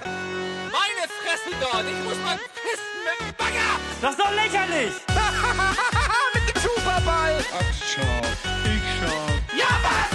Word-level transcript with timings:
Meine 0.00 1.04
Fresse 1.20 1.50
dort! 1.60 1.84
Ich 1.84 2.04
muss 2.04 2.16
mal 2.24 2.38
pissen 2.38 2.98
mit 3.04 3.28
dem 3.28 3.34
Bagger! 3.36 3.80
Das 4.00 4.12
ist 4.12 4.20
doch 4.20 4.32
lächerlich! 4.32 4.94
mit 6.34 6.54
dem 6.54 6.62
Superball! 6.62 7.44
Ach, 7.52 7.74
schau. 7.74 8.20
Ich 8.64 8.82
schau. 8.98 9.56
Ja, 9.56 9.68
was, 9.82 10.08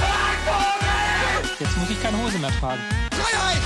Vogel! 0.48 1.56
Jetzt 1.60 1.78
muss 1.78 1.90
ich 1.90 2.02
keine 2.02 2.18
Hose 2.24 2.40
mehr 2.40 2.52
tragen. 2.60 2.82
Freiheit! 3.12 3.62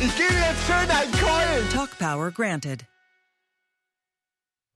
ich 0.00 0.16
gebe 0.16 0.34
jetzt 0.34 0.66
schön 0.66 0.90
einen 0.90 1.12
Keulen! 1.12 1.68
Talk 1.70 1.98
Power 1.98 2.30
granted. 2.30 2.84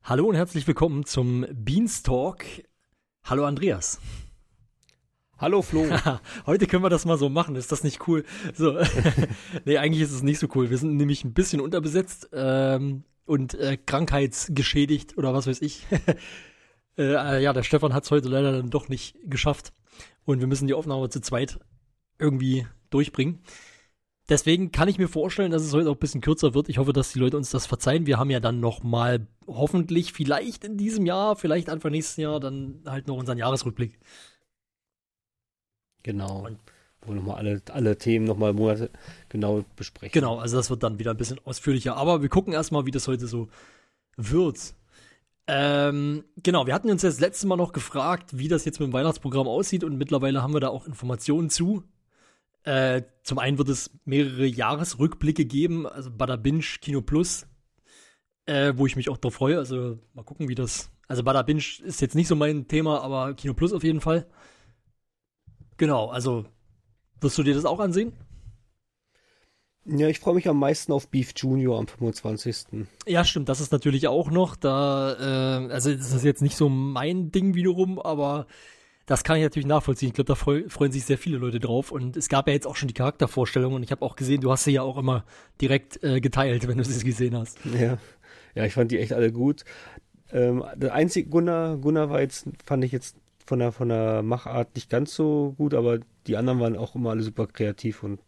Hallo 0.03 0.27
und 0.27 0.37
herzlich 0.37 0.67
willkommen 0.67 1.05
zum 1.05 1.47
Beanstalk. 1.53 2.45
Hallo 3.25 3.45
Andreas. 3.45 4.01
Hallo 5.41 5.63
Flo. 5.63 5.87
Heute 6.47 6.67
können 6.67 6.83
wir 6.83 6.91
das 6.91 7.05
mal 7.05 7.17
so 7.17 7.29
machen. 7.29 7.55
Ist 7.55 7.71
das 7.71 7.85
nicht 7.85 8.09
cool? 8.09 8.25
So, 8.55 8.77
nee, 9.65 9.79
eigentlich 9.79 10.03
ist 10.03 10.11
es 10.11 10.25
nicht 10.25 10.41
so 10.41 10.49
cool. 10.57 10.69
Wir 10.69 10.79
sind 10.79 10.97
nämlich 10.97 11.23
ein 11.23 11.33
bisschen 11.33 11.61
unterbesetzt 11.61 12.29
ähm, 12.33 13.05
und 13.25 13.55
äh, 13.55 13.77
krankheitsgeschädigt 13.77 15.17
oder 15.17 15.33
was 15.33 15.47
weiß 15.47 15.63
ich. 15.63 15.87
äh, 16.99 17.41
ja, 17.41 17.53
der 17.53 17.63
Stefan 17.63 17.95
hat 17.95 18.03
es 18.03 18.11
heute 18.11 18.29
leider 18.29 18.51
dann 18.51 18.71
doch 18.71 18.89
nicht 18.89 19.17
geschafft 19.27 19.73
und 20.25 20.41
wir 20.41 20.49
müssen 20.49 20.67
die 20.67 20.75
Aufnahme 20.75 21.09
zu 21.09 21.21
zweit 21.21 21.61
irgendwie 22.19 22.67
durchbringen. 22.91 23.39
Deswegen 24.29 24.73
kann 24.73 24.89
ich 24.89 24.99
mir 24.99 25.09
vorstellen, 25.09 25.53
dass 25.53 25.63
es 25.63 25.73
heute 25.73 25.89
auch 25.89 25.95
ein 25.95 26.01
bisschen 26.01 26.21
kürzer 26.21 26.53
wird. 26.53 26.69
Ich 26.69 26.79
hoffe, 26.79 26.93
dass 26.93 27.13
die 27.13 27.21
Leute 27.21 27.37
uns 27.37 27.51
das 27.51 27.65
verzeihen. 27.65 28.07
Wir 28.07 28.19
haben 28.19 28.31
ja 28.31 28.41
dann 28.41 28.59
noch 28.59 28.83
mal 28.83 29.29
hoffentlich 29.47 30.13
vielleicht 30.13 30.65
in 30.65 30.77
diesem 30.77 31.07
Jahr, 31.07 31.37
vielleicht 31.37 31.71
Anfang 31.71 31.93
nächsten 31.93 32.23
Jahr 32.23 32.41
dann 32.41 32.83
halt 32.87 33.07
noch 33.07 33.17
unseren 33.17 33.39
Jahresrückblick. 33.39 34.01
Genau. 36.03 36.49
Wo 37.03 37.13
nochmal 37.13 37.37
alle, 37.37 37.63
alle 37.73 37.97
Themen 37.97 38.25
nochmal 38.25 38.53
Monate 38.53 38.91
genau 39.29 39.65
besprechen. 39.77 40.13
Genau, 40.13 40.39
also 40.39 40.57
das 40.57 40.69
wird 40.71 40.83
dann 40.83 40.99
wieder 40.99 41.13
ein 41.13 41.17
bisschen 41.17 41.41
ausführlicher. 41.45 41.97
Aber 41.97 42.23
wir 42.23 42.29
gucken 42.29 42.53
erstmal, 42.53 42.87
wie 42.87 42.91
das 42.91 43.07
heute 43.09 43.27
so 43.27 43.49
wird. 44.17 44.75
Ähm, 45.47 46.25
genau, 46.43 46.67
wir 46.67 46.75
hatten 46.75 46.91
uns 46.91 47.03
das 47.03 47.21
letzte 47.21 47.47
Mal 47.47 47.57
noch 47.57 47.73
gefragt, 47.73 48.37
wie 48.37 48.49
das 48.49 48.67
jetzt 48.67 48.81
mit 48.81 48.89
dem 48.89 48.93
Weihnachtsprogramm 48.93 49.49
aussieht 49.49 49.83
und 49.83 49.97
mittlerweile 49.97 50.43
haben 50.43 50.53
wir 50.53 50.61
da 50.61 50.69
auch 50.69 50.87
Informationen 50.87 51.49
zu. 51.49 51.85
Äh, 52.65 53.03
zum 53.23 53.39
einen 53.39 53.57
wird 53.57 53.71
es 53.71 53.91
mehrere 54.05 54.45
Jahresrückblicke 54.45 55.47
geben, 55.47 55.87
also 55.87 56.11
Bada 56.11 56.37
Binge, 56.37 56.65
Kino 56.83 57.01
Plus, 57.01 57.47
äh, 58.45 58.75
wo 58.77 58.85
ich 58.87 58.95
mich 58.95 59.09
auch 59.09 59.17
drauf 59.17 59.35
freue. 59.35 59.57
Also 59.57 59.99
mal 60.13 60.23
gucken, 60.23 60.51
wie 60.51 60.55
das. 60.55 60.91
Also 61.07 61.23
Bada 61.23 61.41
Binge 61.41 61.63
ist 61.83 62.03
jetzt 62.03 62.15
nicht 62.15 62.29
so 62.29 62.37
mein 62.37 62.69
Thema, 62.69 63.01
aber 63.01 63.33
Kino 63.33 63.55
Plus 63.55 63.73
auf 63.73 63.85
jeden 63.85 64.03
Fall. 64.03 64.27
Genau, 65.79 66.09
also 66.09 66.45
wirst 67.21 67.39
du 67.39 67.43
dir 67.43 67.55
das 67.55 67.65
auch 67.65 67.81
ansehen? 67.81 68.13
Ja, 69.87 70.09
ich 70.09 70.19
freue 70.19 70.35
mich 70.35 70.47
am 70.49 70.59
meisten 70.59 70.93
auf 70.93 71.09
Beef 71.09 71.33
Junior 71.35 71.79
am 71.79 71.87
25. 71.87 72.85
Ja, 73.07 73.25
stimmt, 73.25 73.49
das 73.49 73.61
ist 73.61 73.73
natürlich 73.73 74.07
auch 74.07 74.31
noch. 74.31 74.55
Da, 74.55 75.15
äh, 75.65 75.73
also 75.73 75.95
das 75.95 76.13
ist 76.13 76.25
jetzt 76.25 76.43
nicht 76.43 76.57
so 76.57 76.69
mein 76.69 77.33
Ding 77.33 77.55
wiederum, 77.55 77.99
aber 77.99 78.47
das 79.07 79.25
kann 79.25 79.39
ich 79.39 79.43
natürlich 79.43 79.67
nachvollziehen. 79.67 80.09
Ich 80.09 80.15
glaube, 80.15 80.29
da 80.29 80.35
freu, 80.35 80.65
freuen 80.69 80.93
sich 80.93 81.07
sehr 81.07 81.17
viele 81.17 81.39
Leute 81.39 81.59
drauf. 81.59 81.91
Und 81.91 82.19
es 82.19 82.29
gab 82.29 82.49
ja 82.49 82.53
jetzt 82.53 82.67
auch 82.67 82.77
schon 82.77 82.89
die 82.89 82.95
Charaktervorstellung 82.95 83.73
und 83.73 83.83
ich 83.83 83.91
habe 83.91 84.05
auch 84.05 84.17
gesehen, 84.17 84.43
du 84.43 84.53
hast 84.53 84.65
sie 84.65 84.73
ja 84.73 84.83
auch 84.83 84.99
immer 84.99 85.25
direkt 85.63 86.03
äh, 86.05 86.21
geteilt, 86.21 86.69
wenn 86.69 86.77
du 86.77 86.85
sie 86.85 87.03
gesehen 87.03 87.37
hast. 87.37 87.59
Ja. 87.65 87.97
Ja, 88.55 88.65
ich 88.65 88.75
fand 88.75 88.91
die 88.91 88.99
echt 88.99 89.15
alle 89.15 89.33
gut. 89.33 89.65
Ähm, 90.33 90.65
der 90.75 90.93
einzige 90.93 91.31
Gunnar, 91.31 91.79
Gunnar 91.79 92.11
war 92.11 92.21
jetzt, 92.21 92.47
fand 92.67 92.85
ich 92.85 92.93
jetzt 92.93 93.17
von 93.49 93.59
der, 93.59 93.73
von 93.73 93.89
der 93.89 94.23
Machart 94.23 94.75
nicht 94.75 94.91
ganz 94.91 95.15
so 95.15 95.55
gut, 95.57 95.73
aber 95.73 96.01
die 96.27 96.37
anderen 96.37 96.61
waren 96.61 96.77
auch 96.77 96.95
immer 96.95 97.11
alle 97.11 97.23
super 97.23 97.47
kreativ 97.47 98.03
und 98.03 98.21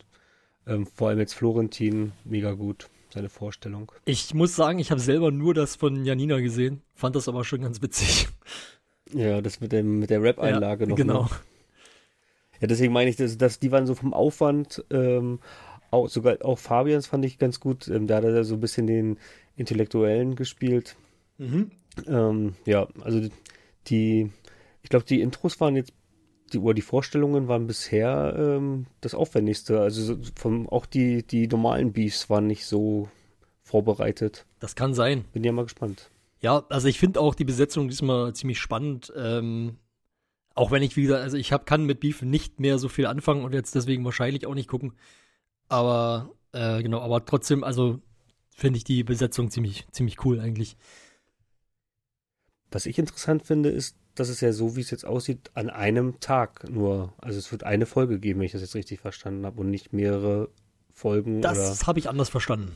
ähm, 0.67 0.87
vor 0.87 1.09
allem 1.09 1.19
jetzt 1.19 1.35
Florentin 1.35 2.13
mega 2.25 2.53
gut, 2.53 2.89
seine 3.13 3.29
Vorstellung. 3.29 3.93
Ich 4.07 4.33
muss 4.33 4.57
sagen, 4.57 4.79
ich 4.79 4.91
habe 4.91 5.01
selber 5.01 5.31
nur 5.31 5.53
das 5.53 5.77
von 5.77 6.07
Janina 6.07 6.41
gesehen, 6.41 6.81
fand 6.95 7.17
das 7.17 7.29
aber 7.29 7.45
schon 7.45 7.63
ganz 7.63 7.81
witzig. 7.83 8.29
Ja, 9.13 9.41
das 9.41 9.61
mit 9.61 9.73
dem 9.73 9.99
mit 9.99 10.09
der 10.09 10.23
Rap-Einlage 10.23 10.85
ja, 10.85 10.89
noch. 10.89 10.97
Genau. 10.97 11.23
Ne? 11.25 11.31
Ja, 12.61 12.69
deswegen 12.69 12.93
meine 12.93 13.11
ich, 13.11 13.17
dass, 13.17 13.37
dass 13.37 13.59
die 13.59 13.73
waren 13.73 13.85
so 13.85 13.97
vom 13.97 14.15
Aufwand, 14.15 14.85
ähm, 14.89 15.41
auch, 15.91 16.09
sogar 16.09 16.37
auch 16.45 16.61
Fabians 16.61 17.09
fand 17.09 17.25
ich 17.25 17.37
ganz 17.37 17.59
gut. 17.59 17.89
Ähm, 17.89 18.07
da 18.07 18.19
hat 18.19 18.23
er 18.23 18.45
so 18.45 18.55
ein 18.55 18.61
bisschen 18.61 18.87
den 18.87 19.19
Intellektuellen 19.57 20.37
gespielt. 20.37 20.95
Mhm. 21.39 21.73
Ähm, 22.07 22.55
ja, 22.67 22.87
also 23.01 23.29
die, 23.89 24.31
ich 24.83 24.91
glaube, 24.91 25.05
die 25.05 25.21
Intros 25.21 25.61
waren 25.61 25.77
jetzt, 25.77 25.93
die, 26.53 26.59
oder 26.59 26.75
die 26.75 26.83
Vorstellungen 26.83 27.49
waren 27.49 27.67
bisher 27.67 28.35
ähm, 28.37 28.87
das 29.01 29.15
Aufwendigste. 29.15 29.81
Also 29.81 30.03
so 30.03 30.21
vom, 30.37 30.69
auch 30.69 30.87
die, 30.87 31.23
die 31.23 31.47
normalen 31.47 31.93
Beefs 31.93 32.29
waren 32.29 32.47
nicht 32.47 32.67
so 32.67 33.09
vorbereitet. 33.63 34.47
Das 34.59 34.75
kann 34.75 34.95
sein. 34.95 35.25
Bin 35.33 35.45
ja 35.45 35.53
mal 35.53 35.65
gespannt. 35.65 36.11
Ja, 36.41 36.65
also 36.69 36.89
ich 36.89 36.99
finde 36.99 37.21
auch 37.21 37.35
die 37.35 37.45
Besetzung 37.45 37.89
diesmal 37.89 38.35
ziemlich 38.35 38.59
spannend. 38.59 39.13
Ähm, 39.17 39.77
auch 40.55 40.71
wenn 40.71 40.83
ich 40.83 40.97
wieder, 40.97 41.21
also 41.21 41.37
ich 41.37 41.53
hab, 41.53 41.67
kann 41.67 41.85
mit 41.85 42.01
Beef 42.01 42.23
nicht 42.23 42.61
mehr 42.61 42.79
so 42.79 42.89
viel 42.89 43.07
anfangen 43.07 43.45
und 43.45 43.55
jetzt 43.55 43.75
deswegen 43.75 44.05
wahrscheinlich 44.05 44.47
auch 44.47 44.55
nicht 44.55 44.69
gucken. 44.69 44.95
Aber 45.69 46.33
äh, 46.53 46.83
genau, 46.83 47.01
aber 47.01 47.25
trotzdem, 47.25 47.63
also 47.63 48.01
finde 48.51 48.79
ich 48.79 48.85
die 48.85 49.05
Besetzung 49.05 49.51
ziemlich, 49.51 49.87
ziemlich 49.93 50.25
cool 50.25 50.41
eigentlich. 50.41 50.77
Was 52.71 52.87
ich 52.87 52.99
interessant 52.99 53.47
finde, 53.47 53.71
ist, 53.71 53.97
dass 54.21 54.29
es 54.29 54.43
ja 54.43 54.53
so, 54.53 54.77
wie 54.77 54.83
es 54.83 54.91
jetzt 54.91 55.07
aussieht, 55.07 55.51
an 55.55 55.71
einem 55.71 56.21
Tag 56.21 56.69
nur, 56.69 57.15
also 57.19 57.39
es 57.39 57.51
wird 57.51 57.65
eine 57.65 57.87
Folge 57.87 58.19
geben, 58.19 58.41
wenn 58.41 58.47
ich 58.47 58.53
das 58.53 58.61
jetzt 58.61 58.75
richtig 58.75 59.01
verstanden 59.01 59.47
habe, 59.47 59.59
und 59.63 59.71
nicht 59.71 59.95
mehrere 59.95 60.51
Folgen. 60.93 61.41
Das 61.41 61.87
habe 61.87 61.99
ich 61.99 62.09
anders 62.09 62.29
verstanden. 62.29 62.73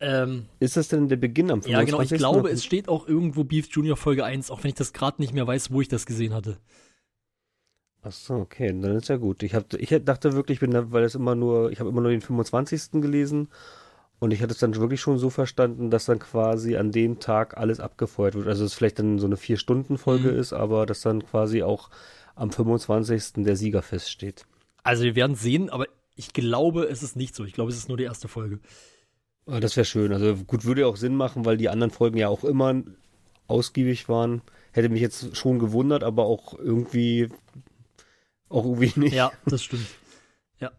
Ähm, 0.00 0.46
ist 0.58 0.76
das 0.76 0.88
denn 0.88 1.08
der 1.08 1.16
Beginn 1.16 1.52
am 1.52 1.62
25. 1.62 1.70
Ja, 1.72 1.84
genau, 1.84 2.02
ich 2.02 2.18
glaube, 2.18 2.50
es 2.50 2.64
steht 2.64 2.88
auch 2.88 3.06
irgendwo 3.06 3.44
Beef 3.44 3.68
Junior 3.70 3.96
Folge 3.96 4.24
1, 4.24 4.50
auch 4.50 4.64
wenn 4.64 4.70
ich 4.70 4.74
das 4.74 4.92
gerade 4.92 5.22
nicht 5.22 5.32
mehr 5.32 5.46
weiß, 5.46 5.70
wo 5.70 5.80
ich 5.80 5.86
das 5.86 6.06
gesehen 6.06 6.34
hatte. 6.34 6.58
Ach 8.02 8.10
so, 8.10 8.34
okay, 8.34 8.66
dann 8.66 8.96
ist 8.96 9.08
ja 9.08 9.18
gut. 9.18 9.44
Ich, 9.44 9.54
hab, 9.54 9.72
ich 9.74 9.90
dachte 10.04 10.32
wirklich, 10.32 10.58
bin 10.58 10.72
da, 10.72 10.90
weil 10.90 11.04
es 11.04 11.14
immer 11.14 11.36
nur, 11.36 11.70
ich 11.70 11.78
habe 11.78 11.88
immer 11.88 12.00
nur 12.00 12.10
den 12.10 12.20
25. 12.20 13.00
gelesen 13.00 13.48
und 14.22 14.30
ich 14.30 14.40
hatte 14.40 14.52
es 14.52 14.58
dann 14.60 14.76
wirklich 14.76 15.00
schon 15.00 15.18
so 15.18 15.30
verstanden, 15.30 15.90
dass 15.90 16.04
dann 16.04 16.20
quasi 16.20 16.76
an 16.76 16.92
dem 16.92 17.18
Tag 17.18 17.56
alles 17.56 17.80
abgefeuert 17.80 18.36
wird. 18.36 18.46
Also 18.46 18.64
es 18.64 18.72
vielleicht 18.74 19.00
dann 19.00 19.18
so 19.18 19.26
eine 19.26 19.36
Vier-Stunden-Folge 19.36 20.30
Mhm. 20.30 20.38
ist, 20.38 20.52
aber 20.52 20.86
dass 20.86 21.00
dann 21.00 21.26
quasi 21.26 21.64
auch 21.64 21.90
am 22.36 22.52
25. 22.52 23.42
der 23.44 23.56
Sieger 23.56 23.82
feststeht. 23.82 24.46
Also 24.84 25.02
wir 25.02 25.16
werden 25.16 25.34
sehen, 25.34 25.70
aber 25.70 25.86
ich 26.14 26.32
glaube, 26.32 26.84
es 26.84 27.02
ist 27.02 27.16
nicht 27.16 27.34
so. 27.34 27.44
Ich 27.44 27.52
glaube, 27.52 27.72
es 27.72 27.76
ist 27.76 27.88
nur 27.88 27.96
die 27.96 28.04
erste 28.04 28.28
Folge. 28.28 28.60
Ah, 29.46 29.58
Das 29.58 29.76
wäre 29.76 29.84
schön. 29.84 30.12
Also 30.12 30.36
gut, 30.36 30.64
würde 30.64 30.82
ja 30.82 30.86
auch 30.86 30.96
Sinn 30.96 31.16
machen, 31.16 31.44
weil 31.44 31.56
die 31.56 31.68
anderen 31.68 31.90
Folgen 31.90 32.16
ja 32.16 32.28
auch 32.28 32.44
immer 32.44 32.80
ausgiebig 33.48 34.08
waren. 34.08 34.40
Hätte 34.70 34.88
mich 34.88 35.00
jetzt 35.00 35.36
schon 35.36 35.58
gewundert, 35.58 36.04
aber 36.04 36.26
auch 36.26 36.56
irgendwie 36.56 37.28
auch 38.48 38.64
irgendwie 38.66 39.00
nicht. 39.00 39.14
Ja, 39.14 39.32
das 39.46 39.64
stimmt. 39.64 39.86
Ja. 40.60 40.70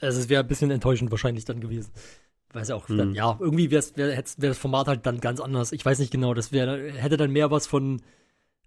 Also 0.00 0.18
es 0.18 0.28
wäre 0.28 0.42
ein 0.42 0.48
bisschen 0.48 0.72
enttäuschend 0.72 1.12
wahrscheinlich 1.12 1.44
dann 1.44 1.60
gewesen. 1.60 1.92
Weiß 2.52 2.68
ja 2.68 2.74
auch, 2.74 2.88
Hm. 2.88 2.98
dann, 2.98 3.14
ja, 3.14 3.36
irgendwie 3.40 3.70
wäre 3.70 3.84
wär, 3.94 4.08
wär 4.16 4.48
das 4.50 4.58
Format 4.58 4.86
halt 4.88 5.06
dann 5.06 5.20
ganz 5.20 5.40
anders. 5.40 5.72
Ich 5.72 5.84
weiß 5.84 5.98
nicht 5.98 6.10
genau, 6.12 6.34
das 6.34 6.52
wäre, 6.52 6.92
hätte 6.92 7.16
dann 7.16 7.30
mehr 7.30 7.50
was 7.50 7.66
von, 7.66 8.02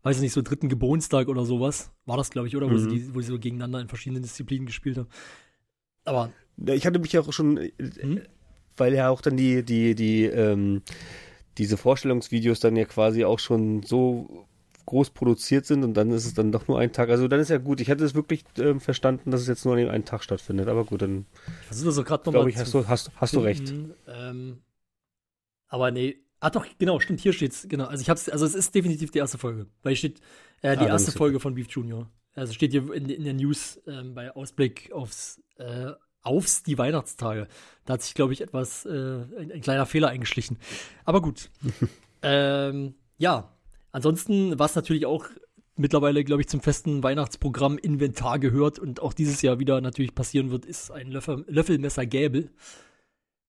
weiß 0.03 0.17
ich 0.17 0.21
nicht, 0.23 0.33
so 0.33 0.41
dritten 0.41 0.69
Geburtstag 0.69 1.27
oder 1.27 1.45
sowas. 1.45 1.91
War 2.05 2.17
das, 2.17 2.31
glaube 2.31 2.47
ich, 2.47 2.55
oder? 2.55 2.69
Wo, 2.69 2.77
sie 2.77 2.85
Mhm. 2.87 2.89
die, 2.89 3.15
wo 3.15 3.21
sie 3.21 3.27
so 3.27 3.39
gegeneinander 3.39 3.79
in 3.81 3.87
verschiedenen 3.87 4.23
Disziplinen 4.23 4.65
gespielt 4.65 4.97
haben. 4.97 5.07
Aber, 6.03 6.31
Ich 6.67 6.85
hatte 6.85 6.99
mich 6.99 7.11
ja 7.11 7.21
auch 7.21 7.33
schon, 7.33 7.57
äh, 7.57 7.71
Hm? 7.77 8.21
weil 8.77 8.93
ja 8.93 9.09
auch 9.09 9.21
dann 9.21 9.37
die, 9.37 9.63
die, 9.63 9.93
die, 9.95 10.25
ähm, 10.25 10.81
diese 11.57 11.77
Vorstellungsvideos 11.77 12.59
dann 12.59 12.75
ja 12.75 12.85
quasi 12.85 13.23
auch 13.23 13.39
schon 13.39 13.83
so 13.83 14.47
groß 14.85 15.11
produziert 15.11 15.65
sind 15.65 15.83
und 15.83 15.93
dann 15.95 16.11
ist 16.11 16.25
es 16.25 16.33
dann 16.33 16.51
doch 16.51 16.67
nur 16.67 16.79
ein 16.79 16.91
Tag. 16.91 17.09
Also 17.09 17.27
dann 17.27 17.39
ist 17.39 17.49
ja 17.49 17.57
gut. 17.57 17.81
Ich 17.81 17.87
hätte 17.87 18.03
es 18.03 18.15
wirklich 18.15 18.43
ähm, 18.57 18.79
verstanden, 18.79 19.31
dass 19.31 19.41
es 19.41 19.47
jetzt 19.47 19.65
nur 19.65 19.73
an 19.73 19.79
dem 19.79 19.89
einen 19.89 20.05
Tag 20.05 20.23
stattfindet. 20.23 20.67
Aber 20.67 20.83
gut, 20.85 21.01
dann 21.01 21.25
versuchen 21.67 21.87
wir 21.87 21.91
so 21.91 22.03
gerade 22.03 22.21
nochmal 22.25 22.41
glaube 22.41 22.49
ich, 22.51 22.57
hast 22.57 22.73
du, 22.73 22.87
hast, 22.87 23.11
hast 23.15 23.33
du 23.33 23.39
recht. 23.39 23.73
Ähm, 24.07 24.61
aber 25.67 25.91
nee, 25.91 26.17
ah 26.39 26.49
doch, 26.49 26.65
genau, 26.77 26.99
stimmt, 26.99 27.19
hier 27.19 27.33
steht's, 27.33 27.67
genau. 27.67 27.85
Also 27.85 28.01
ich 28.01 28.09
hab's, 28.09 28.29
also 28.29 28.45
es 28.45 28.55
ist 28.55 28.75
definitiv 28.75 29.11
die 29.11 29.19
erste 29.19 29.37
Folge. 29.37 29.67
Weil 29.81 29.91
hier 29.91 29.97
steht 29.97 30.19
äh, 30.61 30.71
die 30.71 30.79
dann 30.79 30.87
erste 30.89 31.09
ist 31.09 31.17
Folge 31.17 31.39
von 31.39 31.55
Beef 31.55 31.69
Junior. 31.69 32.09
Also 32.35 32.53
steht 32.53 32.71
hier 32.71 32.91
in, 32.93 33.09
in 33.09 33.23
der 33.23 33.33
News 33.33 33.81
ähm, 33.87 34.13
bei 34.13 34.31
Ausblick 34.35 34.91
aufs, 34.91 35.41
äh, 35.57 35.91
aufs 36.21 36.63
die 36.63 36.77
Weihnachtstage. 36.77 37.47
Da 37.85 37.93
hat 37.93 38.01
sich, 38.01 38.13
glaube 38.13 38.33
ich, 38.33 38.41
etwas, 38.41 38.85
äh, 38.85 38.89
ein, 38.89 39.51
ein 39.51 39.61
kleiner 39.61 39.85
Fehler 39.85 40.09
eingeschlichen. 40.09 40.57
Aber 41.05 41.21
gut. 41.21 41.49
ähm, 42.21 42.95
ja, 43.17 43.54
ansonsten, 43.95 44.59
was 44.59 44.75
natürlich 44.75 45.05
auch 45.05 45.25
mittlerweile, 45.77 46.23
glaube 46.23 46.41
ich, 46.41 46.47
zum 46.47 46.61
festen 46.61 47.01
Weihnachtsprogramm 47.01 47.77
Inventar 47.77 48.39
gehört 48.39 48.77
und 48.77 48.99
auch 49.01 49.13
dieses 49.13 49.41
Jahr 49.41 49.57
wieder 49.59 49.81
natürlich 49.81 50.13
passieren 50.13 50.51
wird, 50.51 50.65
ist 50.65 50.91
ein 50.91 51.11
Löffel, 51.11 51.45
Löffelmesser 51.47 52.05
Gäbel. 52.05 52.51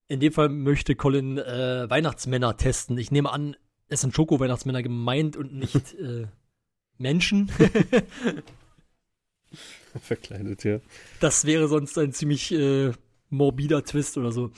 In 0.08 0.20
dem 0.20 0.32
Fall 0.32 0.48
möchte 0.48 0.94
Colin 0.94 1.36
äh, 1.38 1.90
Weihnachtsmänner 1.90 2.56
testen. 2.56 2.96
Ich 2.96 3.10
nehme 3.10 3.32
an, 3.32 3.56
es 3.88 4.02
sind 4.02 4.14
Schoko-Weihnachtsmänner 4.14 4.82
gemeint 4.82 5.36
und 5.36 5.52
nicht 5.52 5.94
äh, 6.00 6.28
Menschen. 6.96 7.50
Verkleidet, 10.00 10.62
ja. 10.64 10.80
Das 11.20 11.44
wäre 11.44 11.66
sonst 11.66 11.98
ein 11.98 12.12
ziemlich 12.12 12.52
äh, 12.52 12.92
morbider 13.30 13.84
Twist 13.84 14.16
oder 14.16 14.30
so. 14.30 14.52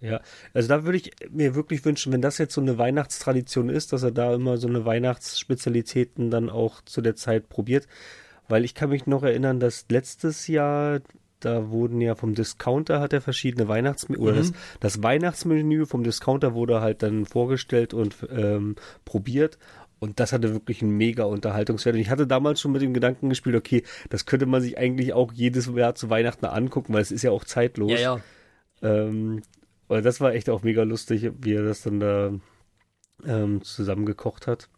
Ja, 0.00 0.20
also 0.54 0.68
da 0.68 0.84
würde 0.84 0.98
ich 0.98 1.10
mir 1.30 1.54
wirklich 1.56 1.84
wünschen, 1.84 2.12
wenn 2.12 2.22
das 2.22 2.38
jetzt 2.38 2.54
so 2.54 2.60
eine 2.60 2.78
Weihnachtstradition 2.78 3.68
ist, 3.68 3.92
dass 3.92 4.04
er 4.04 4.12
da 4.12 4.32
immer 4.34 4.56
so 4.56 4.68
eine 4.68 4.84
Weihnachtsspezialitäten 4.84 6.30
dann 6.30 6.50
auch 6.50 6.82
zu 6.82 7.00
der 7.00 7.16
Zeit 7.16 7.48
probiert. 7.48 7.86
Weil 8.48 8.64
ich 8.64 8.74
kann 8.74 8.90
mich 8.90 9.06
noch 9.06 9.22
erinnern, 9.24 9.60
dass 9.60 9.86
letztes 9.90 10.46
Jahr, 10.46 11.00
da 11.40 11.70
wurden 11.70 12.00
ja 12.00 12.14
vom 12.14 12.34
Discounter 12.34 13.00
hat 13.00 13.12
er 13.12 13.20
verschiedene 13.20 13.68
Weihnachtsmenü, 13.68 14.20
oder 14.20 14.32
Mhm. 14.32 14.36
das, 14.38 14.52
das 14.80 15.02
Weihnachtsmenü 15.02 15.84
vom 15.86 16.02
Discounter 16.02 16.54
wurde 16.54 16.80
halt 16.80 17.02
dann 17.02 17.26
vorgestellt 17.26 17.92
und 17.92 18.16
ähm, 18.30 18.76
probiert. 19.04 19.58
Und 20.00 20.20
das 20.20 20.32
hatte 20.32 20.52
wirklich 20.52 20.80
einen 20.80 20.92
mega 20.92 21.24
Unterhaltungswert. 21.24 21.96
Und 21.96 22.00
ich 22.00 22.08
hatte 22.10 22.26
damals 22.28 22.60
schon 22.60 22.70
mit 22.72 22.82
dem 22.82 22.94
Gedanken 22.94 23.28
gespielt, 23.28 23.56
okay, 23.56 23.82
das 24.10 24.26
könnte 24.26 24.46
man 24.46 24.62
sich 24.62 24.78
eigentlich 24.78 25.12
auch 25.12 25.32
jedes 25.32 25.66
Jahr 25.74 25.96
zu 25.96 26.08
Weihnachten 26.08 26.46
angucken, 26.46 26.94
weil 26.94 27.02
es 27.02 27.10
ist 27.10 27.22
ja 27.22 27.32
auch 27.32 27.44
zeitlos. 27.44 27.90
Ja, 27.90 27.98
ja. 27.98 28.20
Ähm, 28.80 29.42
aber 29.88 30.02
das 30.02 30.20
war 30.20 30.32
echt 30.34 30.48
auch 30.50 30.62
mega 30.62 30.82
lustig, 30.82 31.30
wie 31.40 31.54
er 31.54 31.62
das 31.64 31.82
dann 31.82 32.00
da 32.00 32.32
ähm, 33.24 33.62
zusammengekocht 33.62 34.46
hat. 34.46 34.68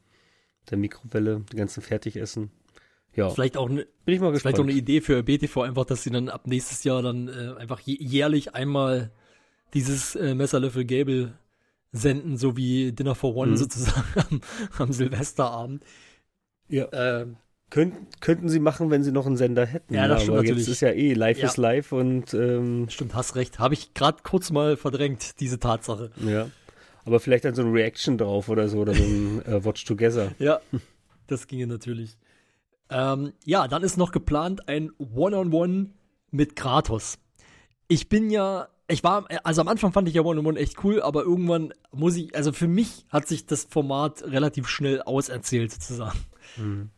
Der 0.71 0.79
Mikrowelle, 0.79 1.45
die 1.53 1.57
ganzen 1.57 1.83
Fertigessen. 1.83 2.51
Ja, 3.15 3.29
Vielleicht 3.31 3.57
auch 3.57 3.69
eine 3.69 3.87
bin 4.05 4.15
ich 4.15 4.21
mal 4.21 4.31
gespannt. 4.31 4.55
Vielleicht 4.57 4.61
auch 4.61 4.71
eine 4.71 4.79
Idee 4.79 5.01
für 5.01 5.23
BTV, 5.23 5.63
einfach, 5.63 5.85
dass 5.85 6.05
sie 6.05 6.11
dann 6.11 6.29
ab 6.29 6.47
nächstes 6.47 6.85
Jahr 6.85 7.03
dann 7.03 7.29
äh, 7.29 7.55
einfach 7.59 7.81
jährlich 7.81 8.55
einmal 8.55 9.11
dieses 9.75 10.15
äh, 10.15 10.35
Messerlöffel 10.35 10.85
Gable 10.85 11.33
senden, 11.93 12.37
so 12.37 12.57
wie 12.57 12.93
Dinner 12.93 13.17
for 13.17 13.35
One 13.35 13.53
Mhm. 13.53 13.57
sozusagen 13.57 14.05
am, 14.31 14.41
am 14.79 14.93
Silvesterabend. 14.93 15.85
ja. 16.69 16.89
Ähm, 16.93 17.37
Könnten, 17.71 18.07
könnten 18.21 18.49
sie 18.49 18.59
machen, 18.59 18.91
wenn 18.91 19.03
sie 19.05 19.13
noch 19.13 19.27
einen 19.27 19.37
Sender 19.37 19.65
hätten. 19.65 19.95
Ja, 19.95 20.09
das 20.09 20.23
stimmt 20.23 20.37
aber 20.39 20.43
natürlich. 20.43 20.67
jetzt 20.67 20.75
ist 20.75 20.81
ja 20.81 20.91
eh, 20.91 21.15
live 21.15 21.39
Ja. 21.39 21.47
ist 21.47 21.57
live 21.57 21.93
und 21.93 22.35
ähm, 22.35 22.87
stimmt, 22.91 23.15
hast 23.15 23.37
recht. 23.37 23.59
Habe 23.61 23.75
ich 23.75 23.95
gerade 23.95 24.19
kurz 24.25 24.51
mal 24.51 24.77
verdrängt, 24.77 25.41
diese 25.41 25.59
Tatsache. 25.59 26.11
ja. 26.17 26.49
Aber 27.07 27.19
vielleicht 27.19 27.47
dann 27.47 27.55
so 27.55 27.63
ein 27.63 27.73
Reaction 27.73 28.19
drauf 28.19 28.51
oder 28.51 28.69
so 28.69 28.79
oder 28.79 28.93
so 28.95 29.03
ein 29.03 29.43
äh, 29.47 29.65
Watch 29.65 29.85
Together. 29.87 30.33
Ja, 30.39 30.61
das 31.29 31.47
ginge 31.47 31.67
natürlich. 31.67 32.19
Ähm, 32.91 33.33
ja, 33.45 33.69
dann 33.69 33.83
ist 33.83 33.97
noch 33.97 34.13
geplant 34.13 34.69
ein 34.69 34.91
One-on-One 34.99 35.91
mit 36.31 36.57
Kratos. 36.57 37.19
Ich 37.89 38.09
bin 38.11 38.31
ja, 38.31 38.69
ich 38.87 39.03
war, 39.03 39.27
also 39.45 39.63
am 39.63 39.69
Anfang 39.69 39.93
fand 39.93 40.09
ich 40.09 40.15
ja 40.15 40.23
One-on-One 40.23 40.59
echt 40.59 40.85
cool, 40.85 41.01
aber 41.01 41.23
irgendwann 41.23 41.73
muss 41.91 42.17
ich, 42.17 42.35
also 42.37 42.53
für 42.53 42.69
mich 42.69 43.07
hat 43.09 43.27
sich 43.29 43.47
das 43.47 43.65
Format 43.65 44.23
relativ 44.25 44.69
schnell 44.69 45.01
auserzählt 45.03 45.73
sozusagen. 45.73 46.19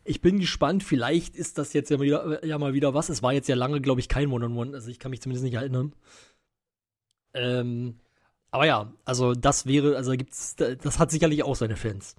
Ich 0.04 0.20
bin 0.20 0.40
gespannt, 0.40 0.82
vielleicht 0.82 1.36
ist 1.36 1.58
das 1.58 1.72
jetzt 1.72 1.90
ja 1.90 1.98
mal 1.98 2.04
wieder, 2.04 2.44
ja 2.44 2.58
mal 2.58 2.74
wieder 2.74 2.94
was. 2.94 3.08
Es 3.08 3.22
war 3.22 3.32
jetzt 3.32 3.48
ja 3.48 3.54
lange, 3.54 3.80
glaube 3.80 4.00
ich, 4.00 4.08
kein 4.08 4.30
One-on-One, 4.30 4.74
also 4.74 4.90
ich 4.90 4.98
kann 4.98 5.10
mich 5.10 5.20
zumindest 5.20 5.44
nicht 5.44 5.54
erinnern. 5.54 5.94
Ähm, 7.34 7.96
aber 8.50 8.66
ja, 8.66 8.92
also 9.04 9.34
das 9.34 9.66
wäre, 9.66 9.96
also 9.96 10.12
gibt's, 10.12 10.56
das 10.56 10.98
hat 10.98 11.10
sicherlich 11.10 11.42
auch 11.42 11.56
seine 11.56 11.76
Fans. 11.76 12.16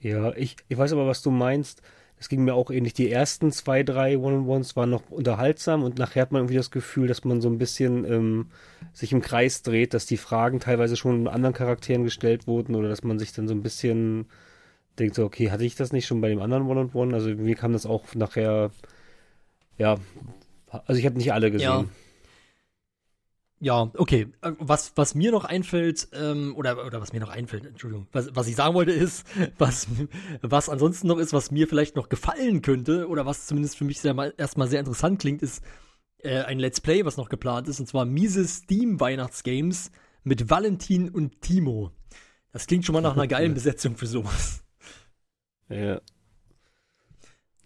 Ja, 0.00 0.34
ich, 0.34 0.56
ich 0.68 0.76
weiß 0.76 0.92
aber, 0.92 1.06
was 1.06 1.22
du 1.22 1.30
meinst. 1.30 1.80
Das 2.16 2.28
ging 2.28 2.44
mir 2.44 2.54
auch 2.54 2.70
ähnlich. 2.70 2.92
Die 2.94 3.10
ersten 3.10 3.50
zwei, 3.50 3.82
drei 3.82 4.16
One-on-Ones 4.16 4.76
waren 4.76 4.90
noch 4.90 5.10
unterhaltsam 5.10 5.82
und 5.82 5.98
nachher 5.98 6.22
hat 6.22 6.32
man 6.32 6.42
irgendwie 6.42 6.56
das 6.56 6.70
Gefühl, 6.70 7.08
dass 7.08 7.24
man 7.24 7.40
so 7.40 7.48
ein 7.48 7.58
bisschen 7.58 8.04
ähm, 8.04 8.50
sich 8.92 9.12
im 9.12 9.22
Kreis 9.22 9.62
dreht, 9.62 9.92
dass 9.92 10.06
die 10.06 10.16
Fragen 10.16 10.60
teilweise 10.60 10.96
schon 10.96 11.26
anderen 11.26 11.54
Charakteren 11.54 12.04
gestellt 12.04 12.46
wurden 12.46 12.76
oder 12.76 12.88
dass 12.88 13.02
man 13.02 13.18
sich 13.18 13.32
dann 13.32 13.48
so 13.48 13.54
ein 13.54 13.62
bisschen 13.62 14.26
denkt, 14.98 15.14
so, 15.14 15.24
okay, 15.24 15.50
hatte 15.50 15.64
ich 15.64 15.74
das 15.74 15.92
nicht 15.92 16.06
schon 16.06 16.20
bei 16.20 16.28
dem 16.28 16.40
anderen 16.40 16.66
One-on-One? 16.66 17.14
Also 17.14 17.30
mir 17.30 17.54
kam 17.56 17.72
das 17.72 17.86
auch 17.86 18.14
nachher, 18.14 18.70
ja, 19.78 19.98
also 20.86 20.98
ich 20.98 21.06
habe 21.06 21.16
nicht 21.16 21.32
alle 21.32 21.50
gesehen. 21.50 21.90
Ja, 23.60 23.92
okay. 23.96 24.26
Äh, 24.42 24.52
Was, 24.58 24.92
was 24.96 25.14
mir 25.14 25.30
noch 25.30 25.44
einfällt, 25.44 26.08
ähm, 26.12 26.56
oder, 26.56 26.84
oder 26.84 27.00
was 27.00 27.12
mir 27.12 27.20
noch 27.20 27.28
einfällt, 27.28 27.64
Entschuldigung, 27.64 28.08
was, 28.10 28.34
was 28.34 28.48
ich 28.48 28.56
sagen 28.56 28.74
wollte 28.74 28.90
ist, 28.90 29.24
was, 29.58 29.86
was 30.40 30.68
ansonsten 30.68 31.06
noch 31.06 31.18
ist, 31.18 31.32
was 31.32 31.52
mir 31.52 31.68
vielleicht 31.68 31.94
noch 31.94 32.08
gefallen 32.08 32.60
könnte, 32.62 33.08
oder 33.08 33.24
was 33.24 33.46
zumindest 33.46 33.76
für 33.76 33.84
mich 33.84 34.00
sehr, 34.00 34.14
mal- 34.14 34.34
erstmal 34.36 34.66
sehr 34.68 34.80
interessant 34.80 35.20
klingt, 35.20 35.42
ist 35.42 35.62
äh, 36.18 36.40
ein 36.42 36.58
Let's 36.58 36.80
Play, 36.80 37.04
was 37.04 37.16
noch 37.16 37.28
geplant 37.28 37.68
ist, 37.68 37.78
und 37.78 37.86
zwar 37.86 38.04
miese 38.04 38.46
Steam 38.48 38.98
Weihnachtsgames 38.98 39.92
mit 40.24 40.50
Valentin 40.50 41.08
und 41.08 41.40
Timo. 41.40 41.92
Das 42.52 42.66
klingt 42.66 42.84
schon 42.84 42.94
mal 42.94 43.00
nach 43.00 43.14
einer 43.14 43.28
geilen 43.28 43.54
Besetzung 43.54 43.96
für 43.96 44.06
sowas. 44.06 44.61
Ja. 45.72 46.00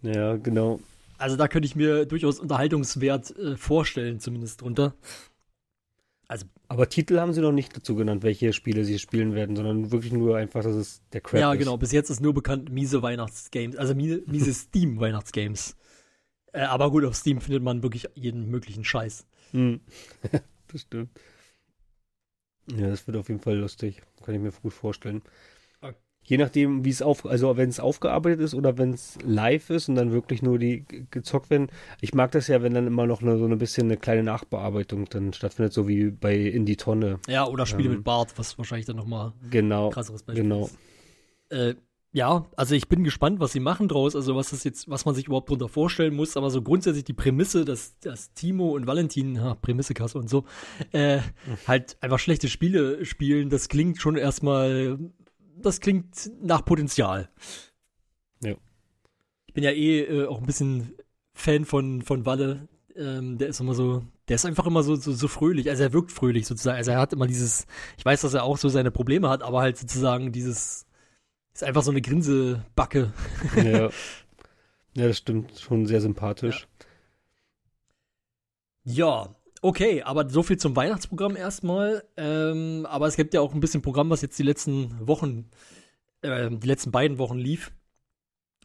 Ja, 0.01 0.35
genau. 0.37 0.79
Also 1.17 1.35
da 1.35 1.47
könnte 1.47 1.65
ich 1.65 1.75
mir 1.75 2.05
durchaus 2.05 2.39
Unterhaltungswert 2.39 3.35
äh, 3.37 3.57
vorstellen, 3.57 4.19
zumindest 4.19 4.61
drunter. 4.61 4.93
Also 6.27 6.45
Aber 6.67 6.89
Titel 6.89 7.19
haben 7.19 7.33
sie 7.33 7.41
noch 7.41 7.51
nicht 7.51 7.75
dazu 7.75 7.95
genannt, 7.95 8.21
welche 8.21 8.53
Spiele 8.53 8.83
sie 8.83 8.99
spielen 8.99 9.33
werden, 9.33 9.55
sondern 9.55 9.91
wirklich 9.91 10.11
nur 10.11 10.37
einfach, 10.37 10.61
dass 10.61 10.75
es 10.75 11.01
der 11.13 11.21
Crap 11.21 11.39
ja, 11.39 11.53
ist. 11.53 11.59
genau. 11.59 11.77
Bis 11.77 11.91
jetzt 11.91 12.09
ist 12.09 12.19
nur 12.19 12.33
bekannt 12.33 12.69
miese 12.69 13.01
Weihnachtsgames, 13.01 13.77
also 13.77 13.95
miese, 13.95 14.23
miese 14.27 14.53
Steam 14.53 14.99
Weihnachtsgames. 14.99 15.75
Äh, 16.51 16.61
aber 16.61 16.91
gut, 16.91 17.05
auf 17.05 17.15
Steam 17.15 17.41
findet 17.41 17.63
man 17.63 17.81
wirklich 17.81 18.09
jeden 18.13 18.49
möglichen 18.49 18.83
Scheiß. 18.83 19.25
Hm. 19.51 19.79
das 20.67 20.81
stimmt. 20.81 21.09
Ja, 22.75 22.89
das 22.89 23.07
wird 23.07 23.15
auf 23.15 23.29
jeden 23.29 23.39
Fall 23.39 23.55
lustig. 23.55 24.01
Kann 24.23 24.35
ich 24.35 24.41
mir 24.41 24.51
gut 24.51 24.73
vorstellen. 24.73 25.21
Je 26.29 26.37
nachdem, 26.37 26.83
wie 26.83 26.89
es 26.89 27.01
auf, 27.01 27.25
also 27.25 27.55
wenn 27.55 27.69
es 27.69 27.79
aufgearbeitet 27.79 28.41
ist 28.41 28.53
oder 28.53 28.77
wenn 28.77 28.91
es 28.93 29.17
live 29.23 29.69
ist 29.69 29.87
und 29.87 29.95
dann 29.95 30.11
wirklich 30.11 30.41
nur 30.41 30.59
die 30.59 30.81
ge- 30.81 31.05
gezockt 31.09 31.49
werden. 31.49 31.67
Ich 32.01 32.13
mag 32.13 32.31
das 32.31 32.47
ja, 32.47 32.61
wenn 32.61 32.73
dann 32.73 32.85
immer 32.85 33.07
noch 33.07 33.21
eine, 33.21 33.37
so 33.37 33.45
ein 33.45 33.57
bisschen 33.57 33.87
eine 33.87 33.95
kleine 33.95 34.23
Nachbearbeitung 34.23 35.05
dann 35.05 35.31
stattfindet, 35.31 35.71
so 35.71 35.87
wie 35.87 36.11
bei 36.11 36.35
In 36.37 36.65
die 36.65 36.75
Tonne. 36.75 37.19
Ja, 37.29 37.47
oder 37.47 37.65
Spiele 37.65 37.89
Ähm. 37.89 37.95
mit 37.95 38.03
Bart, 38.03 38.33
was 38.37 38.57
wahrscheinlich 38.57 38.85
dann 38.85 38.97
nochmal 38.97 39.31
Genau. 39.49 39.89
krasseres 39.89 40.23
Beispiel 40.23 40.43
Genau. 40.43 40.65
ist. 40.65 40.77
Äh, 41.49 41.75
ja, 42.11 42.45
also 42.57 42.75
ich 42.75 42.89
bin 42.89 43.03
gespannt, 43.05 43.39
was 43.39 43.53
sie 43.53 43.59
machen 43.61 43.87
draus, 43.87 44.13
also 44.15 44.35
was 44.35 44.49
das 44.49 44.63
jetzt, 44.65 44.89
was 44.89 45.05
man 45.05 45.15
sich 45.15 45.27
überhaupt 45.27 45.49
drunter 45.49 45.69
vorstellen 45.69 46.13
muss, 46.15 46.35
aber 46.35 46.49
so 46.49 46.61
grundsätzlich 46.61 47.05
die 47.05 47.13
Prämisse, 47.13 47.63
dass, 47.63 47.99
dass 47.99 48.33
Timo 48.33 48.69
und 48.75 48.85
Valentin, 48.87 49.35
ja, 49.35 49.55
Prämissekasse 49.55 50.17
und 50.17 50.29
so, 50.29 50.43
äh, 50.91 51.19
halt 51.67 51.95
einfach 52.01 52.19
schlechte 52.19 52.49
Spiele 52.49 53.05
spielen, 53.05 53.49
das 53.49 53.69
klingt 53.69 54.01
schon 54.01 54.15
erstmal, 54.17 54.97
das 55.61 55.79
klingt 55.79 56.31
nach 56.41 56.63
Potenzial. 56.65 57.29
Ja. 58.41 58.55
Ich 59.47 59.53
bin 59.53 59.63
ja 59.63 59.71
eh 59.71 60.01
äh, 60.01 60.27
auch 60.27 60.39
ein 60.39 60.45
bisschen 60.45 60.93
Fan 61.33 61.65
von, 61.65 62.01
von 62.01 62.25
Walle, 62.25 62.67
ähm, 62.95 63.37
der 63.37 63.49
ist 63.49 63.59
immer 63.59 63.73
so, 63.73 64.03
der 64.27 64.35
ist 64.35 64.45
einfach 64.45 64.65
immer 64.65 64.83
so, 64.83 64.95
so, 64.95 65.11
so 65.11 65.27
fröhlich, 65.27 65.69
also 65.69 65.83
er 65.83 65.93
wirkt 65.93 66.11
fröhlich 66.11 66.47
sozusagen, 66.47 66.77
also 66.77 66.91
er 66.91 66.99
hat 66.99 67.13
immer 67.13 67.27
dieses, 67.27 67.65
ich 67.97 68.05
weiß, 68.05 68.21
dass 68.21 68.33
er 68.33 68.43
auch 68.43 68.57
so 68.57 68.69
seine 68.69 68.91
Probleme 68.91 69.29
hat, 69.29 69.43
aber 69.43 69.61
halt 69.61 69.77
sozusagen 69.77 70.31
dieses, 70.31 70.87
ist 71.53 71.63
einfach 71.63 71.83
so 71.83 71.91
eine 71.91 72.01
Grinsebacke. 72.01 73.13
ja. 73.55 73.89
ja, 74.95 75.07
das 75.07 75.17
stimmt. 75.17 75.57
Schon 75.59 75.85
sehr 75.87 76.01
sympathisch. 76.01 76.67
Ja, 78.83 79.35
okay, 79.61 80.03
aber 80.03 80.29
so 80.29 80.43
viel 80.43 80.57
zum 80.57 80.75
Weihnachtsprogramm 80.75 81.35
erstmal. 81.35 82.03
Ähm, 82.17 82.85
aber 82.89 83.07
es 83.07 83.15
gibt 83.15 83.33
ja 83.33 83.41
auch 83.41 83.53
ein 83.53 83.59
bisschen 83.59 83.81
Programm, 83.81 84.09
was 84.09 84.21
jetzt 84.21 84.37
die 84.39 84.43
letzten 84.43 85.07
Wochen, 85.07 85.49
ähm, 86.23 86.59
die 86.59 86.67
letzten 86.67 86.91
beiden 86.91 87.17
Wochen 87.17 87.37
lief. 87.37 87.71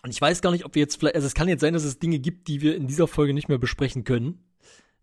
Und 0.02 0.10
ich 0.10 0.20
weiß 0.20 0.42
gar 0.42 0.50
nicht, 0.50 0.64
ob 0.64 0.74
wir 0.74 0.80
jetzt 0.80 0.96
vielleicht, 0.96 1.14
also 1.14 1.26
es 1.26 1.34
kann 1.34 1.48
jetzt 1.48 1.60
sein, 1.60 1.74
dass 1.74 1.84
es 1.84 1.98
Dinge 1.98 2.18
gibt, 2.18 2.48
die 2.48 2.60
wir 2.60 2.74
in 2.76 2.88
dieser 2.88 3.06
Folge 3.06 3.34
nicht 3.34 3.48
mehr 3.48 3.58
besprechen 3.58 4.04
können. 4.04 4.42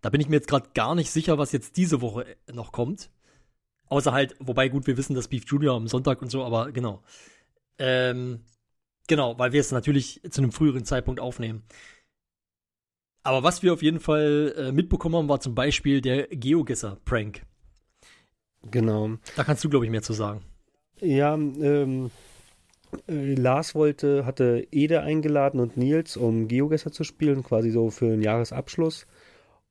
Da 0.01 0.09
bin 0.09 0.21
ich 0.21 0.29
mir 0.29 0.35
jetzt 0.35 0.47
gerade 0.47 0.69
gar 0.73 0.95
nicht 0.95 1.11
sicher, 1.11 1.37
was 1.37 1.51
jetzt 1.51 1.77
diese 1.77 2.01
Woche 2.01 2.25
äh, 2.25 2.53
noch 2.53 2.71
kommt. 2.71 3.09
Außer 3.87 4.11
halt, 4.11 4.35
wobei 4.39 4.69
gut, 4.69 4.87
wir 4.87 4.97
wissen, 4.97 5.15
dass 5.15 5.27
Beef 5.27 5.45
Junior 5.47 5.75
am 5.75 5.87
Sonntag 5.87 6.21
und 6.21 6.29
so, 6.29 6.43
aber 6.43 6.71
genau. 6.71 7.01
Ähm, 7.79 8.41
genau, 9.07 9.39
weil 9.39 9.51
wir 9.51 9.61
es 9.61 9.71
natürlich 9.71 10.21
zu 10.29 10.41
einem 10.41 10.51
früheren 10.51 10.85
Zeitpunkt 10.85 11.19
aufnehmen. 11.19 11.63
Aber 13.23 13.43
was 13.43 13.63
wir 13.63 13.73
auf 13.73 13.81
jeden 13.81 13.99
Fall 13.99 14.53
äh, 14.57 14.71
mitbekommen 14.71 15.15
haben, 15.15 15.29
war 15.29 15.39
zum 15.39 15.55
Beispiel 15.55 16.01
der 16.01 16.27
Geogesser-Prank. 16.27 17.41
Genau. 18.71 19.11
Da 19.35 19.43
kannst 19.43 19.63
du, 19.63 19.69
glaube 19.69 19.85
ich, 19.85 19.91
mehr 19.91 20.01
zu 20.01 20.13
sagen. 20.13 20.41
Ja, 20.99 21.33
ähm, 21.33 22.11
äh, 23.07 23.35
Lars 23.35 23.75
wollte, 23.75 24.25
hatte 24.25 24.67
Ede 24.71 25.01
eingeladen 25.01 25.59
und 25.59 25.77
Nils, 25.77 26.17
um 26.17 26.47
Geogesser 26.47 26.91
zu 26.91 27.03
spielen, 27.03 27.43
quasi 27.43 27.71
so 27.71 27.89
für 27.89 28.05
einen 28.05 28.21
Jahresabschluss. 28.21 29.05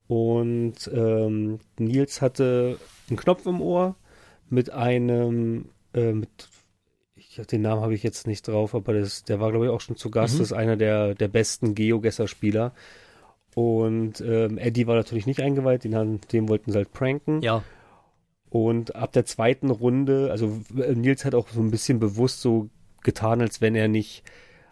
Und 0.06 0.90
ähm, 0.92 1.58
Nils 1.78 2.22
hatte 2.22 2.78
einen 3.08 3.18
Knopf 3.18 3.44
im 3.46 3.60
Ohr 3.60 3.96
mit 4.48 4.70
einem, 4.70 5.66
äh, 5.92 6.12
mit, 6.12 6.48
ich, 7.14 7.36
den 7.46 7.60
Namen 7.60 7.82
habe 7.82 7.94
ich 7.94 8.02
jetzt 8.02 8.26
nicht 8.26 8.48
drauf, 8.48 8.74
aber 8.74 8.94
das, 8.94 9.24
der 9.24 9.40
war, 9.40 9.50
glaube 9.50 9.66
ich, 9.66 9.70
auch 9.70 9.82
schon 9.82 9.96
zu 9.96 10.10
Gast. 10.10 10.34
Mhm. 10.34 10.38
Das 10.38 10.46
ist 10.48 10.56
einer 10.56 10.76
der, 10.76 11.14
der 11.14 11.28
besten 11.28 11.74
Geogesser-Spieler. 11.74 12.72
Und 13.58 14.20
ähm, 14.20 14.56
Eddie 14.58 14.86
war 14.86 14.94
natürlich 14.94 15.26
nicht 15.26 15.40
eingeweiht, 15.40 15.82
den, 15.84 15.94
haben- 15.96 16.20
den 16.32 16.48
wollten 16.48 16.70
sie 16.70 16.76
halt 16.78 16.92
pranken. 16.92 17.40
Ja, 17.42 17.64
Und 18.50 18.94
ab 18.94 19.12
der 19.12 19.24
zweiten 19.24 19.70
Runde, 19.70 20.28
also 20.30 20.60
äh, 20.76 20.94
Nils 20.94 21.24
hat 21.24 21.34
auch 21.34 21.48
so 21.48 21.60
ein 21.60 21.70
bisschen 21.70 21.98
bewusst 21.98 22.40
so 22.40 22.68
getan, 23.02 23.40
als 23.40 23.60
wenn 23.60 23.74
er 23.74 23.88
nicht 23.88 24.22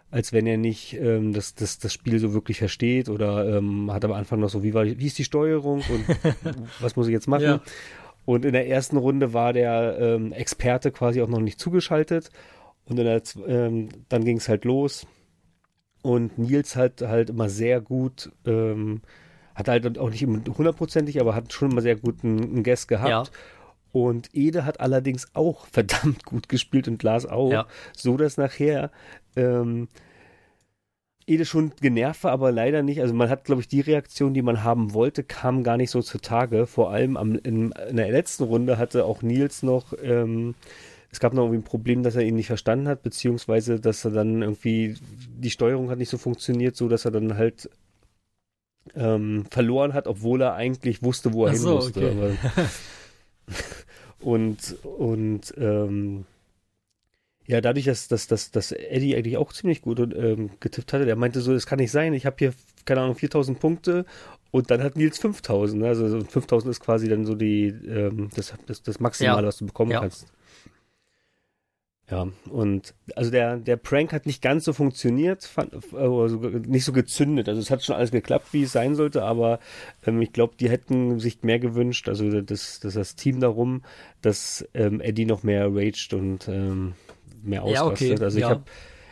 als 0.09 0.31
wenn 0.31 0.47
er 0.47 0.55
nicht 0.55 0.93
ähm, 0.93 1.33
das, 1.33 1.53
das, 1.53 1.79
das 1.79 1.91
Spiel 1.91 2.17
so 2.19 2.33
wirklich 2.33 2.59
versteht 2.59 3.09
oder 3.09 3.57
ähm, 3.57 3.91
hat 3.91 4.05
am 4.05 4.13
Anfang 4.13 4.39
noch 4.39 4.47
so, 4.47 4.63
wie, 4.63 4.73
war, 4.73 4.85
wie 4.85 5.05
ist 5.05 5.17
die 5.17 5.25
Steuerung 5.25 5.81
und 5.89 6.05
was 6.79 6.95
muss 6.95 7.07
ich 7.07 7.11
jetzt 7.13 7.27
machen? 7.27 7.43
Ja. 7.43 7.61
Und 8.23 8.45
in 8.45 8.53
der 8.53 8.69
ersten 8.69 8.95
Runde 8.95 9.33
war 9.33 9.51
der 9.51 9.97
ähm, 9.99 10.31
Experte 10.31 10.91
quasi 10.91 11.21
auch 11.21 11.27
noch 11.27 11.41
nicht 11.41 11.59
zugeschaltet. 11.59 12.29
Und 12.85 12.95
der, 12.95 13.21
ähm, 13.47 13.89
dann 14.07 14.23
ging 14.23 14.37
es 14.37 14.47
halt 14.47 14.63
los. 14.63 15.05
Und 16.01 16.37
Nils 16.37 16.75
hat 16.75 17.01
halt 17.01 17.29
immer 17.29 17.49
sehr 17.49 17.81
gut, 17.81 18.31
ähm, 18.45 19.01
hat 19.55 19.67
halt 19.67 19.97
auch 19.97 20.09
nicht 20.09 20.21
immer 20.21 20.39
hundertprozentig, 20.57 21.19
aber 21.19 21.35
hat 21.35 21.51
schon 21.51 21.71
immer 21.71 21.81
sehr 21.81 21.95
gut 21.95 22.23
einen, 22.23 22.43
einen 22.43 22.63
Guess 22.63 22.87
gehabt. 22.87 23.09
Ja. 23.09 23.23
Und 23.91 24.29
Ede 24.33 24.65
hat 24.65 24.79
allerdings 24.79 25.27
auch 25.33 25.65
verdammt 25.71 26.23
gut 26.25 26.49
gespielt 26.49 26.87
und 26.87 27.01
Lars 27.03 27.25
auch. 27.25 27.51
Ja. 27.51 27.67
So 27.95 28.17
dass 28.17 28.37
nachher 28.37 28.91
ähm, 29.35 29.87
Ede 31.27 31.43
schon 31.43 31.73
genervt 31.81 32.23
war, 32.23 32.31
aber 32.31 32.53
leider 32.53 32.83
nicht. 32.83 33.01
Also 33.01 33.13
man 33.13 33.29
hat, 33.29 33.43
glaube 33.43 33.59
ich, 33.61 33.67
die 33.67 33.81
Reaktion, 33.81 34.33
die 34.33 34.41
man 34.41 34.63
haben 34.63 34.93
wollte, 34.93 35.23
kam 35.23 35.61
gar 35.63 35.75
nicht 35.75 35.91
so 35.91 36.01
zutage. 36.01 36.65
Vor 36.67 36.91
allem 36.91 37.17
am, 37.17 37.35
in, 37.35 37.71
in 37.71 37.97
der 37.97 38.11
letzten 38.11 38.43
Runde 38.45 38.77
hatte 38.77 39.03
auch 39.03 39.21
Nils 39.21 39.61
noch, 39.61 39.93
ähm, 40.01 40.55
es 41.11 41.19
gab 41.19 41.33
noch 41.33 41.43
irgendwie 41.43 41.59
ein 41.59 41.63
Problem, 41.63 42.03
dass 42.03 42.15
er 42.15 42.23
ihn 42.23 42.35
nicht 42.35 42.47
verstanden 42.47 42.87
hat, 42.87 43.01
beziehungsweise 43.03 43.79
dass 43.79 44.03
er 44.05 44.11
dann 44.11 44.41
irgendwie, 44.41 44.95
die 45.39 45.49
Steuerung 45.49 45.89
hat 45.89 45.97
nicht 45.99 46.09
so 46.09 46.17
funktioniert, 46.17 46.75
so 46.75 46.87
dass 46.89 47.05
er 47.05 47.11
dann 47.11 47.37
halt 47.37 47.69
ähm, 48.95 49.45
verloren 49.51 49.93
hat, 49.93 50.07
obwohl 50.07 50.41
er 50.41 50.53
eigentlich 50.55 51.03
wusste, 51.03 51.33
wo 51.33 51.45
er 51.45 51.49
Ach 51.49 51.53
hin 51.53 51.61
so, 51.61 51.75
musste. 51.75 52.11
okay. 52.11 52.37
Und 54.19 54.75
und 54.83 55.53
ähm, 55.57 56.25
ja, 57.45 57.61
dadurch, 57.61 57.85
dass, 57.85 58.07
dass, 58.09 58.27
dass, 58.27 58.51
dass 58.51 58.71
Eddie 58.73 59.15
eigentlich 59.15 59.37
auch 59.37 59.53
ziemlich 59.53 59.81
gut 59.81 59.99
ähm, 59.99 60.49
getippt 60.59 60.91
hatte, 60.91 61.05
der 61.05 61.15
meinte 61.15 61.39
so, 61.39 61.53
das 61.53 61.65
kann 61.65 61.79
nicht 61.79 61.91
sein, 61.91 62.13
ich 62.13 62.25
habe 62.25 62.35
hier, 62.39 62.53
keine 62.83 63.01
Ahnung, 63.01 63.15
4000 63.15 63.57
Punkte 63.59 64.05
und 64.51 64.69
dann 64.69 64.83
hat 64.83 64.97
Nils 64.97 65.17
5000. 65.19 65.81
ne? 65.81 65.87
Also 65.87 66.09
so 66.09 66.19
5000 66.21 66.71
ist 66.71 66.79
quasi 66.81 67.07
dann 67.07 67.25
so 67.25 67.35
die, 67.35 67.67
ähm, 67.67 68.29
das, 68.35 68.53
das, 68.65 68.81
das 68.83 68.99
Maximale, 68.99 69.43
Ja. 69.43 69.47
was 69.47 69.57
du 69.57 69.65
bekommen 69.65 69.91
Ja. 69.91 70.01
kannst. 70.01 70.27
Ja, 72.09 72.25
und 72.49 72.93
also 73.17 73.31
der, 73.31 73.57
der 73.57 73.75
Prank 73.75 74.13
hat 74.13 74.25
nicht 74.25 74.41
ganz 74.41 74.63
so 74.63 74.71
funktioniert, 74.71 75.43
fand, 75.43 75.73
also 75.93 76.37
nicht 76.37 76.85
so 76.85 76.93
gezündet. 76.93 77.49
Also 77.49 77.59
es 77.59 77.69
hat 77.69 77.83
schon 77.83 77.95
alles 77.97 78.11
geklappt, 78.11 78.47
wie 78.53 78.63
es 78.63 78.71
sein 78.71 78.95
sollte, 78.95 79.23
aber 79.23 79.59
ähm, 80.05 80.21
ich 80.21 80.31
glaube, 80.31 80.53
die 80.57 80.69
hätten 80.69 81.19
sich 81.19 81.43
mehr 81.43 81.59
gewünscht, 81.59 82.07
also 82.07 82.41
das, 82.41 82.79
das, 82.79 82.93
das 82.93 83.15
Team 83.17 83.41
darum, 83.41 83.83
dass 84.21 84.65
ähm, 84.73 85.01
Eddie 85.01 85.25
noch 85.25 85.43
mehr 85.43 85.67
raged 85.69 86.13
und 86.13 86.47
ähm, 86.47 86.93
mehr 87.43 87.67
Ja, 87.67 87.81
ausrastet. 87.83 88.13
okay, 88.13 88.23
Also 88.23 88.37
ich 88.37 88.43
ja. 88.43 88.49
habe 88.51 88.63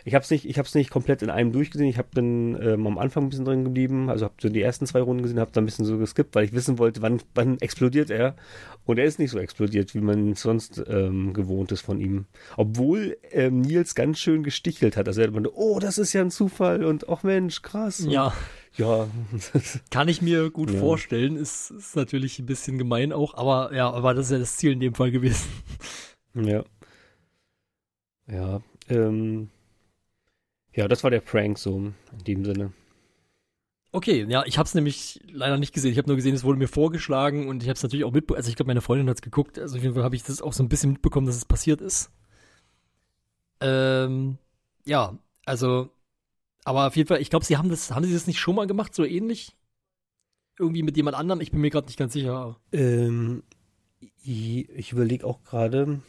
ich 0.08 0.14
habe 0.14 0.22
es 0.24 0.30
nicht, 0.30 0.46
ich 0.48 0.56
es 0.58 0.76
nicht 0.76 0.92
komplett 0.92 1.24
in 1.24 1.32
einem 1.32 1.52
durchgesehen. 1.52 1.90
Ich 1.90 1.98
habe 1.98 2.10
dann 2.14 2.62
ähm, 2.62 2.86
am 2.86 3.00
Anfang 3.00 3.24
ein 3.24 3.30
bisschen 3.30 3.44
drin 3.44 3.64
geblieben, 3.64 4.08
also 4.10 4.26
habe 4.26 4.36
so 4.40 4.50
die 4.50 4.62
ersten 4.62 4.86
zwei 4.86 5.02
Runden 5.02 5.24
gesehen, 5.24 5.40
habe 5.40 5.52
dann 5.52 5.64
ein 5.64 5.66
bisschen 5.66 5.84
so 5.84 5.98
geskippt, 5.98 6.36
weil 6.36 6.46
ich 6.46 6.54
wissen 6.54 6.78
wollte, 6.78 7.02
wann, 7.02 7.20
wann 7.34 7.58
explodiert 7.60 8.12
er. 8.12 8.36
Und 8.86 9.00
er 9.00 9.06
ist 9.06 9.18
nicht 9.18 9.32
so 9.32 9.40
explodiert, 9.40 9.96
wie 9.96 10.02
man 10.02 10.36
sonst 10.36 10.82
ähm, 10.88 11.34
gewohnt 11.34 11.72
ist 11.72 11.82
von 11.82 12.00
ihm. 12.00 12.26
Obwohl 12.56 13.18
ähm, 13.32 13.62
Nils 13.62 13.96
ganz 13.96 14.20
schön 14.20 14.44
gestichelt 14.44 14.96
hat. 14.96 15.08
Also 15.08 15.22
er 15.22 15.28
hat 15.28 15.34
meinte, 15.34 15.58
oh, 15.58 15.80
das 15.80 15.98
ist 15.98 16.14
ja 16.14 16.22
ein 16.22 16.30
Zufall 16.30 16.86
und 16.86 17.10
ach 17.10 17.24
Mensch, 17.24 17.64
krass. 17.64 18.02
Und, 18.02 18.12
Ja, 18.12 18.32
ja. 18.76 19.08
kann 19.90 20.08
ich 20.08 20.22
mir 20.22 20.52
gut 20.52 20.70
Ja. 20.70 20.80
vorstellen. 20.80 21.36
Ist, 21.36 21.72
ist 21.72 21.96
natürlich 21.96 22.38
ein 22.38 22.46
bisschen 22.46 22.78
gemein 22.78 23.12
auch, 23.12 23.34
aber 23.36 23.74
ja, 23.76 23.90
aber 23.90 24.14
das 24.14 24.28
ist 24.28 24.32
ja 24.34 24.38
das 24.38 24.58
Ziel 24.58 24.74
in 24.74 24.80
dem 24.82 24.94
Fall 24.94 25.10
gewesen. 25.10 25.48
ja. 26.36 26.64
Ja. 28.28 28.62
Ähm, 28.88 29.50
ja, 30.76 30.88
das 30.88 31.04
war 31.04 31.12
der 31.12 31.22
Prank 31.22 31.58
so 31.58 31.78
in 31.78 31.94
dem 32.28 32.46
Sinne. 32.46 32.74
Okay, 33.92 34.26
ja, 34.28 34.44
ich 34.46 34.58
habe 34.58 34.68
es 34.68 34.76
nämlich 34.76 35.22
leider 35.32 35.58
nicht 35.58 35.74
gesehen. 35.74 35.94
Ich 35.94 35.98
habe 35.98 36.10
nur 36.10 36.18
gesehen, 36.18 36.36
es 36.36 36.44
wurde 36.44 36.60
mir 36.60 36.68
vorgeschlagen 36.68 37.48
und 37.48 37.64
ich 37.64 37.70
habe 37.70 37.78
es 37.78 37.84
natürlich 37.84 38.04
auch 38.04 38.12
mitbekommen. 38.12 38.40
Also 38.40 38.50
ich 38.50 38.58
glaube, 38.58 38.68
meine 38.68 38.82
Freundin 38.82 39.10
hat 39.10 39.18
es 39.18 39.22
geguckt. 39.22 39.58
Also 39.58 39.78
auf 39.78 39.84
jeden 39.84 39.96
Fall 39.96 40.04
habe 40.04 40.18
ich 40.18 40.24
das 40.24 40.42
auch 40.42 40.52
so 40.52 40.62
ein 40.62 40.68
bisschen 40.68 40.92
mitbekommen, 40.92 41.28
dass 41.28 41.38
es 41.38 41.46
passiert 41.46 41.80
ist. 41.80 42.12
Ähm, 43.62 44.38
ja, 44.86 45.18
also, 45.46 45.90
aber 46.66 46.88
auf 46.88 46.98
jeden 46.98 47.08
Fall, 47.08 47.22
ich 47.22 47.30
glaube, 47.30 47.46
sie 47.46 47.56
haben 47.56 47.70
das, 47.70 47.92
haben 47.92 48.04
sie 48.04 48.14
das 48.14 48.28
nicht 48.28 48.40
schon 48.40 48.56
mal 48.56 48.68
gemacht, 48.68 48.94
so 48.94 49.06
ähnlich? 49.06 49.56
Irgendwie 50.60 50.84
mit 50.84 50.98
jemand 50.98 51.16
anderem? 51.16 51.40
Ich 51.40 51.52
bin 51.52 51.62
mir 51.62 51.70
gerade 51.70 51.88
nicht 51.88 51.98
ganz 51.98 52.12
sicher. 52.12 52.60
Ähm, 52.74 53.44
ich 54.02 54.70
ich 54.70 54.92
überlege 54.92 55.26
auch 55.26 55.42
gerade, 55.44 56.02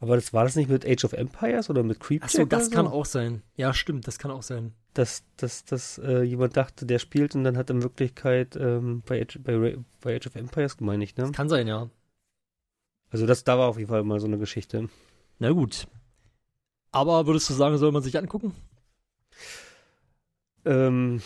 aber 0.00 0.16
das 0.16 0.32
war 0.32 0.44
das 0.44 0.56
nicht 0.56 0.70
mit 0.70 0.86
Age 0.86 1.04
of 1.04 1.12
Empires 1.12 1.68
oder 1.70 1.82
mit 1.82 2.00
Creep 2.00 2.24
Achso, 2.24 2.44
das 2.46 2.70
kann 2.70 2.86
auch 2.86 3.04
sein. 3.04 3.42
Ja, 3.54 3.74
stimmt, 3.74 4.06
das 4.06 4.18
kann 4.18 4.30
auch 4.30 4.42
sein. 4.42 4.72
dass, 4.94 5.24
dass, 5.36 5.64
dass 5.64 5.98
äh, 5.98 6.22
jemand 6.22 6.56
dachte, 6.56 6.86
der 6.86 6.98
spielt 6.98 7.34
und 7.34 7.44
dann 7.44 7.56
hat 7.56 7.70
er 7.70 7.76
in 7.76 7.82
Wirklichkeit 7.82 8.56
ähm, 8.56 9.02
bei, 9.06 9.20
Age, 9.20 9.38
bei, 9.42 9.76
bei 10.00 10.16
Age 10.16 10.26
of 10.26 10.36
Empires 10.36 10.80
meine 10.80 11.04
ich, 11.04 11.16
ne? 11.16 11.30
Kann 11.32 11.48
sein, 11.48 11.68
ja. 11.68 11.90
Also 13.10 13.26
das, 13.26 13.44
da 13.44 13.58
war 13.58 13.68
auf 13.68 13.76
jeden 13.76 13.90
Fall 13.90 14.02
mal 14.02 14.20
so 14.20 14.26
eine 14.26 14.38
Geschichte. 14.38 14.88
Na 15.38 15.50
gut. 15.50 15.86
Aber 16.92 17.26
würdest 17.26 17.50
du 17.50 17.54
sagen, 17.54 17.76
soll 17.78 17.92
man 17.92 18.02
sich 18.02 18.16
angucken? 18.18 18.54
Ähm, 20.64 21.20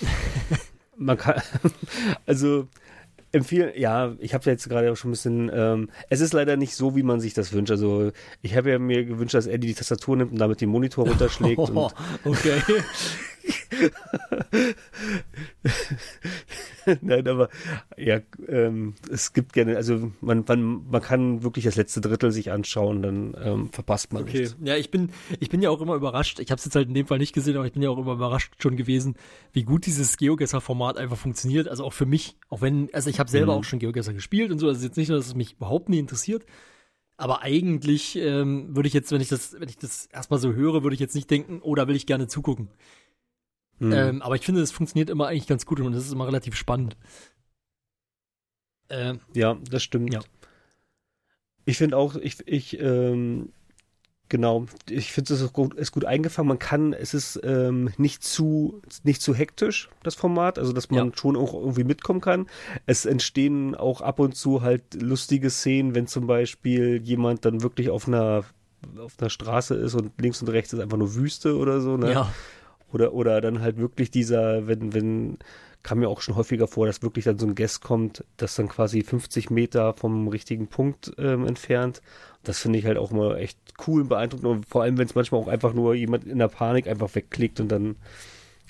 man 0.97 1.17
kann, 1.17 1.41
also 2.27 2.69
empfehlen, 3.35 3.73
ja, 3.77 4.15
ich 4.19 4.35
habe 4.35 4.51
jetzt 4.51 4.69
gerade 4.69 4.93
auch 4.93 4.97
schon 4.97 5.11
ein 5.11 5.13
bisschen, 5.13 5.51
ähm, 5.53 5.91
es 6.11 6.21
ist 6.21 6.33
leider 6.33 6.57
nicht 6.57 6.75
so, 6.75 6.97
wie 6.97 7.03
man 7.03 7.21
sich 7.21 7.35
das 7.35 7.53
wünscht. 7.53 7.71
Also 7.71 8.13
ich 8.43 8.57
habe 8.57 8.71
ja 8.71 8.79
mir 8.79 9.05
gewünscht, 9.05 9.35
dass 9.35 9.47
Eddie 9.47 9.69
die 9.69 9.75
Tastatur 9.75 10.17
nimmt 10.17 10.33
und 10.33 10.39
damit 10.39 10.61
den 10.61 10.69
Monitor 10.69 11.07
runterschlägt. 11.07 11.59
und 11.71 11.77
Oh, 11.77 11.91
okay. 12.25 12.61
Nein, 17.01 17.27
aber 17.29 17.49
ja, 17.97 18.21
ähm, 18.49 18.95
es 19.11 19.33
gibt 19.33 19.53
gerne, 19.53 19.77
also 19.77 20.11
man, 20.21 20.45
man, 20.47 20.89
man 20.91 21.01
kann 21.03 21.43
wirklich 21.43 21.65
das 21.65 21.77
letzte 21.77 22.01
Drittel 22.01 22.31
sich 22.33 22.51
anschauen, 22.53 23.03
dann 23.03 23.37
ähm, 23.43 23.71
verpasst 23.73 24.13
man 24.13 24.23
Okay, 24.25 24.41
nichts. 24.41 24.57
ja, 24.65 24.77
ich 24.77 24.91
bin, 24.91 25.11
ich 25.41 25.49
bin 25.51 25.63
ja 25.63 25.71
auch 25.71 25.81
immer 25.81 25.95
überrascht. 25.95 26.41
Ich 26.41 26.51
habe 26.51 26.59
es 26.59 26.65
jetzt 26.65 26.75
halt 26.77 26.89
in 26.89 26.95
dem 26.95 27.07
Fall 27.07 27.19
nicht 27.19 27.33
gesehen, 27.35 27.57
aber 27.57 27.67
ich 27.67 27.73
bin 27.73 27.83
ja 27.83 27.91
auch 27.91 27.99
immer 27.99 28.13
überrascht 28.15 28.55
schon 28.63 28.77
gewesen, 28.77 29.15
wie 29.53 29.63
gut 29.65 29.87
dieses 29.87 30.17
GeoGuessr-Format 30.17 30.97
einfach 30.99 31.17
funktioniert. 31.17 31.69
Also 31.69 31.85
auch 31.85 31.93
für 31.93 32.07
mich, 32.07 32.37
auch 32.49 32.61
wenn, 32.61 32.89
also 32.93 33.11
ich 33.11 33.19
habe 33.21 33.31
selber 33.31 33.53
Mhm. 33.55 33.59
auch 33.61 33.65
schon 33.65 33.79
GeoGuessr 33.79 34.13
gespielt 34.13 34.51
und 34.53 34.59
so. 34.59 34.69
Also 34.69 34.85
jetzt 34.85 34.97
nicht 34.97 35.09
nur, 35.09 35.19
dass 35.19 35.27
es 35.27 35.35
mich 35.35 35.55
überhaupt 35.55 35.89
nie 35.89 35.99
interessiert. 35.99 36.45
Aber 37.17 37.43
eigentlich 37.43 38.17
ähm, 38.17 38.75
würde 38.75 38.89
ich 38.89 38.93
jetzt, 38.93 39.13
wenn 39.13 39.21
ich 39.21 39.29
das, 39.29 39.55
wenn 39.61 39.69
ich 39.69 39.79
das 39.79 40.07
erstmal 40.07 40.41
so 40.41 40.53
höre, 40.53 40.83
würde 40.83 40.95
ich 40.95 41.01
jetzt 41.01 41.15
nicht 41.15 41.31
denken, 41.31 41.61
oh, 41.63 41.77
da 41.77 41.87
will 41.87 41.95
ich 41.95 42.07
gerne 42.07 42.27
zugucken. 42.27 42.69
Mhm. 43.79 43.93
Ähm, 43.93 44.23
aber 44.23 44.37
ich 44.37 44.43
finde, 44.43 44.61
es 44.63 44.71
funktioniert 44.73 45.11
immer 45.11 45.27
eigentlich 45.29 45.47
ganz 45.47 45.67
gut 45.67 45.81
und 45.81 45.93
es 45.95 46.07
ist 46.07 46.13
immer 46.13 46.27
relativ 46.27 46.55
spannend. 46.55 46.97
Ähm, 48.89 49.21
ja, 49.35 49.57
das 49.71 49.83
stimmt. 49.83 50.13
Ja. 50.13 50.21
Ich 51.65 51.79
finde 51.79 51.97
auch, 51.97 52.17
ich, 52.17 52.47
ich, 52.47 52.79
ähm, 52.79 53.51
genau, 54.29 54.67
ich 54.89 55.13
finde 55.13 55.33
es 55.33 55.41
ist 55.41 55.53
gut, 55.53 55.75
ist 55.75 55.93
gut 55.93 56.05
eingefangen. 56.05 56.49
Man 56.49 56.59
kann, 56.59 56.93
es 56.93 57.15
ist 57.15 57.41
ähm, 57.43 57.91
nicht 57.97 58.23
zu, 58.23 58.83
nicht 59.03 59.23
zu 59.23 59.35
hektisch, 59.35 59.89
das 60.03 60.15
Format, 60.15 60.59
also 60.59 60.73
dass 60.73 60.91
man 60.91 61.07
Ja. 61.09 61.13
schon 61.17 61.37
auch 61.37 61.55
irgendwie 61.55 61.85
mitkommen 61.85 62.21
kann. 62.21 62.47
Es 62.85 63.07
entstehen 63.07 63.75
auch 63.75 64.03
ab 64.03 64.19
und 64.21 64.37
zu 64.37 64.61
halt 64.61 65.01
lustige 65.01 65.49
Szenen, 65.51 65.95
wenn 65.95 66.07
zum 66.07 66.27
Beispiel 66.27 67.01
jemand 67.03 67.45
dann 67.45 67.63
wirklich 67.63 67.89
auf 67.91 68.07
einer 68.07 68.45
auf 68.99 69.15
einer 69.19 69.31
Straße 69.31 69.75
ist 69.77 69.95
und 69.95 70.13
links 70.21 70.43
und 70.43 70.49
rechts 70.49 70.75
ist 70.75 70.81
einfach 70.81 70.99
nur 70.99 71.15
Wüste 71.15 71.57
oder 71.57 71.81
so, 71.81 71.97
ne? 71.97 72.13
ja, 72.13 72.35
Oder, 72.95 73.13
oder 73.13 73.41
dann 73.41 73.61
halt 73.61 73.77
wirklich 73.77 74.11
dieser, 74.11 74.67
wenn, 74.67 74.95
wenn, 74.95 75.39
kam 75.83 75.99
mir 75.99 76.09
auch 76.09 76.21
schon 76.21 76.37
häufiger 76.37 76.69
vor, 76.69 76.87
dass 76.87 77.03
wirklich 77.03 77.25
dann 77.25 77.39
so 77.39 77.47
ein 77.47 77.55
Guest 77.55 77.83
kommt, 77.83 78.25
das 78.37 78.55
dann 78.55 78.69
quasi 78.69 79.03
50 79.03 79.51
Meter 79.51 79.93
vom 79.95 80.29
richtigen 80.29 80.69
Punkt 80.69 81.13
ähm, 81.19 81.47
entfernt. 81.47 82.01
Das 82.45 82.61
finde 82.61 82.79
ich 82.79 82.87
halt 82.87 82.97
auch 82.97 83.11
immer 83.11 83.37
echt 83.37 83.59
cool 83.87 84.03
und 84.03 84.09
beeindruckend. 84.09 84.47
Und 84.47 84.67
vor 84.67 84.83
allem, 84.83 84.97
wenn 84.97 85.07
es 85.07 85.15
manchmal 85.15 85.41
auch 85.41 85.49
einfach 85.49 85.75
nur 85.75 85.95
jemand 85.95 86.25
in 86.25 86.39
der 86.39 86.49
Panik 86.49 86.87
einfach 86.87 87.15
wegklickt 87.15 87.61
und 87.61 87.69
dann 87.69 87.97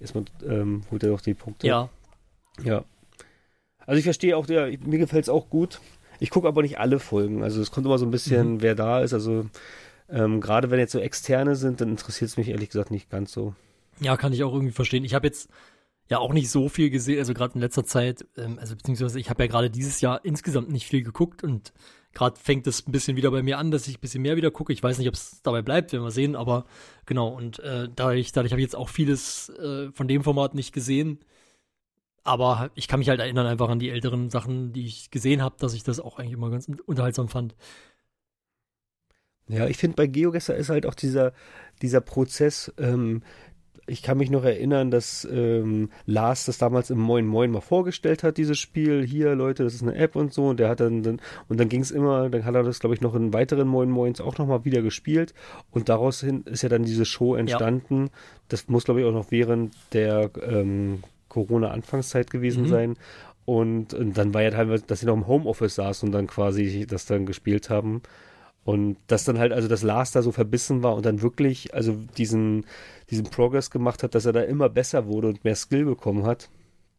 ist 0.00 0.14
man, 0.14 0.25
ähm, 0.47 0.83
holt 0.90 1.02
er 1.02 1.11
doch 1.11 1.21
die 1.21 1.35
Punkte. 1.35 1.66
ja. 1.66 1.88
Ja. 2.62 2.85
Also 3.87 3.99
ich 3.99 4.04
verstehe 4.04 4.37
auch, 4.37 4.47
der, 4.47 4.66
mir 4.85 4.99
gefällt 4.99 5.25
es 5.25 5.28
auch 5.28 5.50
gut. 5.50 5.81
Ich 6.21 6.31
gucke 6.31 6.49
aber 6.49 6.62
nicht 6.62 6.78
alle 6.78 6.99
Folgen. 6.99 7.43
Also 7.43 7.61
es 7.61 7.71
kommt 7.71 7.87
immer 7.87 7.99
so 7.99 8.07
ein 8.07 8.11
bisschen, 8.11 8.62
wer 8.62 8.75
da 8.75 9.00
ist. 9.00 9.12
Also 9.12 9.47
ähm, 10.09 10.40
gerade 10.40 10.71
wenn 10.71 10.78
jetzt 10.78 10.93
so 10.93 10.99
externe 10.99 11.57
sind, 11.57 11.81
dann 11.81 11.90
interessiert 11.90 12.31
es 12.31 12.37
mich 12.37 12.49
ehrlich 12.49 12.71
gesagt 12.71 12.90
nicht 12.90 13.11
ganz 13.11 13.33
so. 13.33 13.54
Ja, 14.00 14.16
kann 14.16 14.32
ich 14.32 14.42
auch 14.44 14.52
irgendwie 14.52 14.72
verstehen. 14.72 15.04
Ich 15.04 15.14
habe 15.14 15.26
jetzt 15.26 15.48
ja 16.08 16.18
auch 16.18 16.32
nicht 16.32 16.50
so 16.50 16.68
viel 16.68 16.90
gesehen, 16.90 17.18
also 17.18 17.32
gerade 17.32 17.54
in 17.54 17.60
letzter 17.60 17.84
Zeit, 17.84 18.26
ähm, 18.36 18.58
also 18.58 18.76
beziehungsweise 18.76 19.18
ich 19.18 19.30
habe 19.30 19.42
ja 19.42 19.46
gerade 19.48 19.70
dieses 19.70 20.00
Jahr 20.00 20.24
insgesamt 20.24 20.70
nicht 20.70 20.86
viel 20.86 21.02
geguckt 21.02 21.42
und 21.42 21.72
gerade 22.12 22.38
fängt 22.38 22.66
es 22.66 22.86
ein 22.86 22.92
bisschen 22.92 23.16
wieder 23.16 23.30
bei 23.30 23.42
mir 23.42 23.58
an, 23.58 23.70
dass 23.70 23.88
ich 23.88 23.98
ein 23.98 24.00
bisschen 24.00 24.22
mehr 24.22 24.36
wieder 24.36 24.50
gucke. 24.50 24.72
Ich 24.72 24.82
weiß 24.82 24.98
nicht, 24.98 25.08
ob 25.08 25.14
es 25.14 25.40
dabei 25.42 25.62
bleibt, 25.62 25.92
werden 25.92 26.04
wir 26.04 26.10
sehen, 26.10 26.36
aber 26.36 26.66
genau, 27.06 27.28
und 27.28 27.58
äh, 27.60 27.88
dadurch, 27.94 28.32
dadurch 28.32 28.52
habe 28.52 28.60
ich 28.60 28.66
jetzt 28.66 28.76
auch 28.76 28.88
vieles 28.88 29.48
äh, 29.48 29.90
von 29.92 30.08
dem 30.08 30.22
Format 30.22 30.54
nicht 30.54 30.72
gesehen. 30.72 31.20
Aber 32.22 32.70
ich 32.74 32.88
kann 32.88 33.00
mich 33.00 33.10
halt 33.10 33.20
erinnern 33.20 33.46
einfach 33.46 33.68
an 33.68 33.78
die 33.78 33.90
älteren 33.90 34.30
Sachen, 34.30 34.72
die 34.72 34.86
ich 34.86 35.10
gesehen 35.10 35.42
habe, 35.42 35.56
dass 35.58 35.74
ich 35.74 35.82
das 35.84 36.00
auch 36.00 36.18
eigentlich 36.18 36.32
immer 36.32 36.50
ganz 36.50 36.70
unterhaltsam 36.86 37.28
fand. 37.28 37.54
Ja, 39.46 39.66
ich 39.66 39.76
finde 39.76 39.96
bei 39.96 40.06
GeoGuessr 40.06 40.56
ist 40.56 40.70
halt 40.70 40.86
auch 40.86 40.94
dieser, 40.94 41.34
dieser 41.82 42.00
Prozess, 42.00 42.72
ähm, 42.78 43.22
ich 43.86 44.02
kann 44.02 44.18
mich 44.18 44.30
noch 44.30 44.44
erinnern, 44.44 44.90
dass 44.90 45.26
ähm, 45.30 45.90
Lars 46.06 46.46
das 46.46 46.58
damals 46.58 46.90
im 46.90 46.98
Moin 46.98 47.26
Moin 47.26 47.50
mal 47.50 47.60
vorgestellt 47.60 48.22
hat, 48.22 48.38
dieses 48.38 48.58
Spiel. 48.58 49.04
Hier, 49.06 49.34
Leute, 49.34 49.64
das 49.64 49.74
ist 49.74 49.82
eine 49.82 49.94
App 49.94 50.16
und 50.16 50.32
so. 50.32 50.48
Und 50.48 50.60
der 50.60 50.68
hat 50.68 50.80
dann, 50.80 51.02
dann 51.02 51.20
und 51.48 51.60
dann 51.60 51.68
ging 51.68 51.82
es 51.82 51.90
immer, 51.90 52.30
dann 52.30 52.44
hat 52.44 52.54
er 52.54 52.62
das, 52.62 52.80
glaube 52.80 52.94
ich, 52.94 53.00
noch 53.00 53.14
in 53.14 53.32
weiteren 53.32 53.68
Moin 53.68 53.90
Moins 53.90 54.20
auch 54.20 54.38
nochmal 54.38 54.64
wieder 54.64 54.82
gespielt. 54.82 55.34
Und 55.70 55.88
daraus 55.88 56.20
hin 56.20 56.42
ist 56.46 56.62
ja 56.62 56.68
dann 56.68 56.84
diese 56.84 57.04
Show 57.04 57.34
entstanden. 57.34 58.04
Ja. 58.04 58.10
Das 58.48 58.68
muss, 58.68 58.84
glaube 58.84 59.00
ich, 59.00 59.06
auch 59.06 59.12
noch 59.12 59.30
während 59.30 59.74
der 59.92 60.30
ähm, 60.42 61.02
Corona-Anfangszeit 61.28 62.30
gewesen 62.30 62.64
mhm. 62.64 62.68
sein. 62.68 62.96
Und, 63.44 63.92
und, 63.92 64.16
dann 64.16 64.32
war 64.32 64.42
ja 64.42 64.50
teilweise, 64.50 64.84
dass 64.86 65.00
sie 65.00 65.06
noch 65.06 65.14
im 65.14 65.26
Homeoffice 65.26 65.74
saßen 65.74 66.08
und 66.08 66.12
dann 66.12 66.26
quasi 66.26 66.86
das 66.86 67.04
dann 67.04 67.26
gespielt 67.26 67.68
haben. 67.68 68.00
Und 68.64 68.97
dass 69.06 69.25
dann 69.25 69.38
halt, 69.38 69.52
also 69.52 69.68
dass 69.68 69.83
Lars 69.83 70.12
da 70.12 70.23
so 70.23 70.33
verbissen 70.33 70.83
war 70.83 70.94
und 70.94 71.04
dann 71.04 71.21
wirklich, 71.21 71.75
also 71.75 71.97
diesen, 72.16 72.64
diesen 73.11 73.25
Progress 73.25 73.71
gemacht 73.71 74.02
hat, 74.02 74.14
dass 74.14 74.25
er 74.25 74.33
da 74.33 74.40
immer 74.40 74.68
besser 74.71 75.06
wurde 75.06 75.28
und 75.28 75.44
mehr 75.44 75.54
Skill 75.54 75.85
bekommen 75.85 76.25
hat. 76.25 76.49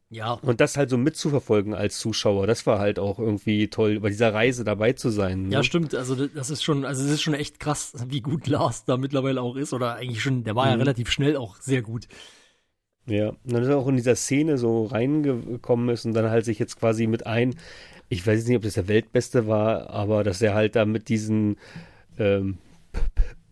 Ja. 0.10 0.34
Und 0.34 0.62
das 0.62 0.78
halt 0.78 0.92
so 0.92 0.98
mitzuverfolgen 0.98 1.74
als 1.74 1.98
Zuschauer, 1.98 2.46
das 2.46 2.68
war 2.68 2.78
halt 2.78 3.00
auch 3.00 3.18
irgendwie 3.18 3.68
toll, 3.70 4.00
bei 4.00 4.10
dieser 4.10 4.34
Reise 4.34 4.64
dabei 4.64 4.94
zu 4.94 5.10
sein. 5.10 5.48
Ne? 5.48 5.56
Ja, 5.56 5.64
stimmt. 5.64 5.96
Also 5.96 6.28
das 6.28 6.52
ist 6.52 6.64
schon, 6.64 6.86
also 6.86 7.04
es 7.04 7.10
ist 7.10 7.24
schon 7.24 7.34
echt 7.34 7.60
krass, 7.60 7.94
wie 8.08 8.22
gut 8.22 8.46
Lars 8.48 8.86
da 8.86 8.98
mittlerweile 8.98 9.42
auch 9.42 9.56
ist. 9.56 9.74
Oder 9.74 9.96
eigentlich 9.96 10.22
schon, 10.22 10.44
der 10.44 10.56
war 10.56 10.66
mhm. 10.66 10.72
ja 10.72 10.78
relativ 10.78 11.10
schnell 11.10 11.36
auch 11.36 11.58
sehr 11.60 11.82
gut. 11.82 12.08
Ja, 13.08 13.30
und 13.30 13.54
dann 13.54 13.64
ist 13.64 13.70
er 13.70 13.78
auch 13.78 13.88
in 13.88 13.98
dieser 13.98 14.16
Szene 14.16 14.58
so 14.58 14.86
reingekommen 14.86 15.90
ist 15.90 16.06
und 16.06 16.14
dann 16.14 16.30
halt 16.30 16.46
sich 16.46 16.58
jetzt 16.58 16.80
quasi 16.80 17.06
mit 17.08 17.28
ein, 17.28 17.56
ich 18.10 18.26
weiß 18.26 18.48
nicht, 18.48 18.58
ob 18.58 18.64
das 18.64 18.76
der 18.76 18.88
Weltbeste 18.88 19.48
war, 19.48 19.90
aber 19.90 20.24
dass 20.24 20.42
er 20.42 20.54
halt 20.54 20.76
da 20.76 20.86
mit 20.86 21.10
diesen 21.10 21.58
ähm, 22.18 22.58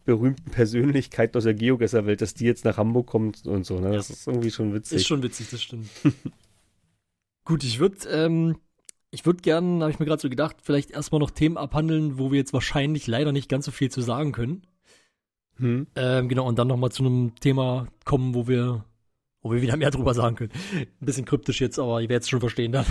berühmten 0.05 0.51
Persönlichkeiten 0.51 1.38
aus 1.38 1.43
der 1.43 1.53
Geogesser-Welt, 1.53 2.22
dass 2.22 2.33
die 2.33 2.45
jetzt 2.45 2.65
nach 2.65 2.77
Hamburg 2.77 3.07
kommt 3.07 3.45
und 3.45 3.65
so. 3.65 3.79
Ne? 3.79 3.91
Das 3.93 4.10
ja. 4.10 4.13
ist 4.13 4.27
irgendwie 4.27 4.51
schon 4.51 4.74
witzig. 4.74 4.98
Ist 4.98 5.07
schon 5.07 5.24
witzig, 5.24 5.50
das 5.50 5.62
stimmt. 5.62 5.89
Gut, 7.45 7.63
ich 7.63 7.79
würde 7.79 8.07
ähm, 8.10 8.57
ich 9.13 9.27
würde 9.27 9.41
gerne, 9.41 9.81
habe 9.81 9.91
ich 9.91 10.00
mir 10.00 10.07
gerade 10.07 10.22
so 10.22 10.29
gedacht, 10.29 10.57
vielleicht 10.63 10.89
erstmal 10.89 11.19
noch 11.19 11.29
Themen 11.29 11.55
abhandeln, 11.55 12.17
wo 12.17 12.31
wir 12.31 12.39
jetzt 12.39 12.51
wahrscheinlich 12.51 13.05
leider 13.05 13.31
nicht 13.31 13.48
ganz 13.48 13.65
so 13.65 13.72
viel 13.72 13.91
zu 13.91 14.01
sagen 14.01 14.31
können. 14.31 14.63
Hm. 15.57 15.86
Ähm, 15.95 16.29
genau, 16.29 16.48
und 16.48 16.57
dann 16.57 16.67
nochmal 16.67 16.91
zu 16.91 17.05
einem 17.05 17.36
Thema 17.36 17.88
kommen, 18.05 18.33
wo 18.33 18.48
wir 18.48 18.86
wo 19.43 19.51
wir 19.51 19.62
wieder 19.62 19.77
mehr 19.77 19.91
drüber 19.91 20.13
sagen 20.13 20.38
können. 20.38 20.51
Ein 20.73 21.05
bisschen 21.05 21.25
kryptisch 21.25 21.62
jetzt, 21.62 21.77
aber 21.77 22.01
ihr 22.01 22.09
werdet 22.09 22.23
es 22.23 22.29
schon 22.29 22.39
verstehen 22.39 22.71
dann. 22.71 22.85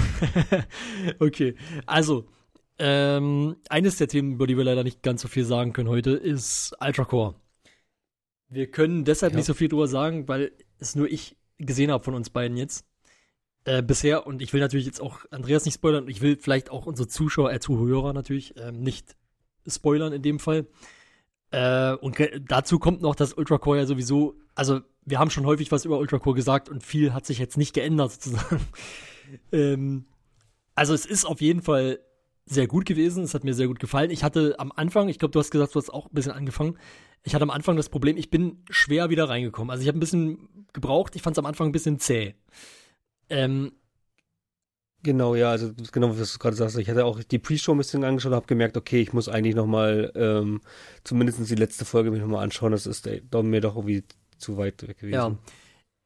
okay, 1.18 1.56
also, 1.86 2.28
ähm, 2.78 3.56
eines 3.68 3.96
der 3.96 4.08
Themen, 4.08 4.32
über 4.32 4.46
die 4.46 4.56
wir 4.56 4.64
leider 4.64 4.84
nicht 4.84 5.02
ganz 5.02 5.22
so 5.22 5.28
viel 5.28 5.44
sagen 5.44 5.72
können 5.72 5.88
heute, 5.88 6.10
ist 6.10 6.76
Ultracore. 6.80 7.34
Wir 8.48 8.70
können 8.70 9.04
deshalb 9.04 9.32
ja. 9.32 9.38
nicht 9.38 9.46
so 9.46 9.54
viel 9.54 9.68
drüber 9.68 9.88
sagen, 9.88 10.28
weil 10.28 10.52
es 10.78 10.94
nur 10.94 11.10
ich 11.10 11.36
gesehen 11.58 11.90
habe 11.90 12.04
von 12.04 12.14
uns 12.14 12.30
beiden 12.30 12.56
jetzt. 12.56 12.84
Äh, 13.64 13.82
bisher, 13.82 14.26
und 14.26 14.42
ich 14.42 14.52
will 14.52 14.60
natürlich 14.60 14.86
jetzt 14.86 15.00
auch 15.00 15.20
Andreas 15.30 15.64
nicht 15.64 15.74
spoilern, 15.74 16.08
ich 16.08 16.20
will 16.20 16.36
vielleicht 16.36 16.70
auch 16.70 16.84
unsere 16.84 17.08
Zuschauer, 17.08 17.52
äh, 17.52 17.60
Zuhörer 17.60 18.12
natürlich 18.12 18.54
ähm, 18.58 18.82
nicht 18.82 19.16
spoilern 19.66 20.12
in 20.12 20.22
dem 20.22 20.38
Fall. 20.38 20.66
Äh, 21.52 21.92
und 21.94 22.18
dazu 22.48 22.78
kommt 22.78 23.02
noch, 23.02 23.14
dass 23.14 23.34
Ultracore 23.34 23.78
ja 23.78 23.86
sowieso, 23.86 24.34
also 24.54 24.80
wir 25.04 25.18
haben 25.18 25.30
schon 25.30 25.46
häufig 25.46 25.72
was 25.72 25.84
über 25.84 25.98
Ultracore 25.98 26.36
gesagt 26.36 26.68
und 26.68 26.82
viel 26.82 27.12
hat 27.12 27.26
sich 27.26 27.38
jetzt 27.38 27.56
nicht 27.56 27.74
geändert 27.74 28.12
sozusagen. 28.12 28.60
ähm, 29.52 30.04
also 30.74 30.94
es 30.94 31.06
ist 31.06 31.24
auf 31.24 31.40
jeden 31.40 31.62
Fall 31.62 31.98
sehr 32.46 32.66
gut 32.66 32.86
gewesen. 32.86 33.24
Es 33.24 33.34
hat 33.34 33.44
mir 33.44 33.54
sehr 33.54 33.68
gut 33.68 33.80
gefallen. 33.80 34.10
Ich 34.10 34.24
hatte 34.24 34.54
am 34.58 34.72
Anfang, 34.72 35.08
ich 35.08 35.18
glaube, 35.18 35.32
du 35.32 35.38
hast 35.38 35.50
gesagt, 35.50 35.74
du 35.74 35.80
hast 35.80 35.90
auch 35.90 36.06
ein 36.06 36.14
bisschen 36.14 36.32
angefangen. 36.32 36.78
Ich 37.24 37.34
hatte 37.34 37.42
am 37.42 37.50
Anfang 37.50 37.76
das 37.76 37.88
Problem, 37.88 38.16
ich 38.16 38.30
bin 38.30 38.64
schwer 38.68 39.10
wieder 39.10 39.28
reingekommen. 39.28 39.70
Also 39.70 39.82
ich 39.82 39.88
habe 39.88 39.98
ein 39.98 40.00
bisschen 40.00 40.66
gebraucht. 40.72 41.14
Ich 41.14 41.22
fand 41.22 41.36
es 41.36 41.38
am 41.38 41.46
Anfang 41.46 41.68
ein 41.68 41.72
bisschen 41.72 41.98
zäh. 41.98 42.34
Ähm, 43.28 43.72
Genau, 45.04 45.34
ja, 45.34 45.50
also 45.50 45.72
genau, 45.90 46.16
was 46.16 46.32
du 46.32 46.38
gerade 46.38 46.54
sagst. 46.54 46.78
Ich 46.78 46.88
hatte 46.88 47.04
auch 47.04 47.20
die 47.24 47.40
Pre-Show 47.40 47.72
ein 47.72 47.78
bisschen 47.78 48.04
angeschaut 48.04 48.30
und 48.30 48.36
habe 48.36 48.46
gemerkt, 48.46 48.76
okay, 48.76 49.00
ich 49.00 49.12
muss 49.12 49.28
eigentlich 49.28 49.56
nochmal 49.56 50.12
ähm, 50.14 50.60
zumindest 51.02 51.50
die 51.50 51.56
letzte 51.56 51.84
Folge 51.84 52.12
mich 52.12 52.20
nochmal 52.20 52.44
anschauen. 52.44 52.70
Das 52.70 52.86
ist 52.86 53.08
ey, 53.08 53.20
mir 53.42 53.60
doch 53.60 53.74
irgendwie 53.74 54.04
zu 54.42 54.56
weit 54.56 54.86
weg 54.86 54.98
gewesen. 54.98 55.14
Ja. 55.14 55.36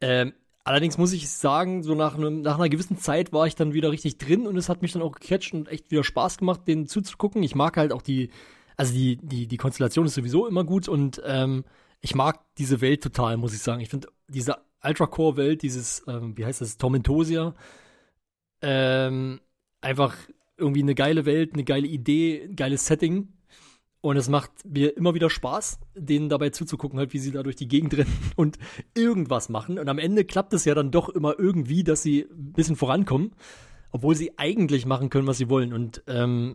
Ähm, 0.00 0.32
allerdings 0.64 0.98
muss 0.98 1.12
ich 1.12 1.28
sagen, 1.28 1.82
so 1.82 1.94
nach, 1.94 2.16
einem, 2.16 2.42
nach 2.42 2.56
einer 2.56 2.68
gewissen 2.68 2.98
Zeit 2.98 3.32
war 3.32 3.46
ich 3.46 3.54
dann 3.54 3.72
wieder 3.72 3.90
richtig 3.90 4.18
drin 4.18 4.46
und 4.46 4.56
es 4.56 4.68
hat 4.68 4.82
mich 4.82 4.92
dann 4.92 5.02
auch 5.02 5.12
gecatcht 5.12 5.54
und 5.54 5.68
echt 5.68 5.90
wieder 5.90 6.04
Spaß 6.04 6.38
gemacht, 6.38 6.68
den 6.68 6.86
zuzugucken. 6.86 7.42
Ich 7.42 7.54
mag 7.54 7.76
halt 7.76 7.92
auch 7.92 8.02
die, 8.02 8.30
also 8.76 8.92
die, 8.92 9.16
die, 9.16 9.46
die 9.46 9.56
Konstellation 9.56 10.06
ist 10.06 10.14
sowieso 10.14 10.46
immer 10.46 10.64
gut 10.64 10.88
und 10.88 11.22
ähm, 11.24 11.64
ich 12.00 12.14
mag 12.14 12.40
diese 12.58 12.80
Welt 12.80 13.02
total, 13.02 13.36
muss 13.36 13.54
ich 13.54 13.60
sagen. 13.60 13.80
Ich 13.80 13.88
finde 13.88 14.08
diese 14.28 14.56
Ultra-Core-Welt, 14.82 15.62
dieses, 15.62 16.04
ähm, 16.06 16.36
wie 16.36 16.44
heißt 16.44 16.60
das, 16.60 16.76
Tormentosia, 16.76 17.54
ähm, 18.62 19.40
einfach 19.80 20.16
irgendwie 20.56 20.82
eine 20.82 20.94
geile 20.94 21.26
Welt, 21.26 21.54
eine 21.54 21.64
geile 21.64 21.86
Idee, 21.86 22.44
ein 22.44 22.56
geiles 22.56 22.86
Setting. 22.86 23.28
Und 24.06 24.16
es 24.16 24.28
macht 24.28 24.52
mir 24.64 24.96
immer 24.96 25.14
wieder 25.14 25.28
Spaß, 25.28 25.80
denen 25.96 26.28
dabei 26.28 26.50
zuzugucken, 26.50 26.96
halt, 26.96 27.12
wie 27.12 27.18
sie 27.18 27.32
da 27.32 27.42
durch 27.42 27.56
die 27.56 27.66
Gegend 27.66 27.92
rennen 27.96 28.16
und 28.36 28.56
irgendwas 28.94 29.48
machen. 29.48 29.80
Und 29.80 29.88
am 29.88 29.98
Ende 29.98 30.24
klappt 30.24 30.52
es 30.52 30.64
ja 30.64 30.76
dann 30.76 30.92
doch 30.92 31.08
immer 31.08 31.36
irgendwie, 31.36 31.82
dass 31.82 32.04
sie 32.04 32.20
ein 32.30 32.52
bisschen 32.52 32.76
vorankommen, 32.76 33.32
obwohl 33.90 34.14
sie 34.14 34.38
eigentlich 34.38 34.86
machen 34.86 35.10
können, 35.10 35.26
was 35.26 35.38
sie 35.38 35.50
wollen. 35.50 35.72
Und 35.72 36.04
ähm, 36.06 36.54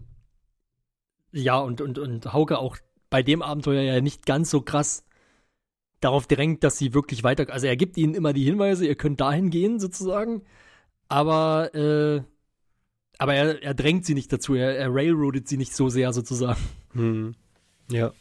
ja, 1.33 1.59
und, 1.59 1.81
und, 1.81 1.99
und 1.99 2.31
Hauke 2.31 2.57
auch 2.57 2.77
bei 3.09 3.21
dem 3.21 3.41
Abenteuer 3.41 3.81
ja 3.81 3.99
nicht 3.99 4.25
ganz 4.25 4.49
so 4.49 4.61
krass 4.61 5.03
darauf 5.99 6.27
drängt, 6.27 6.63
dass 6.63 6.77
sie 6.77 6.93
wirklich 6.93 7.25
weiter. 7.25 7.49
Also 7.49 7.67
er 7.67 7.75
gibt 7.75 7.97
ihnen 7.97 8.15
immer 8.15 8.31
die 8.31 8.45
Hinweise, 8.45 8.87
ihr 8.87 8.95
könnt 8.95 9.19
dahin 9.19 9.49
gehen, 9.49 9.77
sozusagen. 9.77 10.43
Aber, 11.09 11.75
äh, 11.75 12.21
aber 13.21 13.35
er, 13.35 13.61
er 13.61 13.75
drängt 13.75 14.03
sie 14.03 14.15
nicht 14.15 14.33
dazu, 14.33 14.55
er, 14.55 14.75
er 14.75 14.91
railroadet 14.91 15.47
sie 15.47 15.57
nicht 15.57 15.75
so 15.75 15.89
sehr, 15.89 16.11
sozusagen. 16.11 16.59
Hm. 16.93 17.35
Ja. 17.91 18.13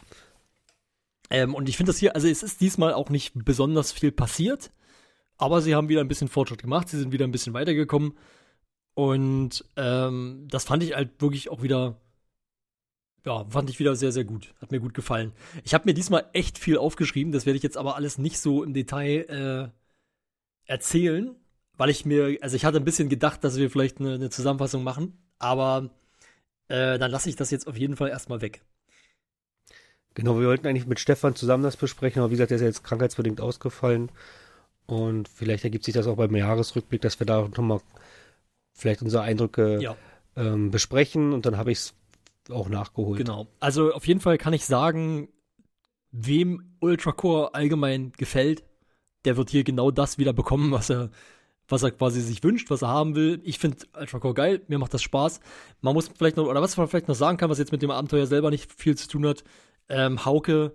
Ähm, 1.31 1.55
und 1.55 1.71
ich 1.71 1.79
finde 1.79 1.89
das 1.89 1.99
hier, 1.99 2.15
also 2.15 2.29
es 2.29 2.43
ist 2.43 2.61
diesmal 2.61 2.93
auch 2.93 3.09
nicht 3.09 3.33
besonders 3.35 3.93
viel 3.93 4.13
passiert, 4.13 4.71
aber 5.39 5.63
sie 5.63 5.75
haben 5.75 5.89
wieder 5.89 6.03
ein 6.03 6.09
bisschen 6.09 6.29
Fortschritt 6.29 6.61
gemacht, 6.61 6.91
sie 6.91 6.99
sind 6.99 7.13
wieder 7.13 7.27
ein 7.27 7.31
bisschen 7.31 7.55
weitergekommen. 7.55 8.13
Und 8.93 9.65
ähm, 9.79 10.47
das 10.51 10.65
fand 10.65 10.83
ich 10.83 10.95
halt 10.95 11.23
wirklich 11.23 11.49
auch 11.49 11.63
wieder, 11.63 11.97
ja, 13.25 13.47
fand 13.49 13.71
ich 13.71 13.79
wieder 13.79 13.97
sehr, 13.97 14.13
sehr 14.13 14.25
gut. 14.25 14.53
Hat 14.61 14.71
mir 14.71 14.81
gut 14.81 14.93
gefallen. 14.93 15.33
Ich 15.65 15.73
habe 15.73 15.87
mir 15.87 15.95
diesmal 15.95 16.27
echt 16.35 16.59
viel 16.59 16.77
aufgeschrieben, 16.77 17.33
das 17.33 17.47
werde 17.47 17.57
ich 17.57 17.63
jetzt 17.63 17.79
aber 17.79 17.97
alles 17.97 18.19
nicht 18.19 18.39
so 18.39 18.63
im 18.63 18.75
Detail 18.75 19.73
äh, 20.69 20.71
erzählen, 20.71 21.40
weil 21.81 21.89
ich 21.89 22.05
mir, 22.05 22.37
also 22.43 22.57
ich 22.57 22.67
hatte 22.67 22.77
ein 22.77 22.85
bisschen 22.85 23.09
gedacht, 23.09 23.43
dass 23.43 23.57
wir 23.57 23.71
vielleicht 23.71 24.01
eine, 24.01 24.13
eine 24.13 24.29
Zusammenfassung 24.29 24.85
machen, 24.85 25.17
aber 25.39 25.89
äh, 26.69 26.99
dann 26.99 27.11
lasse 27.11 27.31
ich 27.31 27.37
das 27.37 27.51
jetzt 27.51 27.67
auf 27.67 27.79
jeden 27.79 27.97
Fall 27.97 28.11
erstmal 28.11 28.43
weg. 28.43 28.61
Genau, 30.13 30.39
wir 30.39 30.47
wollten 30.47 30.67
eigentlich 30.67 30.87
mit 30.87 31.01
Stefan 31.01 31.35
zusammen 31.35 31.63
das 31.63 31.79
besprechen, 31.79 32.21
aber 32.21 32.29
wie 32.29 32.35
gesagt, 32.35 32.51
der 32.51 32.57
ist 32.57 32.61
ja 32.61 32.67
jetzt 32.67 32.85
krankheitsbedingt 32.85 33.41
ausgefallen. 33.41 34.13
Und 34.85 35.27
vielleicht 35.27 35.65
ergibt 35.65 35.87
sich 35.87 35.95
das 35.95 36.07
auch 36.07 36.17
beim 36.17 36.37
Jahresrückblick, 36.37 37.01
dass 37.01 37.19
wir 37.19 37.27
da 37.27 37.49
nochmal 37.49 37.81
vielleicht 38.75 39.01
unsere 39.01 39.23
Eindrücke 39.23 39.81
ja. 39.81 39.97
ähm, 40.37 40.71
besprechen 40.71 41.33
und 41.33 41.47
dann 41.47 41.57
habe 41.57 41.73
ich 41.73 41.79
es 41.79 41.95
auch 42.51 42.69
nachgeholt. 42.69 43.17
Genau. 43.17 43.47
Also 43.59 43.95
auf 43.95 44.07
jeden 44.07 44.21
Fall 44.21 44.37
kann 44.37 44.53
ich 44.53 44.67
sagen, 44.67 45.31
wem 46.11 46.77
Ultracore 46.81 47.55
allgemein 47.55 48.13
gefällt, 48.19 48.65
der 49.25 49.39
wird 49.39 49.49
hier 49.49 49.65
genau 49.65 49.91
das 49.91 50.19
wieder 50.19 50.35
bekommen, 50.35 50.73
was 50.73 50.91
er 50.91 51.09
was 51.71 51.83
er 51.83 51.91
quasi 51.93 52.21
sich 52.21 52.43
wünscht, 52.43 52.71
was 52.71 52.83
er 52.83 52.89
haben 52.89 53.15
will. 53.15 53.41
Ich 53.45 53.59
finde 53.59 53.79
Ultracore 53.99 54.35
geil, 54.35 54.63
mir 54.69 54.79
macht 54.79 54.95
das 54.95 55.03
Spaß. 55.03 55.41
Man 55.81 55.95
muss 55.95 56.09
vielleicht 56.09 56.37
noch, 56.37 56.47
oder 56.47 56.63
was 56.63 56.77
man 56.77 56.89
vielleicht 56.89 57.09
noch 57.09 57.15
sagen 57.15 57.39
kann, 57.39 57.51
was 57.51 57.59
jetzt 57.59 57.73
mit 57.73 57.83
dem 57.83 57.91
Abenteuer 57.91 58.27
selber 58.27 58.51
nicht 58.51 58.73
viel 58.73 58.97
zu 58.97 59.09
tun 59.09 59.27
hat, 59.27 59.45
ähm, 59.89 60.25
Hauke 60.25 60.75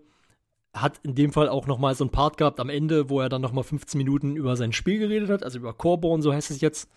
hat 0.73 0.99
in 1.03 1.15
dem 1.15 1.31
Fall 1.31 1.47
auch 1.47 1.67
noch 1.67 1.79
mal 1.79 1.95
so 1.95 2.03
einen 2.03 2.11
Part 2.11 2.37
gehabt 2.37 2.59
am 2.59 2.69
Ende, 2.69 3.09
wo 3.09 3.21
er 3.21 3.29
dann 3.29 3.41
noch 3.41 3.53
mal 3.53 3.63
15 3.63 3.97
Minuten 3.97 4.35
über 4.35 4.55
sein 4.57 4.73
Spiel 4.73 4.99
geredet 4.99 5.29
hat, 5.29 5.43
also 5.43 5.59
über 5.59 5.73
Coreborn, 5.73 6.21
so 6.21 6.33
heißt 6.33 6.51
es 6.51 6.61
jetzt. 6.61 6.89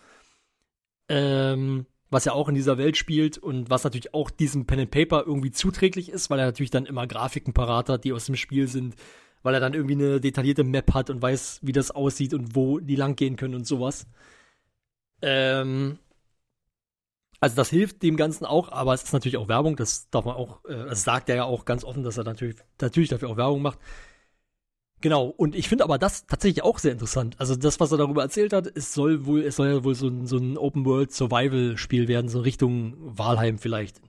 Ähm, 1.07 1.85
was 2.11 2.25
ja 2.25 2.33
auch 2.33 2.49
in 2.49 2.55
dieser 2.55 2.77
Welt 2.77 2.97
spielt 2.97 3.37
und 3.37 3.69
was 3.69 3.83
natürlich 3.83 4.13
auch 4.13 4.31
diesem 4.31 4.65
Pen 4.65 4.79
and 4.79 4.91
Paper 4.91 5.23
irgendwie 5.25 5.51
zuträglich 5.51 6.09
ist, 6.09 6.29
weil 6.29 6.39
er 6.39 6.47
natürlich 6.47 6.71
dann 6.71 6.87
immer 6.87 7.05
Grafiken 7.07 7.53
parat 7.53 7.89
hat, 7.89 8.03
die 8.03 8.13
aus 8.13 8.25
dem 8.25 8.35
Spiel 8.35 8.67
sind, 8.67 8.95
weil 9.43 9.53
er 9.53 9.59
dann 9.59 9.73
irgendwie 9.73 9.95
eine 9.95 10.19
detaillierte 10.21 10.63
Map 10.63 10.93
hat 10.93 11.09
und 11.09 11.21
weiß, 11.21 11.59
wie 11.63 11.71
das 11.71 11.91
aussieht 11.91 12.33
und 12.33 12.55
wo 12.55 12.79
die 12.79 12.95
lang 12.95 13.15
gehen 13.15 13.35
können 13.35 13.55
und 13.55 13.65
sowas. 13.67 14.07
Ähm, 15.21 15.99
also 17.39 17.55
das 17.55 17.69
hilft 17.69 18.03
dem 18.03 18.17
Ganzen 18.17 18.45
auch, 18.45 18.71
aber 18.71 18.93
es 18.93 19.03
ist 19.03 19.13
natürlich 19.13 19.37
auch 19.37 19.47
Werbung, 19.47 19.75
das 19.77 20.09
darf 20.09 20.25
man 20.25 20.35
auch, 20.35 20.63
äh, 20.65 20.85
das 20.89 21.03
sagt 21.03 21.29
er 21.29 21.37
ja 21.37 21.43
auch 21.45 21.65
ganz 21.65 21.83
offen, 21.83 22.03
dass 22.03 22.17
er 22.17 22.25
natürlich, 22.25 22.57
natürlich 22.81 23.09
dafür 23.09 23.29
auch 23.29 23.37
Werbung 23.37 23.61
macht. 23.61 23.79
Genau, 25.01 25.27
und 25.27 25.55
ich 25.55 25.69
finde 25.69 25.85
aber 25.85 25.97
das 25.97 26.27
tatsächlich 26.27 26.63
auch 26.63 26.77
sehr 26.77 26.91
interessant. 26.91 27.39
Also 27.39 27.55
das, 27.55 27.79
was 27.79 27.91
er 27.93 27.97
darüber 27.97 28.21
erzählt 28.21 28.51
hat, 28.51 28.67
es 28.67 28.93
soll 28.93 29.25
wohl, 29.25 29.43
es 29.43 29.55
soll 29.55 29.69
ja 29.69 29.83
wohl 29.85 29.95
so 29.95 30.09
ein, 30.09 30.27
so 30.27 30.37
ein 30.37 30.57
Open-World-Survival-Spiel 30.57 32.09
werden, 32.09 32.27
so 32.27 32.41
Richtung 32.41 32.95
Walheim 32.99 33.57
vielleicht. 33.59 34.01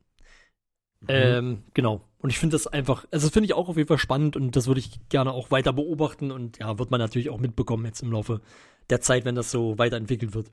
Mhm. 1.01 1.07
Ähm, 1.09 1.63
genau. 1.75 2.03
Und 2.23 2.31
ich 2.31 2.39
finde 2.39 2.55
das 2.55 2.67
einfach, 2.67 3.07
also 3.11 3.27
das 3.27 3.33
finde 3.33 3.47
ich 3.47 3.55
auch 3.55 3.69
auf 3.69 3.77
jeden 3.77 3.89
Fall 3.89 3.99
spannend 3.99 4.37
und 4.37 4.55
das 4.55 4.67
würde 4.67 4.81
ich 4.81 5.09
gerne 5.09 5.33
auch 5.33 5.51
weiter 5.51 5.73
beobachten 5.73 6.31
und 6.31 6.59
ja, 6.59 6.79
wird 6.79 6.91
man 6.91 7.01
natürlich 7.01 7.31
auch 7.31 7.39
mitbekommen 7.39 7.87
jetzt 7.87 8.03
im 8.03 8.13
Laufe 8.13 8.43
der 8.91 9.01
Zeit, 9.01 9.25
wenn 9.25 9.35
das 9.35 9.51
so 9.51 9.79
weiterentwickelt 9.79 10.35
wird. 10.35 10.51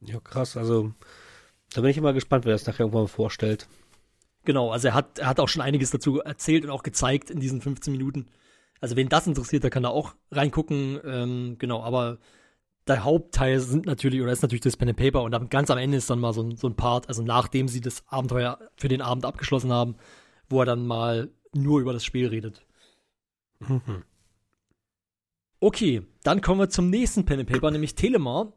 Ja, 0.00 0.20
krass. 0.20 0.56
Also, 0.58 0.92
da 1.72 1.80
bin 1.80 1.90
ich 1.90 1.96
immer 1.96 2.12
gespannt, 2.12 2.44
wer 2.44 2.52
das 2.52 2.66
nachher 2.66 2.80
irgendwann 2.80 3.08
vorstellt. 3.08 3.66
Genau, 4.44 4.70
also 4.70 4.88
er 4.88 4.94
hat, 4.94 5.18
er 5.18 5.28
hat 5.28 5.40
auch 5.40 5.48
schon 5.48 5.62
einiges 5.62 5.90
dazu 5.90 6.20
erzählt 6.20 6.64
und 6.64 6.70
auch 6.70 6.82
gezeigt 6.82 7.30
in 7.30 7.40
diesen 7.40 7.62
15 7.62 7.90
Minuten. 7.92 8.26
Also, 8.80 8.96
wen 8.96 9.08
das 9.08 9.26
interessiert, 9.26 9.62
der 9.62 9.70
kann 9.70 9.84
da 9.84 9.88
auch 9.88 10.14
reingucken. 10.30 11.00
Ähm, 11.04 11.56
genau, 11.58 11.82
aber 11.82 12.18
der 12.86 13.04
Hauptteil 13.04 13.60
sind 13.60 13.86
natürlich, 13.86 14.20
oder 14.20 14.32
ist 14.32 14.42
natürlich 14.42 14.62
das 14.62 14.76
Pen 14.76 14.90
and 14.90 14.98
Paper 14.98 15.22
und 15.22 15.32
dann 15.32 15.48
ganz 15.48 15.70
am 15.70 15.78
Ende 15.78 15.96
ist 15.96 16.10
dann 16.10 16.20
mal 16.20 16.32
so 16.32 16.42
ein, 16.42 16.56
so 16.56 16.68
ein 16.68 16.76
Part, 16.76 17.08
also 17.08 17.22
nachdem 17.22 17.68
sie 17.68 17.80
das 17.80 18.04
Abenteuer 18.08 18.58
für 18.76 18.88
den 18.88 19.00
Abend 19.00 19.24
abgeschlossen 19.24 19.72
haben, 19.72 19.96
wo 20.48 20.60
er 20.60 20.66
dann 20.66 20.86
mal 20.86 21.30
nur 21.54 21.80
über 21.80 21.92
das 21.92 22.04
Spiel 22.04 22.26
redet. 22.28 22.66
Mhm. 23.60 24.04
Okay, 25.60 26.02
dann 26.22 26.42
kommen 26.42 26.60
wir 26.60 26.68
zum 26.68 26.90
nächsten 26.90 27.24
Pen 27.24 27.40
and 27.40 27.48
Paper, 27.48 27.70
nämlich 27.70 27.94
Telemar. 27.94 28.52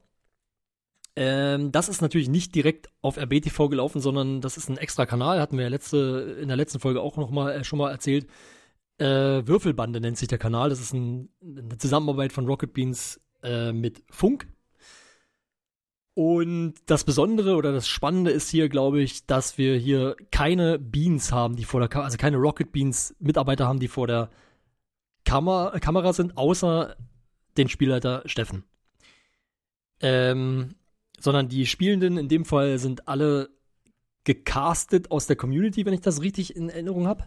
Ähm, 1.15 1.71
das 1.71 1.87
ist 1.87 2.01
natürlich 2.01 2.27
nicht 2.27 2.53
direkt 2.53 2.89
auf 3.01 3.17
RBTV 3.17 3.69
gelaufen, 3.69 4.01
sondern 4.01 4.41
das 4.41 4.57
ist 4.57 4.69
ein 4.69 4.77
extra 4.77 5.05
Kanal, 5.05 5.39
hatten 5.39 5.57
wir 5.57 5.63
ja 5.63 5.69
letzte, 5.69 6.37
in 6.41 6.49
der 6.49 6.57
letzten 6.57 6.79
Folge 6.79 7.01
auch 7.01 7.15
noch 7.15 7.31
mal, 7.31 7.53
äh, 7.53 7.63
schon 7.63 7.79
mal 7.79 7.91
erzählt. 7.91 8.27
Äh, 8.97 9.47
Würfelbande 9.47 10.01
nennt 10.01 10.17
sich 10.17 10.27
der 10.27 10.37
Kanal. 10.37 10.69
Das 10.69 10.81
ist 10.81 10.93
ein, 10.93 11.29
eine 11.41 11.77
Zusammenarbeit 11.77 12.33
von 12.33 12.45
Rocket 12.45 12.73
Beans 12.73 13.21
äh, 13.47 13.71
mit 13.71 14.03
Funk. 14.09 14.47
Und 16.13 16.73
das 16.87 17.03
Besondere 17.03 17.55
oder 17.55 17.71
das 17.71 17.87
Spannende 17.87 18.31
ist 18.31 18.49
hier, 18.49 18.69
glaube 18.69 19.01
ich, 19.01 19.27
dass 19.27 19.57
wir 19.59 19.77
hier 19.77 20.15
keine 20.31 20.79
Beans 20.79 21.31
haben, 21.31 21.55
die 21.55 21.63
vor 21.63 21.79
der 21.79 21.89
Kamera, 21.89 22.05
also 22.05 22.17
keine 22.17 22.37
Rocket 22.37 22.71
Beans 22.71 23.15
Mitarbeiter 23.19 23.67
haben, 23.67 23.79
die 23.79 23.87
vor 23.87 24.07
der 24.07 24.29
Kamer 25.25 25.79
Kamera 25.79 26.13
sind, 26.13 26.35
außer 26.35 26.95
den 27.57 27.69
Spielleiter 27.69 28.23
Steffen. 28.25 28.63
Ähm, 29.99 30.75
sondern 31.19 31.49
die 31.49 31.65
Spielenden 31.65 32.17
in 32.17 32.29
dem 32.29 32.45
Fall 32.45 32.79
sind 32.79 33.07
alle 33.07 33.49
gecastet 34.23 35.11
aus 35.11 35.27
der 35.27 35.35
Community, 35.35 35.85
wenn 35.85 35.93
ich 35.93 36.01
das 36.01 36.21
richtig 36.21 36.55
in 36.55 36.69
Erinnerung 36.69 37.07
habe. 37.07 37.25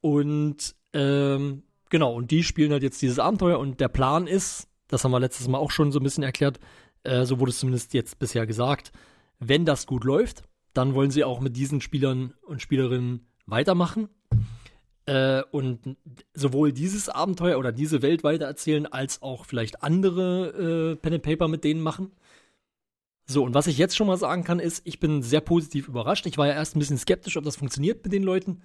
Und 0.00 0.74
ähm, 0.92 1.64
Genau, 1.90 2.14
und 2.14 2.30
die 2.30 2.42
spielen 2.44 2.72
halt 2.72 2.82
jetzt 2.82 3.02
dieses 3.02 3.18
Abenteuer 3.18 3.58
und 3.58 3.80
der 3.80 3.88
Plan 3.88 4.26
ist, 4.26 4.68
das 4.88 5.04
haben 5.04 5.10
wir 5.10 5.20
letztes 5.20 5.48
Mal 5.48 5.58
auch 5.58 5.70
schon 5.70 5.92
so 5.92 6.00
ein 6.00 6.04
bisschen 6.04 6.24
erklärt, 6.24 6.58
äh, 7.02 7.24
so 7.24 7.38
wurde 7.38 7.50
es 7.50 7.58
zumindest 7.58 7.92
jetzt 7.94 8.18
bisher 8.18 8.46
gesagt, 8.46 8.92
wenn 9.40 9.64
das 9.64 9.86
gut 9.86 10.04
läuft, 10.04 10.44
dann 10.72 10.94
wollen 10.94 11.10
sie 11.10 11.24
auch 11.24 11.40
mit 11.40 11.56
diesen 11.56 11.80
Spielern 11.80 12.32
und 12.42 12.62
Spielerinnen 12.62 13.26
weitermachen. 13.46 14.08
Äh, 15.06 15.42
und 15.50 15.96
sowohl 16.34 16.72
dieses 16.72 17.08
Abenteuer 17.08 17.58
oder 17.58 17.72
diese 17.72 18.02
Welt 18.02 18.22
weitererzählen, 18.22 18.86
als 18.86 19.22
auch 19.22 19.44
vielleicht 19.44 19.82
andere 19.82 20.92
äh, 20.92 20.96
Pen 20.96 21.14
and 21.14 21.22
Paper 21.22 21.48
mit 21.48 21.64
denen 21.64 21.80
machen. 21.80 22.12
So, 23.26 23.44
und 23.44 23.54
was 23.54 23.66
ich 23.66 23.78
jetzt 23.78 23.96
schon 23.96 24.06
mal 24.06 24.16
sagen 24.16 24.44
kann, 24.44 24.60
ist, 24.60 24.86
ich 24.86 25.00
bin 25.00 25.22
sehr 25.22 25.40
positiv 25.40 25.88
überrascht. 25.88 26.26
Ich 26.26 26.38
war 26.38 26.46
ja 26.46 26.52
erst 26.52 26.76
ein 26.76 26.80
bisschen 26.80 26.98
skeptisch, 26.98 27.36
ob 27.36 27.44
das 27.44 27.56
funktioniert 27.56 28.04
mit 28.04 28.12
den 28.12 28.22
Leuten. 28.22 28.62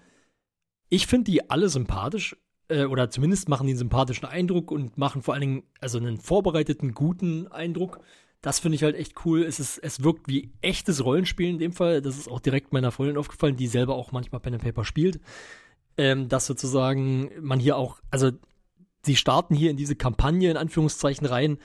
Ich 0.89 1.07
finde 1.07 1.31
die 1.31 1.49
alle 1.49 1.69
sympathisch 1.69 2.35
äh, 2.69 2.86
oder 2.86 3.10
zumindest 3.10 3.49
machen 3.49 3.67
die 3.67 3.71
einen 3.71 3.80
sympathischen 3.80 4.28
Eindruck 4.28 4.71
und 4.71 4.97
machen 4.97 5.21
vor 5.21 5.34
allen 5.34 5.41
Dingen 5.41 5.63
also 5.80 5.97
einen 5.97 6.17
vorbereiteten, 6.17 6.93
guten 6.93 7.47
Eindruck. 7.47 7.99
Das 8.41 8.60
finde 8.60 8.75
ich 8.75 8.84
halt 8.84 8.95
echt 8.95 9.25
cool. 9.25 9.43
Es, 9.43 9.60
ist, 9.60 9.80
es 9.80 10.04
wirkt 10.04 10.28
wie 10.28 10.51
echtes 10.62 11.04
Rollenspiel 11.04 11.49
in 11.49 11.58
dem 11.58 11.73
Fall. 11.73 12.01
Das 12.01 12.17
ist 12.17 12.28
auch 12.28 12.39
direkt 12.39 12.73
meiner 12.73 12.91
Freundin 12.91 13.17
aufgefallen, 13.17 13.56
die 13.56 13.67
selber 13.67 13.95
auch 13.95 14.12
manchmal 14.12 14.39
Pen 14.39 14.54
and 14.54 14.63
Paper 14.63 14.86
spielt. 14.86 15.19
Ähm, 15.97 16.28
dass 16.30 16.45
sozusagen 16.45 17.32
man 17.41 17.60
hier 17.60 17.78
auch, 17.78 17.99
also 18.12 18.32
sie 19.04 19.15
starten 19.15 19.56
hier 19.56 19.71
in 19.71 19.78
diese 19.78 19.95
Kampagne 19.95 20.51
in 20.51 20.58
Anführungszeichen 20.58 21.25
rein 21.25 21.58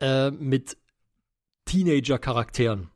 äh, 0.00 0.30
mit 0.30 0.76
Teenager-Charakteren. 1.64 2.90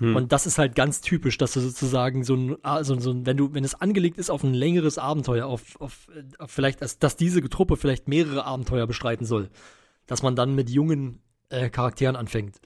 Hm. 0.00 0.16
Und 0.16 0.32
das 0.32 0.46
ist 0.46 0.58
halt 0.58 0.74
ganz 0.74 1.02
typisch, 1.02 1.38
dass 1.38 1.52
du 1.52 1.60
sozusagen 1.60 2.24
so 2.24 2.34
ein, 2.34 2.64
also 2.64 2.98
so 2.98 3.10
ein, 3.10 3.26
wenn 3.26 3.36
du, 3.36 3.52
wenn 3.52 3.64
es 3.64 3.74
angelegt 3.74 4.18
ist 4.18 4.30
auf 4.30 4.42
ein 4.42 4.54
längeres 4.54 4.98
Abenteuer, 4.98 5.46
auf, 5.46 5.80
auf, 5.80 6.08
auf 6.38 6.50
vielleicht, 6.50 6.80
dass, 6.80 6.98
dass 6.98 7.16
diese 7.16 7.42
Truppe 7.48 7.76
vielleicht 7.76 8.08
mehrere 8.08 8.44
Abenteuer 8.44 8.86
bestreiten 8.86 9.26
soll, 9.26 9.50
dass 10.06 10.22
man 10.22 10.34
dann 10.34 10.54
mit 10.54 10.70
jungen 10.70 11.20
äh, 11.50 11.68
Charakteren 11.68 12.16
anfängt. 12.16 12.60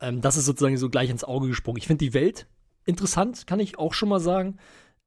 Ähm, 0.00 0.20
das 0.20 0.36
ist 0.36 0.44
sozusagen 0.44 0.76
so 0.76 0.90
gleich 0.90 1.08
ins 1.08 1.24
Auge 1.24 1.48
gesprungen. 1.48 1.78
Ich 1.78 1.86
finde 1.86 2.04
die 2.04 2.14
Welt 2.14 2.46
interessant, 2.84 3.46
kann 3.46 3.60
ich 3.60 3.78
auch 3.78 3.94
schon 3.94 4.10
mal 4.10 4.20
sagen. 4.20 4.58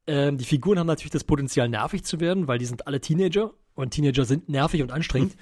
Ähm, 0.08 0.40
die 0.40 0.46
Figuren 0.46 0.80
haben 0.80 0.88
natürlich 0.88 1.12
das 1.12 1.26
Potenzial, 1.26 1.70
nervig 1.70 2.04
zu 2.06 2.20
werden, 2.20 2.48
weil 2.48 2.58
die 2.58 2.66
sind 2.66 2.88
alle 2.88 3.00
Teenager 3.00 3.54
und 3.76 3.92
Teenager 3.92 4.26
sind 4.26 4.50
nervig 4.50 4.82
und 4.82 4.92
anstrengend. 4.92 5.34
Hm. 5.34 5.40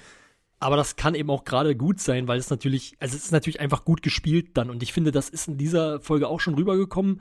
Aber 0.58 0.76
das 0.76 0.96
kann 0.96 1.14
eben 1.14 1.30
auch 1.30 1.44
gerade 1.44 1.76
gut 1.76 2.00
sein, 2.00 2.28
weil 2.28 2.38
es 2.38 2.48
natürlich, 2.50 2.96
also 2.98 3.16
es 3.16 3.24
ist 3.24 3.32
natürlich 3.32 3.60
einfach 3.60 3.84
gut 3.84 4.02
gespielt 4.02 4.56
dann. 4.56 4.70
Und 4.70 4.82
ich 4.82 4.92
finde, 4.92 5.12
das 5.12 5.28
ist 5.28 5.48
in 5.48 5.58
dieser 5.58 6.00
Folge 6.00 6.28
auch 6.28 6.40
schon 6.40 6.54
rübergekommen, 6.54 7.20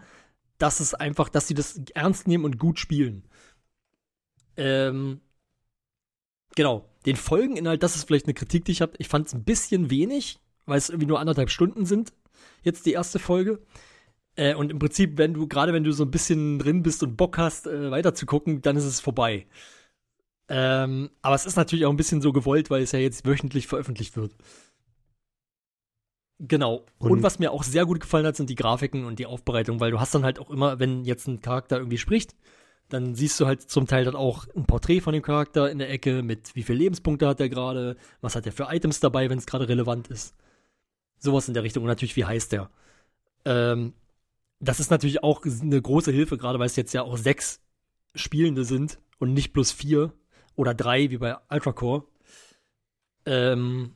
dass 0.58 0.80
es 0.80 0.94
einfach, 0.94 1.28
dass 1.30 1.48
sie 1.48 1.54
das 1.54 1.82
ernst 1.94 2.28
nehmen 2.28 2.46
und 2.46 2.60
gut 2.60 2.80
spielen. 2.80 3.24
Ähm, 4.58 5.20
genau. 6.56 6.90
Den 7.06 7.18
Folgeninhalt, 7.18 7.84
das 7.84 7.96
ist 7.96 8.06
vielleicht 8.06 8.26
eine 8.26 8.34
Kritik, 8.34 8.66
die 8.66 8.72
ich 8.72 8.82
habe. 8.82 8.94
Ich 8.98 9.10
fand 9.10 9.28
es 9.28 9.34
ein 9.34 9.44
bisschen 9.44 9.90
wenig, 9.90 10.40
weil 10.66 10.78
es 10.78 10.90
irgendwie 10.90 11.08
nur 11.08 11.20
anderthalb 11.20 11.50
Stunden 11.50 11.86
sind. 11.86 12.14
Jetzt 12.64 12.86
die 12.86 12.94
erste 12.94 13.20
Folge. 13.20 13.60
Äh, 14.36 14.56
und 14.56 14.72
im 14.72 14.80
Prinzip, 14.80 15.18
wenn 15.18 15.34
du, 15.34 15.48
gerade 15.48 15.74
wenn 15.74 15.84
du 15.84 15.92
so 15.92 16.04
ein 16.04 16.12
bisschen 16.12 16.60
drin 16.60 16.84
bist 16.84 17.04
und 17.04 17.18
Bock 17.18 17.38
hast, 17.38 17.68
äh, 17.68 17.92
weiter 17.92 18.16
zu 18.16 18.26
gucken, 18.26 18.62
dann 18.62 18.78
ist 18.78 18.86
es 18.86 19.00
vorbei. 19.02 19.46
Ähm, 20.48 21.10
aber 21.22 21.36
es 21.36 21.46
ist 21.46 21.56
natürlich 21.56 21.86
auch 21.86 21.90
ein 21.90 21.98
bisschen 21.98 22.22
so 22.22 22.32
gewollt, 22.32 22.70
weil 22.70 22.84
es 22.84 22.92
ja 22.92 23.00
jetzt 23.00 23.26
wöchentlich 23.26 23.68
veröffentlicht 23.68 24.16
wird. 24.16 24.36
Genau. 26.40 26.86
Und, 27.00 27.12
und, 27.12 27.24
was 27.24 27.40
mir 27.40 27.52
auch 27.52 27.64
sehr 27.64 27.86
gut 27.86 28.02
gefallen 28.02 28.26
hat, 28.26 28.36
sind 28.36 28.50
die 28.50 28.56
Grafiken 28.56 29.06
und 29.06 29.20
die 29.20 29.26
Aufbereitung, 29.26 29.80
weil 29.80 29.92
du 29.92 30.00
hast 30.00 30.14
dann 30.14 30.24
halt 30.26 30.40
auch 30.40 30.50
immer, 30.50 30.80
wenn 30.80 31.06
jetzt 31.06 31.28
ein 31.28 31.42
Charakter 31.42 31.78
irgendwie 31.78 31.98
spricht, 31.98 32.36
dann 32.90 33.16
siehst 33.16 33.40
du 33.40 33.48
halt 33.48 33.62
zum 33.62 33.88
Teil 33.88 34.06
dann 34.06 34.16
auch 34.16 34.46
ein 34.56 34.66
Porträt 34.66 35.02
von 35.02 35.14
dem 35.14 35.24
Charakter 35.24 35.72
in 35.72 35.80
der 35.80 35.90
Ecke 35.90 36.22
mit 36.22 36.56
wie 36.56 36.64
viele 36.64 36.80
Lebenspunkte 36.80 37.28
hat 37.28 37.40
er 37.40 37.50
gerade, 37.50 37.96
was 38.22 38.36
hat 38.36 38.46
er 38.46 38.52
für 38.52 38.68
Items 38.70 39.00
dabei, 39.00 39.30
wenn 39.30 39.40
es 39.40 39.46
gerade 39.46 39.68
relevant 39.68 40.10
ist. 40.10 40.36
Sowas 41.18 41.48
in 41.48 41.54
der 41.54 41.64
Richtung 41.64 41.84
und 41.84 41.88
natürlich, 41.88 42.16
wie 42.16 42.26
heißt 42.26 42.52
der. 42.52 42.70
Ähm, 43.46 43.94
das 44.60 44.80
ist 44.80 44.92
natürlich 44.92 45.24
auch 45.24 45.42
eine 45.44 45.82
große 45.82 46.12
Hilfe, 46.12 46.38
gerade 46.38 46.60
weil 46.60 46.68
es 46.68 46.76
jetzt 46.76 46.94
ja 46.94 47.02
auch 47.02 47.18
sechs 47.18 47.62
Spielende 48.14 48.66
sind 48.66 49.00
und 49.20 49.34
nicht 49.34 49.54
plus 49.54 49.72
vier, 49.72 50.14
oder 50.56 50.74
drei, 50.74 51.10
wie 51.10 51.18
bei 51.18 51.36
Ultracore. 51.50 52.06
Ähm, 53.26 53.94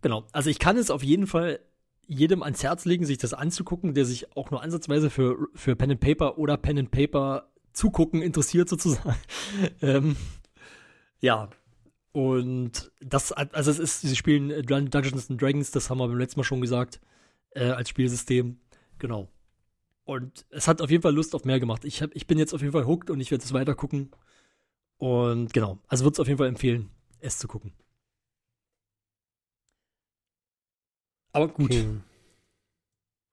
genau. 0.00 0.26
Also 0.32 0.50
ich 0.50 0.58
kann 0.58 0.76
es 0.76 0.90
auf 0.90 1.02
jeden 1.02 1.26
Fall 1.26 1.60
jedem 2.06 2.42
ans 2.42 2.62
Herz 2.62 2.84
legen, 2.84 3.06
sich 3.06 3.18
das 3.18 3.32
anzugucken, 3.32 3.94
der 3.94 4.04
sich 4.04 4.36
auch 4.36 4.50
nur 4.50 4.62
ansatzweise 4.62 5.10
für, 5.10 5.36
für 5.54 5.76
Pen 5.76 5.92
and 5.92 6.00
Paper 6.00 6.38
oder 6.38 6.56
Pen 6.56 6.78
and 6.78 6.90
Paper 6.90 7.48
zugucken 7.72 8.22
interessiert, 8.22 8.68
sozusagen. 8.68 9.16
ähm, 9.82 10.16
ja. 11.20 11.48
Und 12.12 12.92
das, 13.00 13.32
also 13.32 13.70
es 13.70 13.78
ist, 13.78 14.02
sie 14.02 14.16
spielen 14.16 14.66
Dungeons 14.66 15.30
and 15.30 15.40
Dragons, 15.40 15.70
das 15.70 15.88
haben 15.88 15.98
wir 15.98 16.08
beim 16.08 16.18
letzten 16.18 16.40
Mal 16.40 16.44
schon 16.44 16.60
gesagt, 16.60 17.00
äh, 17.52 17.70
als 17.70 17.88
Spielsystem. 17.88 18.60
Genau. 18.98 19.30
Und 20.04 20.44
es 20.50 20.68
hat 20.68 20.82
auf 20.82 20.90
jeden 20.90 21.02
Fall 21.02 21.14
Lust 21.14 21.34
auf 21.34 21.44
mehr 21.44 21.60
gemacht. 21.60 21.84
Ich, 21.84 22.02
hab, 22.02 22.14
ich 22.14 22.26
bin 22.26 22.38
jetzt 22.38 22.52
auf 22.52 22.60
jeden 22.60 22.72
Fall 22.72 22.86
hooked 22.86 23.08
und 23.08 23.20
ich 23.20 23.30
werde 23.30 23.44
es 23.44 23.52
weiter 23.54 23.74
gucken. 23.74 24.10
Und 25.02 25.52
genau, 25.52 25.78
also 25.88 26.04
würde 26.04 26.12
es 26.12 26.20
auf 26.20 26.28
jeden 26.28 26.38
Fall 26.38 26.46
empfehlen, 26.46 26.88
es 27.18 27.36
zu 27.36 27.48
gucken. 27.48 27.72
Aber 31.32 31.48
gut. 31.48 31.72
Okay. 31.72 31.86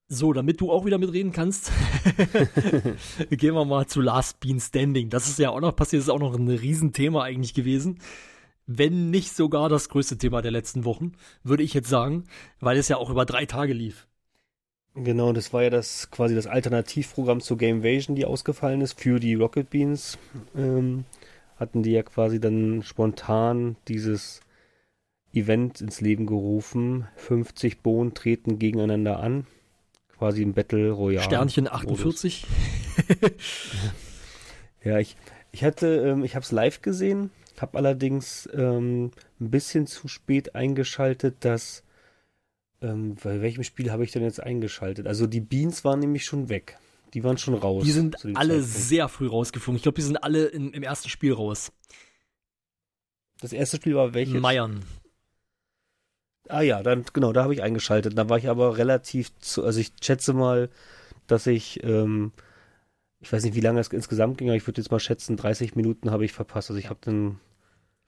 So, 0.08 0.34
damit 0.34 0.60
du 0.62 0.72
auch 0.72 0.86
wieder 0.86 0.98
mitreden 0.98 1.32
kannst, 1.32 1.72
gehen 3.30 3.54
wir 3.54 3.66
mal 3.66 3.86
zu 3.86 4.02
Last 4.02 4.40
Bean 4.40 4.60
Standing. 4.60 5.12
Das 5.12 5.28
ist 5.28 5.38
ja 5.38 5.52
auch 5.52 5.60
noch 5.60 5.76
passiert, 5.76 6.00
das 6.00 6.08
ist 6.08 6.12
auch 6.12 6.18
noch 6.18 6.34
ein 6.34 6.50
Riesenthema 6.50 7.22
eigentlich 7.22 7.54
gewesen. 7.54 8.00
Wenn 8.66 9.12
nicht 9.12 9.36
sogar 9.36 9.70
das 9.70 9.90
größte 9.90 10.18
Thema 10.18 10.42
der 10.42 10.50
letzten 10.50 10.86
Wochen, 10.86 11.12
würde 11.44 11.62
ich 11.62 11.76
jetzt 11.76 11.90
sagen, 11.90 12.24
weil 12.60 12.78
es 12.78 12.88
ja 12.88 12.98
auch 12.98 13.12
über 13.12 13.28
drei 13.28 13.46
Tage 13.46 13.74
lief. 13.74 14.08
Genau, 14.96 15.34
das 15.34 15.54
war 15.54 15.62
ja 15.62 15.70
das 15.70 16.10
quasi 16.10 16.34
das 16.34 16.48
Alternativprogramm 16.48 17.42
zu 17.42 17.58
Gamevasion, 17.58 18.16
die 18.16 18.26
ausgefallen 18.26 18.82
ist 18.82 19.00
für 19.00 19.20
die 19.20 19.36
Rocket 19.36 19.70
Beans. 19.70 20.18
Ähm, 20.56 21.06
hatten 21.60 21.84
die 21.84 21.92
ja 21.92 22.04
quasi 22.04 22.40
dann 22.40 22.82
spontan 22.84 23.76
dieses 23.88 24.42
Event 25.34 25.82
ins 25.82 26.02
Leben 26.02 26.26
gerufen. 26.26 27.08
50 27.18 27.82
Bohnen 27.82 28.14
treten 28.14 28.58
gegeneinander 28.60 29.20
an. 29.20 29.46
Quasi 30.18 30.42
ein 30.42 30.54
Battle 30.54 30.92
Royale. 30.92 31.24
Sternchen 31.24 31.68
48. 31.68 32.46
ja, 34.84 35.00
ich, 35.00 35.16
ich 35.52 35.64
hatte, 35.64 35.88
ähm, 35.88 36.24
ich 36.24 36.36
habe 36.36 36.44
es 36.44 36.52
live 36.52 36.82
gesehen, 36.82 37.32
habe 37.60 37.78
allerdings 37.78 38.50
ähm, 38.54 39.12
ein 39.40 39.52
bisschen 39.52 39.86
zu 39.88 40.08
spät 40.08 40.56
eingeschaltet, 40.56 41.38
dass 41.42 41.84
ähm, 42.82 43.16
bei 43.22 43.42
welchem 43.42 43.64
Spiel 43.64 43.92
habe 43.92 44.04
ich 44.04 44.12
denn 44.12 44.24
jetzt 44.24 44.42
eingeschaltet? 44.42 45.08
Also 45.08 45.28
die 45.28 45.42
Beans 45.42 45.84
waren 45.84 46.00
nämlich 46.00 46.26
schon 46.26 46.50
weg. 46.50 46.78
Die 47.14 47.24
waren 47.24 47.38
schon 47.38 47.56
raus. 47.56 47.84
Die 47.84 47.92
sind 47.92 48.18
alle 48.36 48.60
Zeitpunkt. 48.60 48.70
sehr 48.70 49.10
früh 49.10 49.28
rausgeflogen. 49.28 49.78
Ich 49.78 49.84
glaube, 49.84 49.96
die 49.96 50.04
sind 50.04 50.24
alle 50.24 50.46
in, 50.46 50.72
im 50.74 50.84
ersten 50.84 51.10
Spiel 51.10 51.34
raus. 51.34 51.72
Das 53.42 53.54
erste 53.54 53.78
Spiel 53.78 53.96
war 53.96 54.14
welches? 54.14 54.40
Meiern. 54.42 54.84
Ah 56.48 56.62
ja, 56.62 56.82
dann 56.84 57.06
genau, 57.14 57.32
da 57.32 57.44
habe 57.44 57.54
ich 57.54 57.62
eingeschaltet. 57.62 58.18
Da 58.18 58.28
war 58.30 58.38
ich 58.38 58.50
aber 58.50 58.78
relativ 58.78 59.36
zu, 59.40 59.64
also 59.64 59.80
ich 59.80 59.92
schätze 60.02 60.34
mal, 60.34 60.70
dass 61.28 61.48
ich, 61.48 61.84
ähm, 61.84 62.32
ich 63.20 63.32
weiß 63.32 63.44
nicht, 63.44 63.56
wie 63.56 63.62
lange 63.62 63.80
es 63.80 63.90
insgesamt 63.90 64.38
ging, 64.38 64.50
aber 64.50 64.58
ich 64.58 64.66
würde 64.66 64.82
jetzt 64.82 64.92
mal 64.92 65.00
schätzen, 65.00 65.38
30 65.38 65.76
Minuten 65.76 66.12
habe 66.12 66.26
ich 66.26 66.34
verpasst. 66.34 66.70
Also 66.70 66.80
ich 66.80 66.90
habe 66.90 67.00
dann 67.02 67.40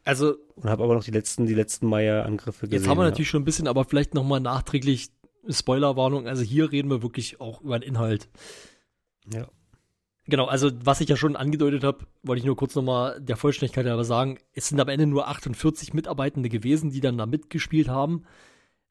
Also, 0.04 0.36
und 0.56 0.70
habe 0.70 0.84
aber 0.84 0.96
noch 0.96 1.04
die 1.04 1.12
letzten, 1.12 1.46
die 1.46 1.54
letzten 1.54 1.88
Meier-Angriffe 1.88 2.68
gesehen. 2.68 2.82
jetzt 2.82 2.90
haben 2.90 2.98
wir 2.98 3.04
ja. 3.04 3.12
natürlich 3.12 3.30
schon 3.30 3.44
ein 3.44 3.46
bisschen, 3.46 3.68
aber 3.68 3.86
vielleicht 3.86 4.16
nochmal 4.16 4.40
nachträglich 4.40 5.12
Spoilerwarnung. 5.48 6.28
Also 6.28 6.44
hier 6.44 6.72
reden 6.72 6.90
wir 6.90 7.04
wirklich 7.04 7.40
auch 7.40 7.62
über 7.62 7.80
den 7.80 7.88
Inhalt. 7.88 8.28
Ja. 9.31 9.47
Genau, 10.25 10.45
also 10.45 10.69
was 10.84 11.01
ich 11.01 11.10
ja 11.10 11.15
schon 11.15 11.36
angedeutet 11.36 11.84
habe, 11.84 12.05
wollte 12.23 12.39
ich 12.39 12.45
nur 12.45 12.55
kurz 12.55 12.75
nochmal 12.75 13.19
der 13.19 13.38
Vollständigkeit 13.38 13.88
aber 13.88 14.03
sagen, 14.03 14.38
es 14.53 14.69
sind 14.69 14.79
am 14.79 14.88
Ende 14.88 15.07
nur 15.07 15.27
48 15.27 15.93
Mitarbeitende 15.93 16.47
gewesen, 16.47 16.91
die 16.91 17.01
dann 17.01 17.17
da 17.17 17.25
mitgespielt 17.25 17.89
haben. 17.89 18.23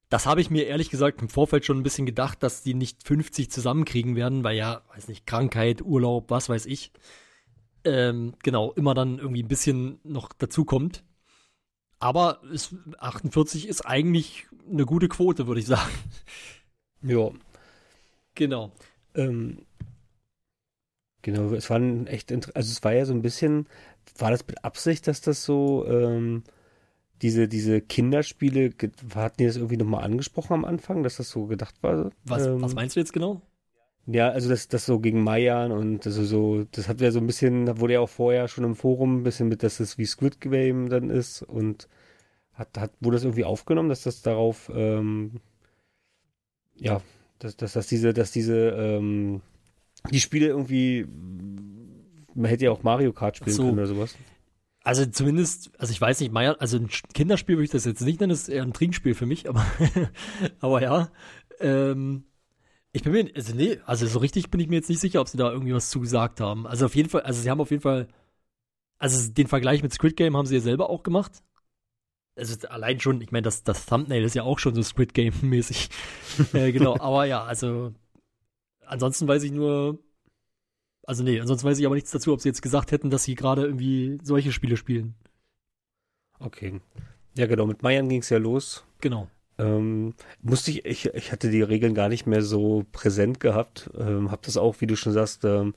Das 0.08 0.26
habe 0.26 0.40
ich 0.40 0.50
mir 0.50 0.66
ehrlich 0.66 0.90
gesagt 0.90 1.22
im 1.22 1.28
Vorfeld 1.28 1.64
schon 1.64 1.78
ein 1.78 1.82
bisschen 1.84 2.04
gedacht, 2.04 2.42
dass 2.42 2.62
die 2.62 2.74
nicht 2.74 3.06
50 3.06 3.48
zusammenkriegen 3.50 4.16
werden, 4.16 4.42
weil 4.42 4.56
ja, 4.56 4.82
weiß 4.92 5.06
nicht, 5.06 5.24
Krankheit, 5.26 5.82
Urlaub, 5.82 6.30
was 6.30 6.48
weiß 6.48 6.66
ich. 6.66 6.90
Ähm, 7.84 8.34
genau, 8.42 8.72
immer 8.72 8.94
dann 8.94 9.18
irgendwie 9.18 9.42
ein 9.44 9.48
bisschen 9.48 10.00
noch 10.02 10.32
dazukommt. 10.32 11.04
Aber 12.00 12.40
es, 12.52 12.74
48 12.98 13.68
ist 13.68 13.82
eigentlich 13.82 14.48
eine 14.68 14.84
gute 14.84 15.08
Quote, 15.08 15.46
würde 15.46 15.60
ich 15.60 15.66
sagen. 15.66 15.92
Ja. 17.02 17.30
Genau. 18.34 18.72
Ähm, 19.14 19.64
genau, 21.22 21.52
es 21.52 21.70
waren 21.70 22.06
echt, 22.06 22.32
also 22.32 22.48
es 22.54 22.84
war 22.84 22.92
ja 22.92 23.04
so 23.04 23.14
ein 23.14 23.22
bisschen, 23.22 23.66
war 24.18 24.30
das 24.30 24.46
mit 24.46 24.64
Absicht, 24.64 25.06
dass 25.06 25.20
das 25.20 25.44
so, 25.44 25.86
ähm, 25.86 26.42
diese, 27.22 27.48
diese 27.48 27.80
Kinderspiele, 27.80 28.70
hatten 29.14 29.36
die 29.38 29.46
das 29.46 29.56
irgendwie 29.56 29.76
nochmal 29.76 30.04
angesprochen 30.04 30.54
am 30.54 30.64
Anfang, 30.64 31.02
dass 31.02 31.16
das 31.16 31.28
so 31.30 31.46
gedacht 31.46 31.74
war? 31.82 32.10
Was, 32.24 32.46
ähm, 32.46 32.62
was 32.62 32.74
meinst 32.74 32.96
du 32.96 33.00
jetzt 33.00 33.12
genau? 33.12 33.42
Ja, 34.06 34.30
also 34.30 34.48
das, 34.48 34.68
das 34.68 34.86
so 34.86 34.98
gegen 34.98 35.22
Mayan 35.22 35.72
und 35.72 36.06
also 36.06 36.24
so, 36.24 36.64
das 36.72 36.88
hat 36.88 37.00
ja 37.00 37.10
so 37.10 37.20
ein 37.20 37.26
bisschen, 37.26 37.66
da 37.66 37.78
wurde 37.78 37.94
ja 37.94 38.00
auch 38.00 38.08
vorher 38.08 38.48
schon 38.48 38.64
im 38.64 38.74
Forum 38.74 39.18
ein 39.18 39.22
bisschen 39.22 39.48
mit, 39.48 39.62
dass 39.62 39.78
es 39.80 39.98
wie 39.98 40.06
Squid 40.06 40.40
Game 40.40 40.88
dann 40.88 41.10
ist 41.10 41.42
und 41.42 41.88
hat, 42.54 42.76
hat, 42.78 42.92
wurde 43.00 43.16
das 43.16 43.24
irgendwie 43.24 43.44
aufgenommen, 43.44 43.90
dass 43.90 44.02
das 44.02 44.22
darauf, 44.22 44.70
ähm, 44.74 45.40
ja, 46.74 47.02
dass, 47.38 47.56
dass, 47.56 47.74
dass 47.74 47.86
diese, 47.86 48.14
dass 48.14 48.32
diese, 48.32 48.70
ähm, 48.70 49.42
die 50.10 50.20
Spiele 50.20 50.46
irgendwie, 50.46 51.06
man 52.34 52.46
hätte 52.46 52.64
ja 52.64 52.70
auch 52.70 52.82
Mario 52.82 53.12
Kart 53.12 53.36
spielen 53.36 53.56
so. 53.56 53.62
können 53.64 53.78
oder 53.78 53.86
sowas. 53.86 54.16
Also 54.82 55.04
zumindest, 55.06 55.70
also 55.78 55.92
ich 55.92 56.00
weiß 56.00 56.20
nicht, 56.20 56.32
Meier, 56.32 56.56
also 56.58 56.78
ein 56.78 56.88
Kinderspiel 56.88 57.56
würde 57.56 57.64
ich 57.64 57.70
das 57.70 57.84
jetzt 57.84 58.00
nicht 58.00 58.20
nennen, 58.20 58.30
das 58.30 58.42
ist 58.42 58.48
eher 58.48 58.62
ein 58.62 58.72
Trinkspiel 58.72 59.14
für 59.14 59.26
mich, 59.26 59.48
aber, 59.48 59.64
aber 60.60 60.82
ja. 60.82 61.10
Ähm, 61.60 62.24
ich 62.92 63.02
bin 63.02 63.12
mir, 63.12 63.30
also 63.36 63.54
nee, 63.54 63.78
also 63.84 64.06
so 64.06 64.18
richtig 64.18 64.50
bin 64.50 64.60
ich 64.60 64.68
mir 64.68 64.76
jetzt 64.76 64.88
nicht 64.88 65.00
sicher, 65.00 65.20
ob 65.20 65.28
sie 65.28 65.36
da 65.36 65.50
irgendwie 65.50 65.74
was 65.74 65.90
zugesagt 65.90 66.40
haben. 66.40 66.66
Also 66.66 66.86
auf 66.86 66.96
jeden 66.96 67.08
Fall, 67.08 67.22
also 67.22 67.40
sie 67.40 67.50
haben 67.50 67.60
auf 67.60 67.70
jeden 67.70 67.82
Fall, 67.82 68.08
also 68.98 69.30
den 69.30 69.46
Vergleich 69.46 69.82
mit 69.82 69.92
Squid 69.92 70.16
Game 70.16 70.36
haben 70.36 70.46
sie 70.46 70.56
ja 70.56 70.60
selber 70.60 70.90
auch 70.90 71.02
gemacht. 71.02 71.42
Also 72.36 72.56
allein 72.68 72.98
schon, 73.00 73.20
ich 73.20 73.32
meine, 73.32 73.42
das, 73.42 73.64
das 73.64 73.86
Thumbnail 73.86 74.24
ist 74.24 74.34
ja 74.34 74.44
auch 74.44 74.58
schon 74.58 74.74
so 74.74 74.82
Squid 74.82 75.14
Game-mäßig. 75.14 75.90
äh, 76.54 76.72
genau, 76.72 76.98
aber 76.98 77.26
ja, 77.26 77.44
also 77.44 77.92
ansonsten 78.90 79.28
weiß 79.28 79.42
ich 79.44 79.52
nur, 79.52 79.98
also 81.04 81.22
nee, 81.22 81.40
ansonsten 81.40 81.66
weiß 81.66 81.78
ich 81.78 81.86
aber 81.86 81.94
nichts 81.94 82.10
dazu, 82.10 82.32
ob 82.32 82.40
sie 82.40 82.48
jetzt 82.48 82.62
gesagt 82.62 82.92
hätten, 82.92 83.10
dass 83.10 83.24
sie 83.24 83.34
gerade 83.34 83.64
irgendwie 83.64 84.18
solche 84.22 84.52
Spiele 84.52 84.76
spielen. 84.76 85.14
Okay. 86.38 86.80
Ja, 87.36 87.46
genau, 87.46 87.66
mit 87.66 87.82
Mayan 87.82 88.08
ging 88.08 88.20
es 88.20 88.30
ja 88.30 88.38
los. 88.38 88.84
Genau. 89.00 89.28
Ähm, 89.58 90.14
musste 90.42 90.70
ich, 90.70 90.84
ich, 90.84 91.06
ich 91.06 91.32
hatte 91.32 91.50
die 91.50 91.62
Regeln 91.62 91.94
gar 91.94 92.08
nicht 92.08 92.26
mehr 92.26 92.42
so 92.42 92.84
präsent 92.92 93.40
gehabt. 93.40 93.90
Ähm, 93.96 94.30
hab 94.30 94.42
das 94.42 94.56
auch, 94.56 94.80
wie 94.80 94.86
du 94.86 94.96
schon 94.96 95.12
sagst, 95.12 95.44
ähm, 95.44 95.74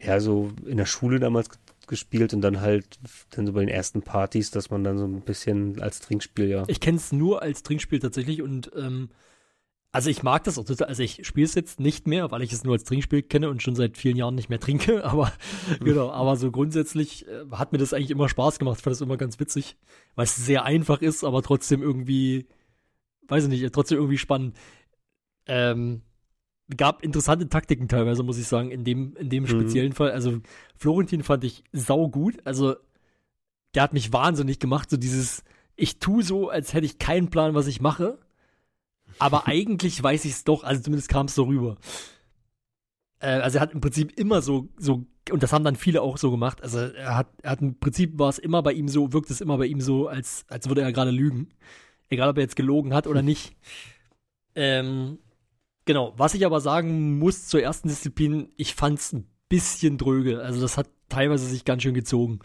ja, 0.00 0.20
so 0.20 0.52
in 0.64 0.78
der 0.78 0.86
Schule 0.86 1.20
damals 1.20 1.48
gespielt 1.86 2.34
und 2.34 2.40
dann 2.40 2.60
halt 2.60 2.98
dann 3.30 3.46
so 3.46 3.52
bei 3.52 3.60
den 3.60 3.68
ersten 3.68 4.02
Partys, 4.02 4.50
dass 4.50 4.70
man 4.70 4.82
dann 4.82 4.98
so 4.98 5.04
ein 5.04 5.20
bisschen 5.20 5.80
als 5.80 6.00
Trinkspiel, 6.00 6.48
ja. 6.48 6.64
Ich 6.66 6.80
kenne 6.80 6.96
es 6.96 7.12
nur 7.12 7.42
als 7.42 7.62
Trinkspiel 7.62 8.00
tatsächlich 8.00 8.42
und 8.42 8.72
ähm, 8.74 9.10
also 9.96 10.10
ich 10.10 10.22
mag 10.22 10.44
das 10.44 10.58
auch 10.58 10.64
total. 10.64 10.88
Also 10.88 11.02
ich 11.02 11.26
spiele 11.26 11.46
es 11.46 11.54
jetzt 11.54 11.80
nicht 11.80 12.06
mehr, 12.06 12.30
weil 12.30 12.42
ich 12.42 12.52
es 12.52 12.64
nur 12.64 12.74
als 12.74 12.84
Trinkspiel 12.84 13.22
kenne 13.22 13.48
und 13.48 13.62
schon 13.62 13.74
seit 13.74 13.96
vielen 13.96 14.18
Jahren 14.18 14.34
nicht 14.34 14.50
mehr 14.50 14.60
trinke. 14.60 15.02
Aber 15.10 15.32
genau, 15.80 16.10
aber 16.10 16.36
so 16.36 16.50
grundsätzlich 16.50 17.26
äh, 17.26 17.46
hat 17.52 17.72
mir 17.72 17.78
das 17.78 17.94
eigentlich 17.94 18.10
immer 18.10 18.28
Spaß 18.28 18.58
gemacht. 18.58 18.76
Ich 18.76 18.82
fand 18.84 18.92
das 18.92 19.00
immer 19.00 19.16
ganz 19.16 19.40
witzig, 19.40 19.78
weil 20.14 20.24
es 20.24 20.36
sehr 20.36 20.64
einfach 20.66 21.00
ist, 21.00 21.24
aber 21.24 21.42
trotzdem 21.42 21.80
irgendwie, 21.82 22.46
weiß 23.28 23.44
ich 23.44 23.48
nicht, 23.48 23.72
trotzdem 23.72 23.96
irgendwie 23.96 24.18
spannend. 24.18 24.54
Ähm, 25.46 26.02
gab 26.76 27.02
interessante 27.02 27.48
Taktiken 27.48 27.88
teilweise, 27.88 28.22
muss 28.22 28.36
ich 28.36 28.46
sagen, 28.48 28.70
in 28.70 28.84
dem, 28.84 29.16
in 29.16 29.30
dem 29.30 29.44
Mhm. 29.44 29.48
speziellen 29.48 29.92
Fall. 29.94 30.10
Also 30.10 30.40
Florentin 30.76 31.22
fand 31.22 31.42
ich 31.44 31.64
sau 31.72 32.10
gut. 32.10 32.34
Also 32.44 32.76
der 33.74 33.82
hat 33.82 33.94
mich 33.94 34.12
wahnsinnig 34.12 34.58
gemacht, 34.58 34.90
so 34.90 34.98
dieses, 34.98 35.42
ich 35.74 36.00
tu 36.00 36.20
so, 36.20 36.50
als 36.50 36.74
hätte 36.74 36.84
ich 36.84 36.98
keinen 36.98 37.30
Plan, 37.30 37.54
was 37.54 37.66
ich 37.66 37.80
mache. 37.80 38.18
Aber 39.18 39.46
eigentlich 39.46 40.02
weiß 40.02 40.24
ich 40.24 40.32
es 40.32 40.44
doch, 40.44 40.64
also 40.64 40.82
zumindest 40.82 41.08
kam 41.08 41.26
es 41.26 41.34
so 41.34 41.44
rüber. 41.44 41.76
Äh, 43.20 43.40
also 43.40 43.58
er 43.58 43.62
hat 43.62 43.72
im 43.72 43.80
Prinzip 43.80 44.18
immer 44.18 44.42
so, 44.42 44.68
so, 44.76 45.04
und 45.30 45.42
das 45.42 45.52
haben 45.52 45.64
dann 45.64 45.76
viele 45.76 46.02
auch 46.02 46.18
so 46.18 46.30
gemacht. 46.30 46.62
Also 46.62 46.78
er 46.78 47.16
hat, 47.16 47.28
er 47.42 47.50
hat 47.50 47.60
im 47.60 47.78
Prinzip 47.78 48.18
war 48.18 48.28
es 48.28 48.38
immer 48.38 48.62
bei 48.62 48.72
ihm 48.72 48.88
so, 48.88 49.12
wirkt 49.12 49.30
es 49.30 49.40
immer 49.40 49.58
bei 49.58 49.66
ihm 49.66 49.80
so, 49.80 50.08
als, 50.08 50.44
als 50.48 50.68
würde 50.68 50.82
er 50.82 50.92
gerade 50.92 51.10
lügen. 51.10 51.48
Egal, 52.08 52.28
ob 52.28 52.36
er 52.36 52.42
jetzt 52.42 52.56
gelogen 52.56 52.94
hat 52.94 53.06
oder 53.06 53.22
nicht. 53.22 53.54
Ähm, 54.58 55.18
genau. 55.84 56.14
Was 56.16 56.32
ich 56.32 56.46
aber 56.46 56.62
sagen 56.62 57.18
muss 57.18 57.46
zur 57.46 57.60
ersten 57.60 57.88
Disziplin, 57.88 58.48
ich 58.56 58.74
fand's 58.74 59.12
ein 59.12 59.26
bisschen 59.50 59.98
dröge. 59.98 60.40
Also 60.40 60.62
das 60.62 60.78
hat 60.78 60.88
teilweise 61.10 61.44
sich 61.44 61.66
ganz 61.66 61.82
schön 61.82 61.92
gezogen. 61.92 62.40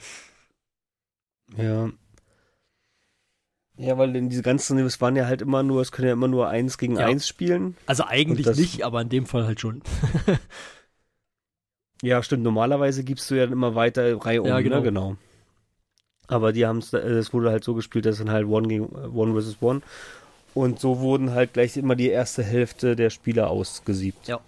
Ja. 1.56 1.90
Ja, 3.82 3.98
weil 3.98 4.16
in 4.16 4.30
diese 4.30 4.44
ganzen, 4.44 4.78
es 4.80 5.02
waren 5.02 5.16
ja 5.16 5.26
halt 5.26 5.42
immer 5.42 5.64
nur, 5.64 5.82
es 5.82 5.92
können 5.92 6.08
ja 6.08 6.14
immer 6.14 6.28
nur 6.28 6.48
eins 6.50 6.78
gegen 6.78 6.98
Ja. 6.98 7.06
eins 7.08 7.28
spielen. 7.28 7.76
Also 7.88 8.04
eigentlich 8.06 8.46
nicht, 8.46 8.84
aber 8.86 9.02
in 9.02 9.10
dem 9.10 9.26
Fall 9.26 9.46
halt 9.46 9.60
schon. 9.60 9.82
Ja, 12.04 12.24
stimmt. 12.24 12.44
Normalerweise 12.44 13.04
gibst 13.04 13.30
du 13.30 13.36
ja 13.36 13.44
immer 13.44 13.76
weiter 13.76 14.18
Reihe 14.26 14.42
um, 14.42 14.48
Ja, 14.48 14.60
genau. 14.62 14.78
ne? 14.78 14.82
genau. 14.82 15.16
Aber 16.28 16.52
die 16.52 16.66
haben 16.66 16.80
es, 16.80 16.94
es 16.94 17.32
wurde 17.34 17.52
halt 17.52 17.64
so 17.64 17.76
gespielt, 17.76 18.06
dass 18.08 18.18
dann 18.18 18.32
halt 18.32 18.48
One 18.48 18.68
gegen 18.68 18.86
One 18.88 19.34
versus 19.34 19.58
One. 19.62 19.82
Und 20.54 20.80
so 20.80 21.00
wurden 21.00 21.32
halt 21.32 21.54
gleich 21.54 21.78
immer 21.78 21.96
die 21.96 22.10
erste 22.10 22.42
Hälfte 22.44 22.96
der 22.96 23.10
Spieler 23.10 23.50
ausgesiebt. 23.50 24.28
Ja. 24.28 24.40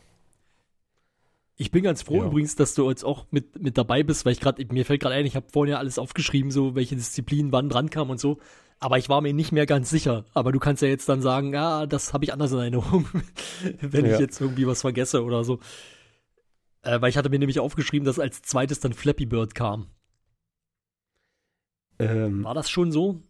Ich 1.63 1.71
bin 1.71 1.81
ganz 1.81 2.01
froh 2.01 2.17
Ja. 2.17 2.25
übrigens, 2.25 2.57
dass 2.57 2.75
du 2.75 2.89
jetzt 2.89 3.05
auch 3.05 3.25
mit, 3.31 3.61
mit 3.61 3.77
dabei 3.77 4.03
bist, 4.03 4.25
weil 4.25 4.33
ich 4.33 4.41
gerade, 4.41 4.65
mir 4.73 4.85
fällt 4.85 5.01
gerade 5.01 5.15
ein, 5.15 5.25
ich 5.25 5.37
habe 5.37 5.45
vorhin 5.49 5.71
ja 5.71 5.77
alles 5.79 5.97
aufgeschrieben, 5.97 6.51
so 6.51 6.75
welche 6.75 6.97
Disziplinen 6.97 7.53
wann 7.53 7.69
dran 7.69 7.89
kamen 7.89 8.11
und 8.11 8.19
so. 8.19 8.39
Aber 8.81 8.97
ich 8.97 9.07
war 9.07 9.21
mir 9.21 9.33
nicht 9.33 9.53
mehr 9.53 9.65
ganz 9.65 9.89
sicher. 9.89 10.25
Aber 10.33 10.51
du 10.51 10.59
kannst 10.59 10.81
ja 10.81 10.89
jetzt 10.89 11.07
dann 11.07 11.21
sagen, 11.21 11.53
ja, 11.53 11.85
das 11.85 12.11
habe 12.11 12.25
ich 12.25 12.33
anders 12.33 12.51
in 12.51 12.57
Erinnerung, 12.59 13.07
wenn 13.79 14.05
Ja. 14.05 14.15
ich 14.15 14.19
jetzt 14.19 14.41
irgendwie 14.41 14.67
was 14.67 14.81
vergesse 14.81 15.23
oder 15.23 15.45
so. 15.45 15.59
Äh, 16.81 16.99
weil 16.99 17.09
ich 17.09 17.15
hatte 17.15 17.29
mir 17.29 17.39
nämlich 17.39 17.61
aufgeschrieben, 17.61 18.05
dass 18.05 18.19
als 18.19 18.41
zweites 18.41 18.81
dann 18.81 18.91
Flappy 18.91 19.25
Bird 19.25 19.55
kam. 19.55 19.87
Ähm, 21.97 22.43
War 22.43 22.55
das 22.55 22.69
schon 22.69 22.91
so? 22.91 23.21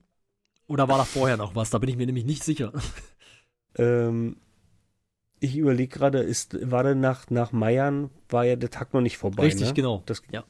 Oder 0.65 0.87
war 0.87 0.97
da 0.97 1.05
vorher 1.05 1.37
noch 1.37 1.55
was? 1.55 1.69
Da 1.69 1.77
bin 1.77 1.89
ich 1.89 1.97
mir 1.97 2.07
nämlich 2.07 2.25
nicht 2.25 2.43
sicher. 2.43 2.73
ähm, 3.75 4.37
ich 5.43 5.57
überlege 5.57 5.89
gerade, 5.89 6.19
ist, 6.19 6.71
war 6.71 6.83
denn 6.83 7.01
nach, 7.01 7.29
nach 7.29 7.51
Meiern, 7.51 8.09
war 8.29 8.45
ja 8.45 8.55
der 8.55 8.69
Tag 8.69 8.93
noch 8.93 9.01
nicht 9.01 9.17
vorbei. 9.17 9.43
Richtig, 9.43 9.67
ne? 9.67 9.73
genau. 9.73 10.01
Das, 10.05 10.21
Ja. 10.31 10.45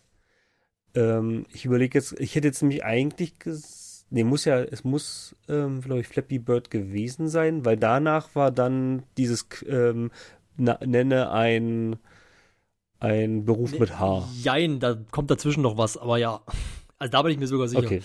Ähm, 0.94 1.48
ich 1.52 1.66
überlege 1.66 1.98
jetzt, 1.98 2.20
ich 2.20 2.36
hätte 2.36 2.48
jetzt 2.48 2.62
nämlich 2.62 2.86
eigentlich, 2.86 3.40
ges 3.40 4.06
nee, 4.12 4.24
muss 4.24 4.46
ja, 4.46 4.62
es 4.62 4.84
muss, 4.84 5.36
ähm, 5.50 5.82
glaube 5.82 6.02
ich, 6.02 6.08
Flappy 6.08 6.38
Bird 6.38 6.70
gewesen 6.70 7.28
sein, 7.28 7.66
weil 7.66 7.76
danach 7.76 8.36
war 8.36 8.52
dann 8.52 9.02
dieses, 9.18 9.48
ähm, 9.68 10.12
na, 10.58 10.78
nenne 10.86 11.32
ein, 11.32 11.96
ein 13.00 13.46
Beruf 13.46 13.80
mit 13.80 14.00
H. 14.00 14.30
Jein, 14.44 14.80
da 14.80 14.96
kommt 15.10 15.32
dazwischen 15.32 15.64
noch 15.64 15.76
was, 15.76 15.98
aber 15.98 16.20
ja. 16.20 16.42
Also 17.00 17.12
da 17.12 17.22
bin 17.24 17.32
ich 17.32 17.40
mir 17.40 17.48
sogar 17.48 17.68
sicher. 17.68 17.84
Okay. 17.84 18.02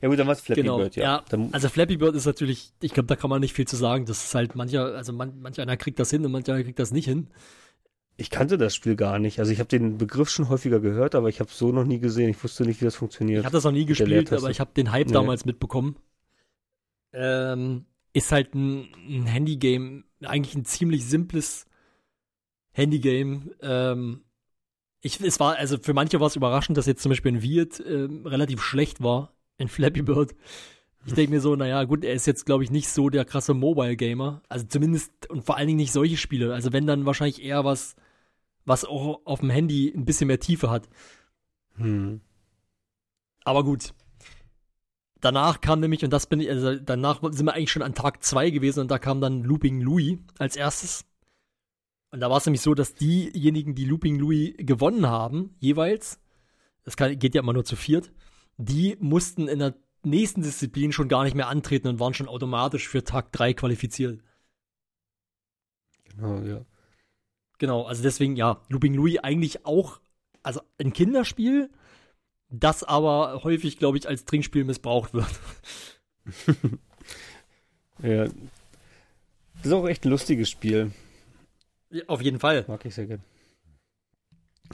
Ja 0.00 0.08
gut, 0.08 0.18
dann 0.18 0.26
war 0.26 0.34
es 0.34 0.40
Flappy 0.40 0.62
Genau, 0.62 0.78
Bird, 0.78 0.96
ja. 0.96 1.24
ja. 1.30 1.38
Also 1.52 1.68
Flappy 1.68 1.96
Bird 1.96 2.14
ist 2.14 2.26
natürlich, 2.26 2.72
ich 2.80 2.92
glaube, 2.94 3.06
da 3.08 3.16
kann 3.16 3.30
man 3.30 3.40
nicht 3.40 3.52
viel 3.54 3.66
zu 3.66 3.76
sagen. 3.76 4.06
Das 4.06 4.24
ist 4.24 4.34
halt 4.34 4.54
mancher, 4.54 4.94
also 4.94 5.12
man, 5.12 5.40
manch 5.40 5.60
einer 5.60 5.76
kriegt 5.76 5.98
das 5.98 6.10
hin 6.10 6.24
und 6.24 6.32
manch 6.32 6.48
einer 6.50 6.62
kriegt 6.62 6.78
das 6.78 6.92
nicht 6.92 7.06
hin. 7.06 7.28
ich 8.16 8.30
kannte 8.30 8.58
das 8.58 8.74
Spiel 8.74 8.96
gar 8.96 9.18
nicht. 9.18 9.38
Also 9.40 9.52
ich 9.52 9.58
habe 9.58 9.68
den 9.68 9.98
Begriff 9.98 10.28
schon 10.30 10.48
häufiger 10.48 10.80
gehört, 10.80 11.14
aber 11.14 11.28
ich 11.28 11.40
habe 11.40 11.50
so 11.52 11.72
noch 11.72 11.84
nie 11.84 11.98
gesehen. 11.98 12.28
Ich 12.30 12.42
wusste 12.42 12.64
nicht, 12.64 12.80
wie 12.80 12.84
das 12.84 12.96
funktioniert. 12.96 13.40
Ich 13.40 13.44
habe 13.44 13.52
das 13.56 13.64
noch 13.64 13.72
nie 13.72 13.84
gespielt, 13.86 14.32
aber 14.32 14.50
ich 14.50 14.60
habe 14.60 14.70
den 14.76 14.90
Hype 14.92 15.06
Nee. 15.08 15.12
damals 15.12 15.44
mitbekommen. 15.44 15.96
Ähm, 17.12 17.86
ist 18.12 18.32
halt 18.32 18.54
ein, 18.54 18.88
ein 19.08 19.26
Handygame, 19.26 20.04
eigentlich 20.22 20.54
ein 20.54 20.64
ziemlich 20.64 21.04
simples 21.06 21.66
Handygame. 22.72 23.50
Ähm, 23.62 24.22
Ich, 25.00 25.20
es 25.20 25.38
war, 25.40 25.56
also 25.56 25.78
für 25.80 25.94
manche 25.94 26.18
war 26.20 26.26
es 26.26 26.36
überraschend, 26.36 26.76
dass 26.76 26.86
jetzt 26.86 27.02
zum 27.02 27.10
Beispiel 27.10 27.32
ein 27.32 27.42
Wirt 27.42 27.78
äh, 27.80 28.08
relativ 28.24 28.62
schlecht 28.62 29.00
war 29.02 29.32
in 29.58 29.68
Flappy 29.68 30.02
Bird. 30.02 30.34
Ich 31.06 31.14
denke 31.14 31.32
mir 31.32 31.40
so, 31.40 31.56
naja, 31.56 31.84
gut, 31.84 32.04
er 32.04 32.14
ist 32.14 32.26
jetzt, 32.26 32.44
glaube 32.44 32.64
ich, 32.64 32.70
nicht 32.70 32.88
so 32.88 33.08
der 33.08 33.24
krasse 33.24 33.54
Mobile-Gamer. 33.54 34.42
Also 34.48 34.66
zumindest 34.66 35.10
und 35.30 35.44
vor 35.44 35.56
allen 35.56 35.66
Dingen 35.66 35.78
nicht 35.78 35.92
solche 35.92 36.16
Spiele. 36.16 36.52
Also 36.52 36.72
wenn 36.72 36.86
dann 36.86 37.06
wahrscheinlich 37.06 37.42
eher 37.42 37.64
was, 37.64 37.96
was 38.64 38.84
auch 38.84 39.20
auf 39.24 39.40
dem 39.40 39.50
Handy 39.50 39.92
ein 39.94 40.04
bisschen 40.04 40.26
mehr 40.26 40.40
Tiefe 40.40 40.70
hat. 40.70 40.88
Hm. 41.76 42.20
Aber 43.44 43.64
gut. 43.64 43.94
Danach 45.20 45.60
kam 45.60 45.80
nämlich, 45.80 46.04
und 46.04 46.12
das 46.12 46.26
bin 46.26 46.40
ich, 46.40 46.50
also 46.50 46.76
danach 46.76 47.20
sind 47.32 47.46
wir 47.46 47.54
eigentlich 47.54 47.72
schon 47.72 47.82
an 47.82 47.94
Tag 47.94 48.22
2 48.22 48.50
gewesen 48.50 48.80
und 48.80 48.90
da 48.90 48.98
kam 48.98 49.20
dann 49.20 49.42
Looping 49.42 49.80
Louis 49.80 50.18
als 50.38 50.54
erstes. 50.54 51.06
Und 52.10 52.20
da 52.20 52.30
war 52.30 52.36
es 52.36 52.46
nämlich 52.46 52.62
so, 52.62 52.74
dass 52.74 52.94
diejenigen, 52.94 53.74
die 53.74 53.84
Looping 53.84 54.18
Louis 54.18 54.54
gewonnen 54.58 55.06
haben, 55.06 55.56
jeweils, 55.58 56.20
das 56.84 56.96
kann, 56.96 57.18
geht 57.18 57.34
ja 57.34 57.42
immer 57.42 57.52
nur 57.52 57.64
zu 57.64 57.76
viert, 57.76 58.12
die 58.58 58.96
mussten 59.00 59.48
in 59.48 59.60
der 59.60 59.74
nächsten 60.04 60.42
Disziplin 60.42 60.92
schon 60.92 61.08
gar 61.08 61.24
nicht 61.24 61.34
mehr 61.34 61.48
antreten 61.48 61.88
und 61.88 62.00
waren 62.00 62.14
schon 62.14 62.28
automatisch 62.28 62.88
für 62.88 63.02
Tag 63.04 63.32
3 63.32 63.54
qualifiziert. 63.54 64.20
Genau, 66.10 66.40
ja. 66.40 66.64
Genau, 67.58 67.84
also 67.84 68.02
deswegen, 68.02 68.36
ja, 68.36 68.60
Looping 68.68 68.94
Louis 68.94 69.18
eigentlich 69.18 69.64
auch, 69.64 70.00
also 70.42 70.60
ein 70.78 70.92
Kinderspiel, 70.92 71.70
das 72.50 72.84
aber 72.84 73.42
häufig, 73.44 73.78
glaube 73.78 73.98
ich, 73.98 74.08
als 74.08 74.24
Trinkspiel 74.24 74.64
missbraucht 74.64 75.14
wird. 75.14 75.28
ja. 78.02 78.24
Das 78.24 79.66
ist 79.66 79.72
auch 79.72 79.88
echt 79.88 80.04
ein 80.04 80.10
lustiges 80.10 80.48
Spiel. 80.48 80.92
Ja, 81.90 82.04
auf 82.06 82.22
jeden 82.22 82.38
Fall. 82.38 82.64
Mag 82.68 82.84
ich 82.84 82.94
sehr 82.94 83.06
gerne. 83.06 83.22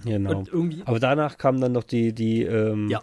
Genau. 0.05 0.45
Aber 0.85 1.01
danach 1.01 1.39
kamen 1.39 1.61
dann 1.61 1.73
noch 1.73 1.85
die, 1.85 2.13
die, 2.13 2.43
ähm, 2.43 2.89
Ja. 2.89 3.03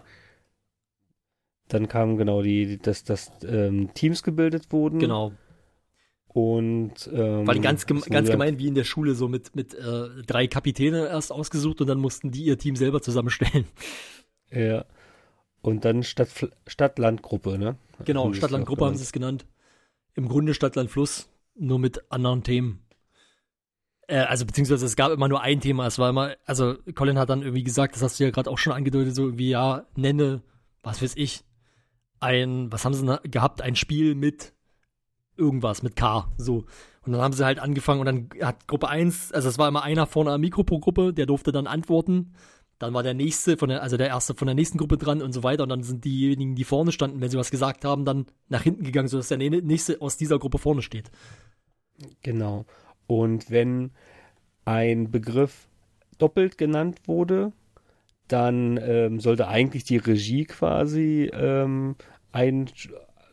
Dann 1.72 1.88
kamen 1.88 2.18
genau 2.18 2.42
die, 2.42 2.76
dass, 2.78 3.02
dass 3.02 3.30
ähm, 3.46 3.94
Teams 3.94 4.22
gebildet 4.22 4.70
wurden. 4.72 4.98
genau, 4.98 5.32
Und 6.26 7.08
ähm, 7.12 7.46
weil 7.46 7.60
ganz, 7.60 7.86
gem 7.86 7.98
was 7.98 8.06
ganz 8.10 8.28
gemein 8.30 8.58
wie 8.58 8.66
in 8.66 8.74
der 8.74 8.84
Schule, 8.84 9.14
so 9.14 9.26
mit, 9.26 9.56
mit 9.56 9.72
äh, 9.72 10.22
drei 10.26 10.46
Kapitäne 10.48 11.06
erst 11.06 11.32
ausgesucht 11.32 11.80
und 11.80 11.86
dann 11.86 11.98
mussten 11.98 12.30
die 12.30 12.44
ihr 12.44 12.58
Team 12.58 12.76
selber 12.76 13.00
zusammenstellen. 13.00 13.64
Ja. 14.54 14.84
Und 15.62 15.86
dann 15.86 16.02
Stadt, 16.02 16.28
Stadt-Land-Gruppe, 16.66 17.56
ne? 17.56 17.76
Genau, 18.04 18.24
Haben 18.24 18.32
sie 18.32 18.36
es 18.36 18.38
Stadtland-Gruppe 18.40 18.82
auch 18.82 18.88
haben 18.88 18.96
sie 18.96 19.04
es 19.04 19.12
genannt. 19.12 19.46
Im 20.12 20.28
Grunde 20.28 20.52
Stadtland-Fluss, 20.52 21.30
nur 21.54 21.78
mit 21.78 22.12
anderen 22.12 22.42
Themen. 22.42 22.84
Äh, 24.08 24.18
also 24.18 24.44
beziehungsweise 24.44 24.84
es 24.84 24.94
gab 24.94 25.10
immer 25.10 25.28
nur 25.28 25.40
ein 25.40 25.60
Thema. 25.60 25.86
Es 25.86 25.98
war 25.98 26.10
immer, 26.10 26.36
also 26.44 26.76
Colin 26.94 27.18
hat 27.18 27.30
dann 27.30 27.40
irgendwie 27.40 27.62
gesagt, 27.62 27.94
das 27.94 28.02
hast 28.02 28.20
du 28.20 28.24
ja 28.24 28.30
gerade 28.30 28.50
auch 28.50 28.58
schon 28.58 28.74
angedeutet, 28.74 29.14
so 29.14 29.24
irgendwie, 29.24 29.48
ja, 29.48 29.86
nenne, 29.96 30.42
was 30.82 31.00
weiß 31.00 31.16
ich, 31.16 31.44
ein, 32.22 32.70
was 32.72 32.84
haben 32.84 32.94
sie 32.94 33.20
gehabt, 33.30 33.62
ein 33.62 33.76
Spiel 33.76 34.14
mit 34.14 34.52
irgendwas, 35.36 35.82
mit 35.82 35.96
K, 35.96 36.30
so. 36.36 36.64
Und 37.04 37.12
dann 37.12 37.20
haben 37.20 37.32
sie 37.32 37.44
halt 37.44 37.58
angefangen 37.58 38.00
und 38.00 38.06
dann 38.06 38.28
hat 38.46 38.68
Gruppe 38.68 38.88
1, 38.88 39.32
also 39.32 39.48
es 39.48 39.58
war 39.58 39.68
immer 39.68 39.82
einer 39.82 40.06
vorne 40.06 40.30
am 40.30 40.40
Mikro 40.40 40.62
pro 40.62 40.78
Gruppe, 40.78 41.12
der 41.12 41.26
durfte 41.26 41.50
dann 41.50 41.66
antworten. 41.66 42.34
Dann 42.78 42.94
war 42.94 43.02
der 43.02 43.14
nächste 43.14 43.56
von 43.56 43.68
der, 43.68 43.82
also 43.82 43.96
der 43.96 44.08
erste 44.08 44.34
von 44.34 44.46
der 44.46 44.54
nächsten 44.54 44.78
Gruppe 44.78 44.98
dran 44.98 45.22
und 45.22 45.32
so 45.32 45.42
weiter. 45.44 45.62
Und 45.62 45.68
dann 45.68 45.82
sind 45.84 46.04
diejenigen, 46.04 46.56
die 46.56 46.64
vorne 46.64 46.90
standen, 46.90 47.20
wenn 47.20 47.30
sie 47.30 47.38
was 47.38 47.50
gesagt 47.52 47.84
haben, 47.84 48.04
dann 48.04 48.26
nach 48.48 48.62
hinten 48.62 48.82
gegangen, 48.82 49.06
sodass 49.06 49.28
der 49.28 49.38
nä- 49.38 49.62
nächste 49.62 50.00
aus 50.00 50.16
dieser 50.16 50.38
Gruppe 50.40 50.58
vorne 50.58 50.82
steht. 50.82 51.10
Genau. 52.22 52.66
Und 53.06 53.50
wenn 53.50 53.92
ein 54.64 55.10
Begriff 55.10 55.68
doppelt 56.18 56.58
genannt 56.58 57.00
wurde, 57.06 57.52
dann 58.28 58.78
ähm, 58.82 59.20
sollte 59.20 59.48
eigentlich 59.48 59.84
die 59.84 59.98
Regie 59.98 60.44
quasi 60.44 61.30
ähm, 61.32 61.96
ein, 62.32 62.70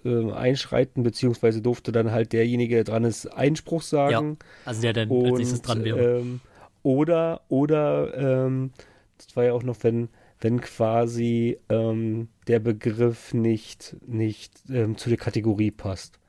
ähm, 0.05 0.31
einschreiten, 0.31 1.03
beziehungsweise 1.03 1.61
durfte 1.61 1.91
dann 1.91 2.11
halt 2.11 2.33
derjenige, 2.33 2.75
der 2.75 2.83
dran 2.83 3.03
ist, 3.03 3.27
Einspruch 3.27 3.81
sagen. 3.81 4.37
Also 4.65 4.81
der, 4.81 4.93
der 4.93 5.03
als 5.09 5.37
nächstes 5.37 5.59
Und, 5.59 5.67
dran 5.67 5.83
wäre. 5.83 6.19
ähm, 6.19 6.41
oder, 6.83 7.41
oder, 7.49 8.17
ähm, 8.17 8.71
das 9.17 9.35
war 9.35 9.43
ja 9.45 9.53
auch 9.53 9.63
noch, 9.63 9.77
wenn, 9.83 10.09
wenn 10.39 10.61
quasi 10.61 11.59
ähm, 11.69 12.29
der 12.47 12.59
Begriff 12.59 13.33
nicht, 13.33 13.97
nicht 14.07 14.63
ähm, 14.69 14.97
zu 14.97 15.09
der 15.09 15.17
Kategorie 15.17 15.71
passt. 15.71 16.19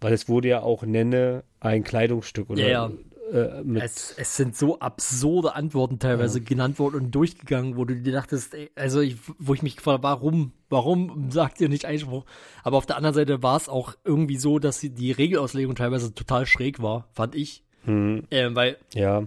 Weil 0.00 0.14
es 0.14 0.28
wurde 0.28 0.48
ja 0.48 0.62
auch 0.62 0.82
nenne 0.82 1.44
ein 1.60 1.84
Kleidungsstück 1.84 2.48
oder 2.48 2.66
Ja, 2.66 2.90
Äh, 3.32 3.62
es, 3.78 4.14
es 4.16 4.36
sind 4.36 4.56
so 4.56 4.78
absurde 4.80 5.54
Antworten 5.54 5.98
teilweise 5.98 6.40
genannt 6.40 6.78
worden 6.78 6.96
und 6.96 7.10
durchgegangen, 7.12 7.76
wo 7.76 7.84
du 7.84 7.94
dir 7.96 8.12
dachtest, 8.12 8.54
ey, 8.54 8.70
also 8.74 9.00
ich, 9.00 9.16
wo 9.38 9.54
ich 9.54 9.62
mich 9.62 9.76
gefragt 9.76 10.02
habe, 10.02 10.02
warum, 10.02 10.52
warum 10.68 11.30
sagt 11.30 11.60
ihr 11.60 11.68
nicht 11.68 11.84
Einspruch? 11.84 12.24
Aber 12.64 12.76
auf 12.76 12.86
der 12.86 12.96
anderen 12.96 13.14
Seite 13.14 13.42
war 13.42 13.56
es 13.56 13.68
auch 13.68 13.94
irgendwie 14.04 14.36
so, 14.36 14.58
dass 14.58 14.80
die 14.80 15.12
Regelauslegung 15.12 15.74
teilweise 15.74 16.14
total 16.14 16.46
schräg 16.46 16.82
war, 16.82 17.08
fand 17.12 17.34
ich. 17.34 17.62
hm, 17.84 18.24
Ähm, 18.30 18.54
weil 18.56 18.76
ja, 18.94 19.24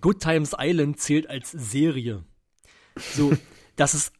Good 0.00 0.20
Times 0.20 0.54
Island 0.58 0.98
zählt 1.00 1.30
als 1.30 1.50
Serie. 1.50 2.24
So, 2.96 3.32
das 3.76 3.94
ist, 3.94 4.12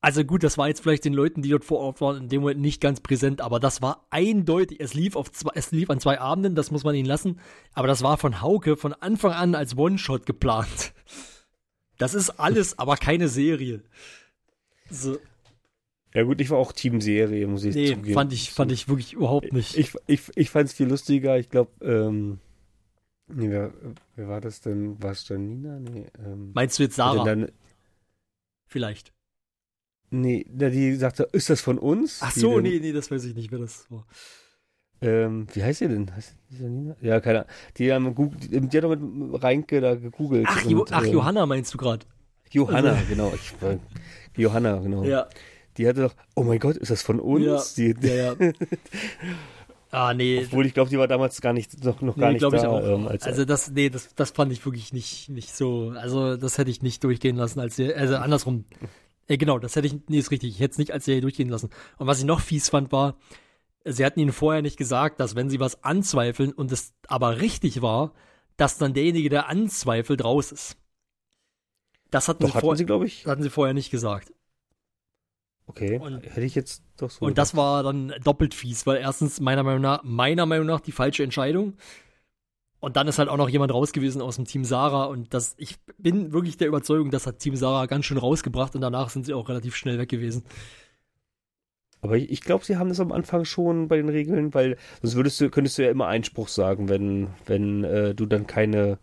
also 0.00 0.24
gut, 0.24 0.42
das 0.42 0.56
war 0.56 0.68
jetzt 0.68 0.80
vielleicht 0.80 1.04
den 1.04 1.12
Leuten, 1.12 1.42
die 1.42 1.50
dort 1.50 1.64
vor 1.64 1.78
Ort 1.78 2.00
waren, 2.00 2.22
in 2.22 2.28
dem 2.28 2.40
Moment 2.40 2.60
nicht 2.60 2.80
ganz 2.80 3.00
präsent, 3.00 3.40
aber 3.40 3.60
das 3.60 3.82
war 3.82 4.06
eindeutig, 4.10 4.80
es 4.80 4.94
lief 4.94 5.16
auf 5.16 5.30
zwei, 5.30 5.52
es 5.54 5.72
lief 5.72 5.90
an 5.90 6.00
zwei 6.00 6.18
Abenden, 6.18 6.54
das 6.54 6.70
muss 6.70 6.84
man 6.84 6.94
ihnen 6.94 7.06
lassen, 7.06 7.38
aber 7.74 7.86
das 7.86 8.02
war 8.02 8.16
von 8.16 8.40
Hauke 8.40 8.76
von 8.76 8.94
Anfang 8.94 9.32
an 9.32 9.54
als 9.54 9.76
One-Shot 9.76 10.26
geplant. 10.26 10.92
Das 11.98 12.14
ist 12.14 12.30
alles, 12.30 12.78
aber 12.78 12.96
keine 12.96 13.28
Serie. 13.28 13.82
So, 14.88 15.18
ja 16.14 16.24
gut, 16.24 16.40
ich 16.40 16.50
war 16.50 16.58
auch 16.58 16.72
Team-Serie, 16.72 17.46
muss 17.46 17.64
ich 17.64 17.74
nee, 17.74 17.94
zugeben. 17.94 18.14
fand 18.14 18.32
ich, 18.32 18.50
fand 18.50 18.72
ich 18.72 18.88
wirklich 18.88 19.12
überhaupt 19.12 19.52
nicht. 19.52 19.76
Ich, 19.76 19.94
ich, 20.06 20.22
ich 20.34 20.50
fand 20.50 20.68
es 20.68 20.74
viel 20.74 20.88
lustiger. 20.88 21.38
Ich 21.38 21.50
glaube, 21.50 21.70
ähm, 21.82 22.40
nee, 23.28 23.48
wer, 23.48 23.72
wer 24.16 24.28
war 24.28 24.40
das 24.40 24.60
denn? 24.60 25.00
War 25.00 25.12
es 25.12 25.28
Janina? 25.28 25.78
Nee, 25.78 26.06
ähm, 26.18 26.50
Meinst 26.52 26.78
du 26.78 26.82
jetzt 26.82 26.96
Sarah? 26.96 27.24
Dann, 27.24 27.52
Vielleicht. 28.66 29.12
Nee, 30.10 30.44
die 30.48 30.94
sagte, 30.94 31.28
ist 31.32 31.50
das 31.50 31.60
von 31.60 31.78
uns? 31.78 32.18
Ach 32.22 32.32
so, 32.32 32.60
nee, 32.60 32.78
nee, 32.80 32.92
das 32.92 33.10
weiß 33.10 33.24
ich 33.24 33.34
nicht, 33.34 33.50
wer 33.50 33.58
das 33.60 33.90
war. 33.90 34.06
Ähm, 35.02 35.46
wie 35.54 35.62
heißt 35.62 35.78
sie 35.78 35.88
denn? 35.88 36.14
Heißt 36.14 36.36
die 36.50 36.62
Janina? 36.62 36.96
Ja, 37.00 37.20
keine 37.20 37.40
Ahnung. 37.40 37.50
Die 37.78 37.92
haben, 37.92 38.14
goog- 38.14 38.36
die 38.38 38.76
hat 38.76 38.84
doch 38.84 38.96
mit 38.96 39.42
Reinke 39.42 39.80
da 39.80 39.94
gegoogelt. 39.94 40.46
Ach, 40.48 40.62
jo 40.64 40.80
und, 40.80 40.92
Ach 40.92 41.04
ähm, 41.04 41.12
Johanna 41.12 41.46
meinst 41.46 41.72
du 41.72 41.78
gerade? 41.78 42.04
Johanna, 42.50 42.98
genau. 43.08 43.32
Ich, 43.34 43.54
Johanna, 44.36 44.76
genau. 44.78 45.04
Ja. 45.04 45.28
Die 45.76 45.88
hatte 45.88 46.02
doch, 46.02 46.14
oh 46.34 46.42
mein 46.42 46.58
Gott, 46.58 46.76
ist 46.76 46.90
das 46.90 47.00
von 47.00 47.20
uns? 47.20 47.76
Ja, 47.76 47.92
Die, 47.94 48.06
ja, 48.06 48.34
ja. 48.34 48.52
ah, 49.90 50.12
nee. 50.12 50.42
Obwohl 50.44 50.66
ich 50.66 50.74
glaube, 50.74 50.90
die 50.90 50.98
war 50.98 51.08
damals 51.08 51.40
gar 51.40 51.52
nicht, 51.52 51.82
noch, 51.84 52.02
noch 52.02 52.16
gar 52.16 52.26
nee, 52.26 52.32
nicht 52.34 52.40
glaube 52.40 52.56
da. 52.56 52.62
ich 52.62 52.68
auch. 52.68 52.82
Ähm, 52.82 53.08
als, 53.08 53.22
also 53.24 53.44
das, 53.44 53.70
nee, 53.70 53.88
das, 53.88 54.14
das 54.14 54.32
fand 54.32 54.52
ich 54.52 54.64
wirklich 54.66 54.92
nicht, 54.92 55.30
nicht 55.30 55.54
so. 55.54 55.94
Also 55.96 56.36
das 56.36 56.58
hätte 56.58 56.70
ich 56.70 56.82
nicht 56.82 57.02
durchgehen 57.04 57.36
lassen, 57.36 57.60
als 57.60 57.76
sie, 57.76 57.94
also 57.94 58.16
andersrum. 58.16 58.64
Äh, 59.30 59.36
genau, 59.38 59.58
das 59.60 59.76
hätte 59.76 59.86
ich, 59.86 59.94
nee, 60.08 60.18
ist 60.18 60.32
richtig. 60.32 60.50
Ich 60.50 60.60
hätte 60.60 60.72
es 60.72 60.78
nicht 60.78 60.92
als 60.92 61.04
Serie 61.04 61.20
durchgehen 61.20 61.48
lassen. 61.48 61.70
Und 61.98 62.06
was 62.08 62.18
ich 62.18 62.24
noch 62.24 62.40
fies 62.40 62.68
fand, 62.68 62.90
war, 62.90 63.16
sie 63.84 64.04
hatten 64.04 64.18
ihnen 64.18 64.32
vorher 64.32 64.60
nicht 64.60 64.76
gesagt, 64.76 65.20
dass 65.20 65.36
wenn 65.36 65.48
sie 65.48 65.60
was 65.60 65.84
anzweifeln 65.84 66.52
und 66.52 66.72
es 66.72 66.94
aber 67.06 67.40
richtig 67.40 67.80
war, 67.80 68.12
dass 68.56 68.76
dann 68.76 68.92
derjenige, 68.92 69.28
der 69.28 69.48
anzweifelt, 69.48 70.24
raus 70.24 70.50
ist. 70.50 70.76
Das 72.10 72.26
hatten, 72.28 72.42
doch, 72.42 72.50
sie, 72.50 72.58
hatten 72.58 72.76
sie, 72.76 72.84
glaube 72.86 73.06
ich. 73.06 73.24
hatten 73.24 73.42
sie 73.42 73.50
vorher 73.50 73.72
nicht 73.72 73.90
gesagt. 73.92 74.32
Okay, 75.66 75.98
Und- 75.98 76.24
hätte 76.24 76.40
ich 76.40 76.56
jetzt 76.56 76.82
doch 76.96 77.08
so. 77.08 77.24
Und 77.24 77.38
das 77.38 77.54
war 77.54 77.84
dann 77.84 78.12
doppelt 78.24 78.52
fies, 78.54 78.84
weil 78.84 78.96
erstens 78.96 79.38
meiner 79.38 79.62
Meinung 79.62 79.80
nach, 79.82 80.02
meiner 80.02 80.44
Meinung 80.44 80.66
nach 80.66 80.80
die 80.80 80.90
falsche 80.90 81.22
Entscheidung. 81.22 81.74
Und 82.80 82.96
dann 82.96 83.08
ist 83.08 83.18
halt 83.18 83.28
auch 83.28 83.36
noch 83.36 83.48
jemand 83.50 83.72
raus 83.72 83.92
gewesen 83.92 84.22
aus 84.22 84.36
dem 84.36 84.46
Team 84.46 84.64
Sarah 84.64 85.04
und 85.04 85.34
das, 85.34 85.54
ich 85.58 85.76
bin 85.98 86.32
wirklich 86.32 86.56
der 86.56 86.68
Überzeugung, 86.68 87.10
das 87.10 87.26
hat 87.26 87.38
Team 87.38 87.54
Sarah 87.56 87.86
ganz 87.86 88.06
schön 88.06 88.16
rausgebracht 88.18 88.74
und 88.74 88.80
danach 88.80 89.10
sind 89.10 89.26
sie 89.26 89.34
auch 89.34 89.48
relativ 89.50 89.76
schnell 89.76 89.98
weg 89.98 90.08
gewesen. 90.08 90.44
Aber 92.02 92.16
ich, 92.16 92.30
ich 92.30 92.40
glaube, 92.40 92.64
sie 92.64 92.76
haben 92.76 92.88
das 92.88 93.00
am 93.00 93.12
Anfang 93.12 93.44
schon 93.44 93.88
bei 93.88 93.96
den 93.96 94.08
Regeln, 94.08 94.54
weil 94.54 94.76
sonst 95.02 95.16
würdest 95.16 95.40
du, 95.40 95.50
könntest 95.50 95.76
du 95.78 95.82
ja 95.84 95.90
immer 95.90 96.06
Einspruch 96.06 96.48
sagen, 96.48 96.88
wenn, 96.88 97.28
wenn 97.46 97.84
äh, 97.84 98.14
du 98.14 98.26
dann 98.26 98.46
keine, 98.46 98.98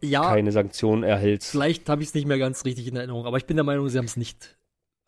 Ja, 0.00 0.34
keine 0.34 0.52
Sanktion 0.52 1.02
erhältst. 1.04 1.50
vielleicht 1.52 1.88
habe 1.88 2.02
ich 2.02 2.08
es 2.10 2.14
nicht 2.14 2.26
mehr 2.26 2.38
ganz 2.38 2.64
richtig 2.64 2.86
in 2.88 2.96
Erinnerung, 2.96 3.26
aber 3.26 3.36
ich 3.38 3.46
bin 3.46 3.56
der 3.56 3.64
Meinung, 3.64 3.88
sie 3.88 3.98
haben 3.98 4.04
es 4.06 4.16
nicht 4.16 4.57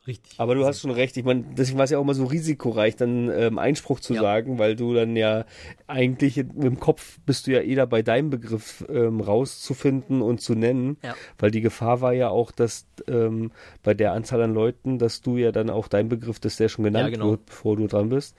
richtig. 0.07 0.39
Aber 0.39 0.55
du 0.55 0.65
hast 0.65 0.81
schon 0.81 0.91
recht. 0.91 1.17
Ich 1.17 1.25
meine, 1.25 1.45
deswegen 1.57 1.79
war 1.79 1.85
es 1.85 1.91
ja 1.91 1.99
auch 1.99 2.03
immer 2.03 2.15
so 2.15 2.25
risikoreich, 2.25 2.97
dann 2.97 3.31
ähm, 3.31 3.59
Einspruch 3.59 4.01
zu 4.01 4.15
Ja. 4.15 4.21
sagen, 4.21 4.59
weil 4.59 4.77
du 4.77 4.95
dann 4.95 5.17
ja 5.17 5.45
eigentlich 5.87 6.39
im 6.39 6.81
Kopf 6.81 7.19
bist 7.27 7.47
du 7.47 7.53
ja 7.53 7.61
eh 7.61 7.75
dabei, 7.75 8.03
deinen 8.03 8.31
Begriff 8.31 8.85
ähm, 8.89 9.21
rauszufinden 9.21 10.23
und 10.23 10.41
zu 10.41 10.55
nennen. 10.55 10.97
Ja. 11.03 11.15
Weil 11.39 11.51
die 11.51 11.61
Gefahr 11.61 12.01
war 12.01 12.13
ja 12.13 12.29
auch, 12.31 12.51
dass 12.51 12.87
ähm, 13.09 13.53
bei 13.83 13.95
der 13.95 14.13
Anzahl 14.13 14.43
an 14.43 14.55
Leuten, 14.55 14.99
dass 14.99 15.21
du 15.21 15.37
ja 15.37 15.53
dann 15.53 15.71
auch 15.71 15.89
dein 15.89 16.09
Begriff, 16.09 16.41
dass 16.41 16.57
der 16.57 16.69
schon 16.69 16.85
genannt 16.85 17.07
Ja, 17.07 17.11
genau. 17.15 17.31
wird, 17.33 17.47
bevor 17.47 17.77
du 17.77 17.87
dran 17.87 18.09
bist. 18.09 18.37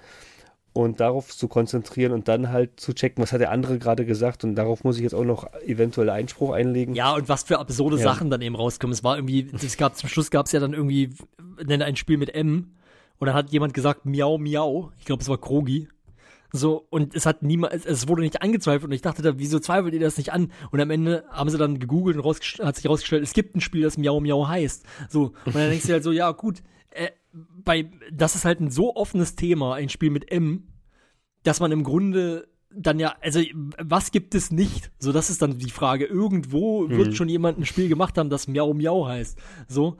Und 0.73 0.99
darauf 0.99 1.35
zu 1.35 1.47
konzentrieren 1.47 2.13
und 2.13 2.27
dann 2.27 2.49
halt 2.49 2.79
zu 2.79 2.93
checken, 2.93 3.21
was 3.21 3.33
hat 3.33 3.41
der 3.41 3.51
andere 3.51 3.77
gerade 3.77 4.05
gesagt 4.05 4.43
und 4.43 4.55
darauf 4.55 4.83
muss 4.83 4.97
ich 4.97 5.03
jetzt 5.03 5.13
auch 5.13 5.25
noch 5.25 5.51
eventuell 5.65 6.09
Einspruch 6.09 6.51
einlegen. 6.51 6.95
Ja, 6.95 7.13
und 7.13 7.27
was 7.27 7.43
für 7.43 7.59
absurde 7.59 7.97
Ja. 7.97 8.03
Sachen 8.03 8.29
dann 8.29 8.41
eben 8.41 8.55
rauskommen. 8.55 8.93
Es 8.93 9.03
war 9.03 9.17
irgendwie, 9.17 9.49
es 9.53 9.77
gab 9.77 9.97
zum 9.97 10.07
Schluss 10.07 10.31
gab 10.31 10.45
es 10.45 10.53
ja 10.53 10.59
dann 10.59 10.73
irgendwie 10.73 11.13
nenn 11.65 11.81
ein 11.81 11.95
Spiel 11.95 12.17
mit 12.17 12.33
M 12.33 12.71
und 13.19 13.27
dann 13.27 13.35
hat 13.35 13.49
jemand 13.49 13.73
gesagt 13.73 14.05
Miau 14.05 14.37
Miau. 14.37 14.91
Ich 14.97 15.05
glaube, 15.05 15.21
es 15.21 15.29
war 15.29 15.37
Krogi. 15.37 15.89
So, 16.53 16.85
und 16.89 17.15
es 17.15 17.25
hat 17.25 17.43
niemand, 17.43 17.73
es, 17.73 18.07
wurde 18.09 18.23
nicht 18.23 18.41
angezweifelt 18.41 18.85
und 18.85 18.91
ich 18.91 19.01
dachte 19.01 19.21
da, 19.21 19.37
wieso 19.37 19.59
zweifelt 19.59 19.93
ihr 19.93 20.01
das 20.01 20.17
nicht 20.17 20.33
an? 20.33 20.51
Und 20.71 20.81
am 20.81 20.89
Ende 20.89 21.23
haben 21.29 21.49
sie 21.49 21.57
dann 21.57 21.79
gegoogelt 21.79 22.17
und 22.17 22.25
hat 22.25 22.75
sich 22.75 22.89
rausgestellt, 22.89 23.23
es 23.23 23.33
gibt 23.33 23.55
ein 23.55 23.61
Spiel, 23.61 23.83
das 23.83 23.97
Miau 23.97 24.19
Miau 24.19 24.47
heißt. 24.47 24.85
So, 25.09 25.31
und 25.45 25.55
dann 25.55 25.69
denkst 25.69 25.87
du 25.87 25.93
halt 25.93 26.03
so, 26.03 26.11
ja, 26.11 26.31
gut, 26.31 26.61
äh, 26.89 27.09
bei, 27.33 27.89
das 28.11 28.35
ist 28.35 28.45
halt 28.45 28.59
ein 28.59 28.71
so 28.71 28.95
offenes 28.95 29.35
Thema, 29.35 29.75
ein 29.75 29.89
Spiel 29.89 30.09
mit 30.09 30.31
M, 30.31 30.67
dass 31.43 31.59
man 31.59 31.71
im 31.71 31.83
Grunde 31.83 32.47
dann 32.73 32.99
ja, 32.99 33.15
also 33.21 33.41
was 33.79 34.11
gibt 34.11 34.33
es 34.33 34.51
nicht? 34.51 34.91
So, 34.99 35.11
das 35.11 35.29
ist 35.29 35.41
dann 35.41 35.57
die 35.57 35.69
Frage. 35.69 36.05
Irgendwo 36.05 36.87
wird 36.89 37.15
schon 37.15 37.27
jemand 37.29 37.59
ein 37.59 37.65
Spiel 37.65 37.89
gemacht 37.89 38.17
haben, 38.17 38.29
das 38.29 38.47
Miau 38.47 38.73
Miau 38.73 39.07
heißt. 39.07 39.37
So, 39.67 39.97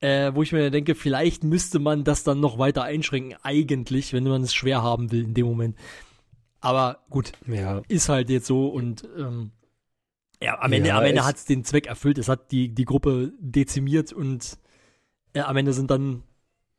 äh, 0.00 0.32
wo 0.34 0.42
ich 0.42 0.52
mir 0.52 0.70
denke, 0.70 0.94
vielleicht 0.94 1.44
müsste 1.44 1.78
man 1.78 2.04
das 2.04 2.24
dann 2.24 2.40
noch 2.40 2.58
weiter 2.58 2.82
einschränken, 2.84 3.36
eigentlich, 3.42 4.12
wenn 4.12 4.24
man 4.24 4.42
es 4.42 4.54
schwer 4.54 4.82
haben 4.82 5.10
will 5.10 5.24
in 5.24 5.34
dem 5.34 5.46
Moment. 5.46 5.76
Aber 6.60 7.00
gut, 7.10 7.32
Ja, 7.46 7.82
ist 7.88 8.08
halt 8.08 8.30
jetzt 8.30 8.46
so 8.46 8.68
und 8.68 9.08
ähm, 9.18 9.50
ja, 10.40 10.60
am 10.60 10.72
Ende, 10.72 10.88
Ja, 10.88 10.98
am 10.98 11.04
Ende 11.04 11.24
hat 11.24 11.36
es 11.36 11.44
den 11.44 11.64
Zweck 11.64 11.86
erfüllt. 11.86 12.18
Es 12.18 12.28
hat 12.28 12.52
die, 12.52 12.68
die 12.68 12.84
Gruppe 12.84 13.32
dezimiert 13.38 14.12
und 14.12 14.58
äh, 15.34 15.40
am 15.40 15.56
Ende 15.56 15.72
sind 15.72 15.90
dann 15.90 16.22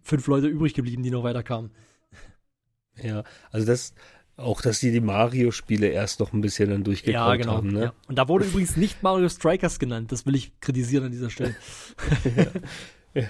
fünf 0.04 0.28
Leute 0.28 0.48
übrig 0.48 0.74
geblieben, 0.74 1.04
die 1.04 1.12
noch 1.12 1.24
weiterkamen. 1.24 1.72
ja. 3.02 3.24
Also 3.52 3.66
das, 3.66 3.94
auch 4.38 4.62
dass 4.62 4.80
die 4.80 4.92
die 4.92 5.00
Mario-Spiele 5.00 5.88
erst 5.88 6.20
noch 6.20 6.34
ein 6.34 6.42
bisschen 6.42 6.70
dann 6.70 6.84
durchgekommen 6.84 7.28
Ja, 7.28 7.36
genau. 7.36 7.54
haben, 7.54 7.70
ne? 7.70 7.84
ja. 7.86 7.94
Und 8.08 8.18
da 8.18 8.28
wurde 8.28 8.46
übrigens 8.50 8.78
nicht 8.78 9.02
Mario 9.04 9.30
Strikers 9.30 9.80
genannt. 9.80 10.12
Das 10.12 10.26
will 10.26 10.36
ich 10.36 10.60
kritisieren 10.60 11.06
an 11.06 11.12
dieser 11.12 11.30
Stelle. 11.30 11.56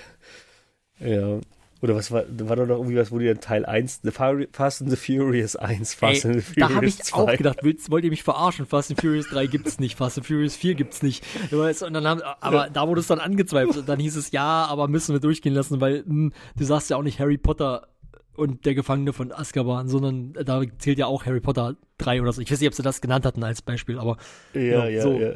Ja. 1.00 1.40
Oder 1.84 1.96
was 1.96 2.12
war, 2.12 2.24
da 2.24 2.48
war 2.48 2.56
doch 2.56 2.66
noch 2.66 2.78
irgendwie 2.78 2.96
was, 2.96 3.12
wo 3.12 3.20
die 3.20 3.26
dann 3.28 3.42
Teil 3.42 3.66
1, 3.66 4.00
The 4.04 4.12
Far- 4.12 4.38
Fast 4.54 4.82
and 4.82 4.90
the 4.90 4.96
Furious 4.96 5.58
1, 5.58 5.94
Fast 5.96 6.24
Ey, 6.24 6.32
and 6.32 6.42
the 6.42 6.54
da 6.56 6.68
Furious 6.68 6.76
habe 6.78 6.86
ich 6.88 6.98
2. 7.04 7.18
auch 7.18 7.38
gedacht, 7.38 7.58
willst, 7.62 7.92
wollt 7.92 8.06
ihr 8.06 8.10
mich 8.10 8.24
verarschen? 8.24 8.66
Fast 8.66 8.90
and 8.92 9.02
Furious 9.02 9.28
3 9.28 9.48
gibt's 9.48 9.80
nicht, 9.80 9.98
Fast 9.98 10.18
and 10.18 10.26
Furious 10.26 10.56
4 10.56 10.76
gibt's 10.76 11.04
nicht. 11.04 11.26
Und 11.52 11.94
dann 11.94 12.08
haben, 12.08 12.22
aber 12.40 12.70
da 12.72 12.88
wurde 12.88 13.02
es 13.02 13.08
dann 13.08 13.20
angezweifelt. 13.20 13.76
Und 13.78 13.90
dann 13.90 14.00
hieß 14.00 14.16
es, 14.16 14.32
ja, 14.32 14.66
aber 14.66 14.88
müssen 14.88 15.14
wir 15.14 15.20
durchgehen 15.20 15.54
lassen, 15.54 15.82
weil 15.82 16.06
hm, 16.06 16.32
du 16.56 16.64
sagst 16.64 16.90
ja 16.90 16.96
auch 16.96 17.04
nicht 17.04 17.20
Harry 17.20 17.38
Potter 17.38 17.90
und 18.36 18.66
der 18.66 18.76
Gefangene 18.76 19.12
von 19.12 19.34
Azkaban, 19.34 19.90
sondern 19.90 20.32
da 20.34 20.62
zählt 20.80 20.98
ja 21.00 21.06
auch 21.08 21.26
Harry 21.26 21.42
Potter 21.42 21.76
3 21.98 22.22
oder 22.22 22.32
so. 22.32 22.42
Ich 22.42 22.50
weiß 22.50 22.62
nicht, 22.62 22.68
ob 22.70 22.74
sie 22.76 22.82
das 22.82 23.02
genannt 23.02 23.26
hatten 23.26 23.44
als 23.44 23.62
Beispiel, 23.62 24.00
aber 24.00 24.16
Ja, 24.54 24.62
Ja, 24.62 24.88
ja, 24.88 25.02
so. 25.02 25.12
ja. 25.20 25.34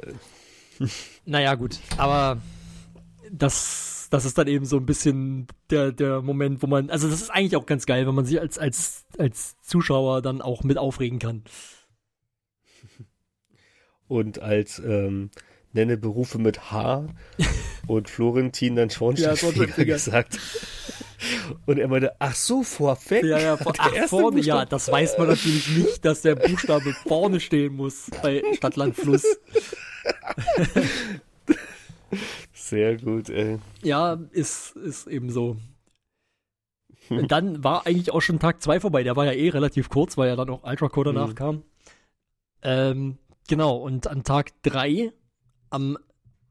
naja, 1.26 1.56
gut. 1.56 1.78
Aber 1.98 2.38
das, 3.32 3.97
das 4.10 4.26
ist 4.26 4.38
dann 4.38 4.48
eben 4.48 4.66
so 4.66 4.78
ein 4.78 4.86
bisschen 4.86 5.48
der, 5.70 5.92
der 5.92 6.22
Moment, 6.22 6.62
wo 6.62 6.68
man, 6.68 6.90
also 6.90 7.10
das 7.10 7.22
ist 7.22 7.30
eigentlich 7.30 7.56
auch 7.56 7.66
ganz 7.66 7.86
geil, 7.86 8.08
wenn 8.08 8.16
man 8.16 8.26
sich 8.26 8.40
als, 8.40 8.58
als, 8.58 9.06
als 9.18 9.60
Zuschauer 9.62 10.22
dann 10.22 10.42
auch 10.42 10.64
mit 10.64 10.78
aufregen 10.78 11.20
kann. 11.20 11.44
Und 14.08 14.40
als, 14.40 14.80
ähm, 14.80 15.32
nenne 15.74 15.98
Berufe 15.98 16.40
mit 16.40 16.72
H 16.72 17.08
und 17.88 18.10
Florentin 18.10 18.76
dann 18.76 18.90
Schornsteinfeger 18.90 19.86
Ja, 19.86 19.94
gesagt. 19.94 20.40
Und 21.66 21.78
er 21.80 21.88
meinte, 21.88 22.14
ach 22.20 22.36
so, 22.36 22.64
vorweg? 22.64 23.24
Ja, 23.24 23.40
ja, 23.40 23.58
vor, 23.58 23.74
ach, 23.78 23.92
vorne, 24.08 24.42
ja, 24.42 24.66
das 24.66 24.92
weiß 24.92 25.18
man 25.18 25.30
natürlich 25.30 25.70
nicht, 25.70 26.06
dass 26.06 26.22
der 26.22 26.36
Buchstabe 26.36 26.94
vorne 26.94 27.40
stehen 27.40 27.76
muss 27.76 28.10
bei 28.22 28.44
Stadtland 28.56 28.96
Fluss. 28.96 29.24
Sehr 32.70 32.98
gut, 32.98 33.30
ey. 33.30 33.60
Ja, 33.82 34.20
ist, 34.32 34.76
ist 34.76 35.08
eben 35.08 35.30
so. 35.30 35.58
Und 37.10 37.32
dann 37.32 37.64
war 37.64 37.88
eigentlich 37.88 38.12
auch 38.12 38.22
schon 38.22 38.40
Tag 38.40 38.62
2 38.62 38.82
vorbei. 38.82 39.04
Der 39.04 39.16
war 39.16 39.26
ja 39.26 39.32
eh 39.32 39.50
relativ 39.50 39.88
kurz, 39.90 40.18
weil 40.18 40.28
ja 40.28 40.36
dann 40.36 40.50
auch 40.50 40.64
Ultracore 40.64 41.14
danach 41.14 41.30
Mhm. 41.30 41.36
kam. 41.36 41.64
Ähm, 42.62 43.18
genau, 43.48 43.78
und 43.78 44.08
an 44.08 44.24
Tag 44.24 44.52
3, 44.64 45.14
am, 45.70 45.98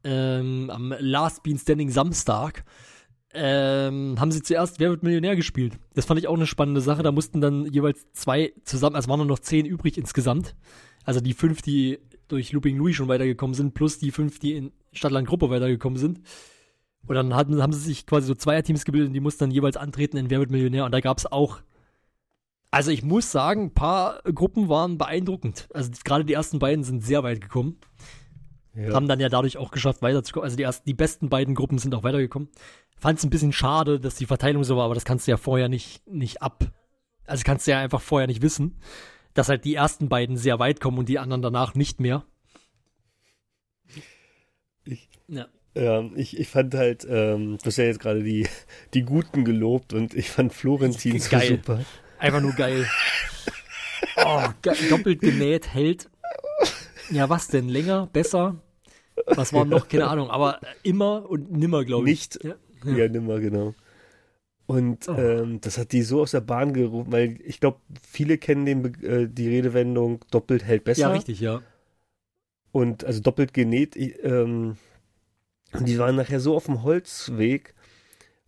ähm, 0.03 0.69
am 0.71 0.95
Last 0.99 1.43
Bean 1.43 1.59
Standing 1.59 1.89
Samstag, 1.91 2.63
ähm, 3.33 4.15
haben 4.19 4.31
sie 4.31 4.41
zuerst 4.41 4.79
Wer 4.79 4.89
wird 4.89 5.03
Millionär 5.03 5.35
gespielt. 5.35 5.77
Das 5.93 6.05
fand 6.05 6.19
ich 6.19 6.27
auch 6.27 6.35
eine 6.35 6.47
spannende 6.47 6.81
Sache. 6.81 7.03
Da 7.03 7.11
mussten 7.11 7.41
dann 7.41 7.65
jeweils 7.71 8.11
zwei 8.13 8.53
zusammen, 8.63 8.95
also 8.95 9.09
waren 9.09 9.19
nur 9.19 9.27
noch 9.27 9.39
zehn 9.39 9.65
übrig 9.67 9.97
insgesamt. 9.97 10.55
Also 11.03 11.19
die 11.19 11.33
fünf, 11.33 11.61
die 11.61 11.99
durch 12.27 12.51
Looping 12.51 12.77
Louis 12.77 12.95
schon 12.95 13.07
weitergekommen 13.07 13.53
sind, 13.53 13.73
plus 13.73 13.99
die 13.99 14.11
fünf, 14.11 14.39
die 14.39 14.53
in 14.53 14.71
Stadtland 14.91 15.27
Gruppe 15.27 15.49
weitergekommen 15.49 15.97
sind. 15.97 16.21
Und 17.05 17.15
dann 17.15 17.33
hatten, 17.35 17.61
haben 17.61 17.73
sie 17.73 17.79
sich 17.79 18.05
quasi 18.05 18.27
so 18.27 18.35
Zweierteams 18.35 18.85
gebildet 18.85 19.09
und 19.09 19.13
die 19.13 19.19
mussten 19.19 19.45
dann 19.45 19.51
jeweils 19.51 19.77
antreten 19.77 20.17
in 20.17 20.29
Wer 20.29 20.39
wird 20.39 20.51
Millionär. 20.51 20.85
Und 20.85 20.91
da 20.91 20.99
gab 20.99 21.17
es 21.17 21.25
auch, 21.25 21.59
also 22.69 22.91
ich 22.91 23.03
muss 23.03 23.31
sagen, 23.31 23.65
ein 23.65 23.73
paar 23.73 24.21
Gruppen 24.23 24.67
waren 24.67 24.97
beeindruckend. 24.97 25.69
Also 25.73 25.91
gerade 26.03 26.25
die 26.25 26.33
ersten 26.33 26.59
beiden 26.59 26.83
sind 26.83 27.03
sehr 27.03 27.23
weit 27.23 27.39
gekommen. 27.39 27.77
Ja. 28.75 28.93
Haben 28.93 29.07
dann 29.07 29.19
ja 29.19 29.29
dadurch 29.29 29.57
auch 29.57 29.71
geschafft, 29.71 30.01
weiterzukommen. 30.01 30.43
Also 30.43 30.57
die, 30.57 30.63
ersten, 30.63 30.85
die 30.85 30.93
besten 30.93 31.29
beiden 31.29 31.55
Gruppen 31.55 31.77
sind 31.77 31.95
auch 31.95 32.03
weitergekommen. 32.03 32.49
Fand 32.97 33.19
es 33.19 33.25
ein 33.25 33.29
bisschen 33.29 33.53
schade, 33.53 33.99
dass 33.99 34.15
die 34.15 34.25
Verteilung 34.25 34.63
so 34.63 34.75
war, 34.75 34.85
aber 34.85 34.95
das 34.95 35.05
kannst 35.05 35.27
du 35.27 35.31
ja 35.31 35.37
vorher 35.37 35.69
nicht, 35.69 36.05
nicht 36.07 36.41
ab. 36.41 36.65
Also 37.25 37.43
kannst 37.45 37.67
du 37.67 37.71
ja 37.71 37.79
einfach 37.79 38.01
vorher 38.01 38.27
nicht 38.27 38.41
wissen, 38.41 38.79
dass 39.37 39.49
halt 39.49 39.65
die 39.65 39.75
ersten 39.75 40.09
beiden 40.09 40.35
sehr 40.37 40.57
weit 40.59 40.79
kommen 40.81 40.97
und 40.97 41.09
die 41.09 41.19
anderen 41.19 41.41
danach 41.41 41.75
nicht 41.75 41.99
mehr. 41.99 42.23
Ich- 44.85 45.09
ja. 45.27 45.47
Ja, 45.75 46.03
ich, 46.15 46.39
ich 46.39 46.47
fand 46.47 46.73
halt, 46.73 47.05
ähm, 47.07 47.59
du 47.59 47.65
hast 47.65 47.77
ja 47.77 47.83
jetzt 47.83 47.99
gerade 47.99 48.23
die, 48.23 48.47
die 48.95 49.03
Guten 49.03 49.45
gelobt 49.45 49.93
und 49.93 50.15
ich 50.15 50.29
fand 50.31 50.51
Florentin 50.53 51.19
so 51.19 51.29
Geil. 51.29 51.47
super. 51.49 51.85
Einfach 52.17 52.41
nur 52.41 52.53
geil. 52.53 52.87
Oh, 54.15 54.41
ge 54.63 54.73
doppelt 54.89 55.21
genäht, 55.21 55.67
hält. 55.73 56.09
Ja, 57.11 57.29
was 57.29 57.47
denn? 57.47 57.69
Länger? 57.69 58.07
Besser? 58.11 58.55
Was 59.27 59.53
war 59.53 59.65
noch? 59.65 59.87
Keine 59.87 60.07
Ahnung. 60.07 60.31
Aber 60.31 60.59
immer 60.81 61.29
und 61.29 61.51
nimmer, 61.51 61.85
glaube 61.85 62.09
ich. 62.09 62.29
Nicht, 62.31 62.43
Ja. 62.43 62.55
ja, 62.95 63.07
nimmer, 63.07 63.39
genau. 63.39 63.75
Und 64.67 65.07
Oh. 65.07 65.13
ähm, 65.17 65.61
das 65.61 65.77
hat 65.77 65.93
die 65.93 66.01
so 66.01 66.21
aus 66.21 66.31
der 66.31 66.41
Bahn 66.41 66.73
gerufen, 66.73 67.11
weil 67.11 67.37
ich 67.43 67.59
glaube, 67.61 67.79
viele 68.05 68.37
kennen 68.37 68.65
den, 68.65 68.83
äh, 69.03 69.27
die 69.29 69.47
Redewendung 69.47 70.19
doppelt 70.29 70.63
hält 70.65 70.83
besser. 70.83 71.03
ja, 71.03 71.09
richtig, 71.09 71.39
ja. 71.39 71.61
Und 72.71 73.03
also 73.05 73.21
doppelt 73.21 73.53
genäht. 73.53 73.95
ich, 73.95 74.21
Ähm, 74.23 74.77
und 75.73 75.87
die 75.87 75.97
waren 75.99 76.15
nachher 76.15 76.39
so 76.39 76.55
auf 76.55 76.65
dem 76.65 76.83
Holzweg, 76.83 77.73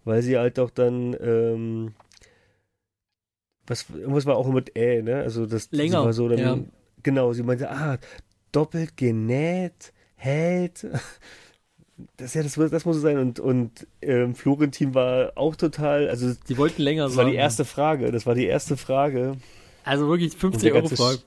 weil 0.06 0.22
sie 0.24 0.38
halt 0.38 0.60
auch 0.60 0.70
dann, 0.72 1.16
ähm, 1.22 1.94
was, 3.68 3.90
irgendwas 3.90 4.26
war 4.26 4.36
auch 4.38 4.48
mit 4.48 4.76
Ä, 4.76 5.02
ne? 5.02 5.18
Also 5.22 5.46
das 5.46 5.70
Länger, 5.72 6.04
war 6.04 6.14
so 6.14 6.28
dann, 6.28 6.40
ja. 6.40 6.58
genau, 7.04 7.34
sie 7.34 7.44
meinte, 7.44 7.70
ah, 7.70 7.98
doppelt 8.52 8.98
genäht, 8.98 9.94
hält. 10.16 10.88
Das, 12.18 12.34
ja, 12.34 12.44
das, 12.44 12.56
muss- 12.58 12.72
das 12.72 12.86
muss 12.86 12.96
es 12.98 13.02
sein. 13.02 13.18
Und, 13.18 13.40
und 13.40 13.88
ähm, 14.02 14.36
Florentin 14.36 14.94
war 14.94 15.34
auch 15.36 15.56
total, 15.56 16.10
also 16.10 16.34
Die 16.48 16.58
wollten 16.58 16.82
länger 16.82 17.04
das 17.04 17.16
war 17.16 17.24
sagen. 17.24 17.32
die 17.32 17.38
erste 17.38 17.66
Frage, 17.66 18.12
das 18.12 18.26
war 18.26 18.36
die 18.36 18.46
erste 18.46 18.78
Frage. 18.78 19.38
Also 19.84 20.08
wirklich 20.08 20.34
Und 20.34 20.40
50 20.40 20.72
der 20.72 20.76
Euro 20.84 20.90
Frage. 20.90 21.20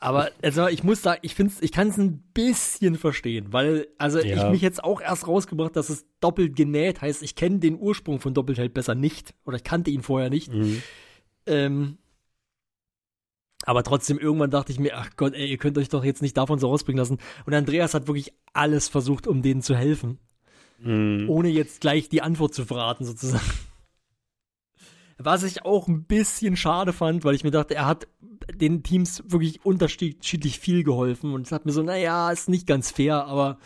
Aber 0.00 0.30
also 0.42 0.66
ich 0.68 0.82
muss 0.82 1.02
sagen, 1.02 1.20
ich 1.22 1.34
find's, 1.34 1.58
ich 1.60 1.70
kann 1.70 1.88
es 1.88 1.96
ein 1.98 2.24
bisschen 2.34 2.96
verstehen, 2.96 3.46
weil 3.52 3.86
also 3.98 4.18
Ja. 4.20 4.46
ich 4.46 4.50
mich 4.50 4.62
jetzt 4.62 4.82
auch 4.82 5.00
erst 5.00 5.28
rausgebracht, 5.28 5.76
dass 5.76 5.90
es 5.90 6.04
doppelt 6.20 6.56
genäht 6.56 7.02
heißt, 7.02 7.22
ich 7.22 7.36
kenne 7.36 7.58
den 7.60 7.78
Ursprung 7.78 8.20
von 8.20 8.34
doppelt 8.34 8.58
hält 8.58 8.74
besser 8.74 8.94
nicht 8.94 9.34
oder 9.44 9.56
ich 9.58 9.64
kannte 9.64 9.90
ihn 9.90 10.02
vorher 10.02 10.28
nicht. 10.30 10.52
Mhm. 10.52 10.82
Ähm, 11.46 11.98
aber 13.66 13.82
trotzdem, 13.82 14.18
irgendwann 14.18 14.50
dachte 14.50 14.72
ich 14.72 14.78
mir, 14.78 14.96
ach 14.96 15.10
Gott, 15.16 15.34
ey, 15.34 15.46
ihr 15.46 15.58
könnt 15.58 15.78
euch 15.78 15.88
doch 15.88 16.04
jetzt 16.04 16.22
nicht 16.22 16.36
davon 16.36 16.58
so 16.58 16.68
rausbringen 16.68 16.98
lassen. 16.98 17.18
Und 17.46 17.54
Andreas 17.54 17.94
hat 17.94 18.06
wirklich 18.06 18.32
alles 18.52 18.88
versucht, 18.88 19.26
um 19.26 19.42
denen 19.42 19.62
zu 19.62 19.74
helfen, 19.74 20.18
Mhm. 20.78 21.30
ohne 21.30 21.48
jetzt 21.48 21.80
gleich 21.80 22.08
die 22.08 22.20
Antwort 22.22 22.52
zu 22.54 22.64
verraten, 22.64 23.04
sozusagen. 23.04 23.42
Was 25.18 25.44
ich 25.44 25.64
auch 25.64 25.86
ein 25.88 26.04
bisschen 26.04 26.56
schade 26.56 26.92
fand, 26.92 27.24
weil 27.24 27.34
ich 27.36 27.44
mir 27.44 27.52
dachte, 27.52 27.74
er 27.74 27.86
hat 27.86 28.08
den 28.52 28.82
Teams 28.82 29.22
wirklich 29.26 29.64
unterschiedlich 29.64 30.58
viel 30.58 30.82
geholfen 30.82 31.32
und 31.32 31.46
es 31.46 31.52
hat 31.52 31.64
mir 31.64 31.72
so, 31.72 31.82
naja, 31.82 32.30
ist 32.32 32.48
nicht 32.48 32.66
ganz 32.66 32.90
fair, 32.90 33.24
aber, 33.24 33.58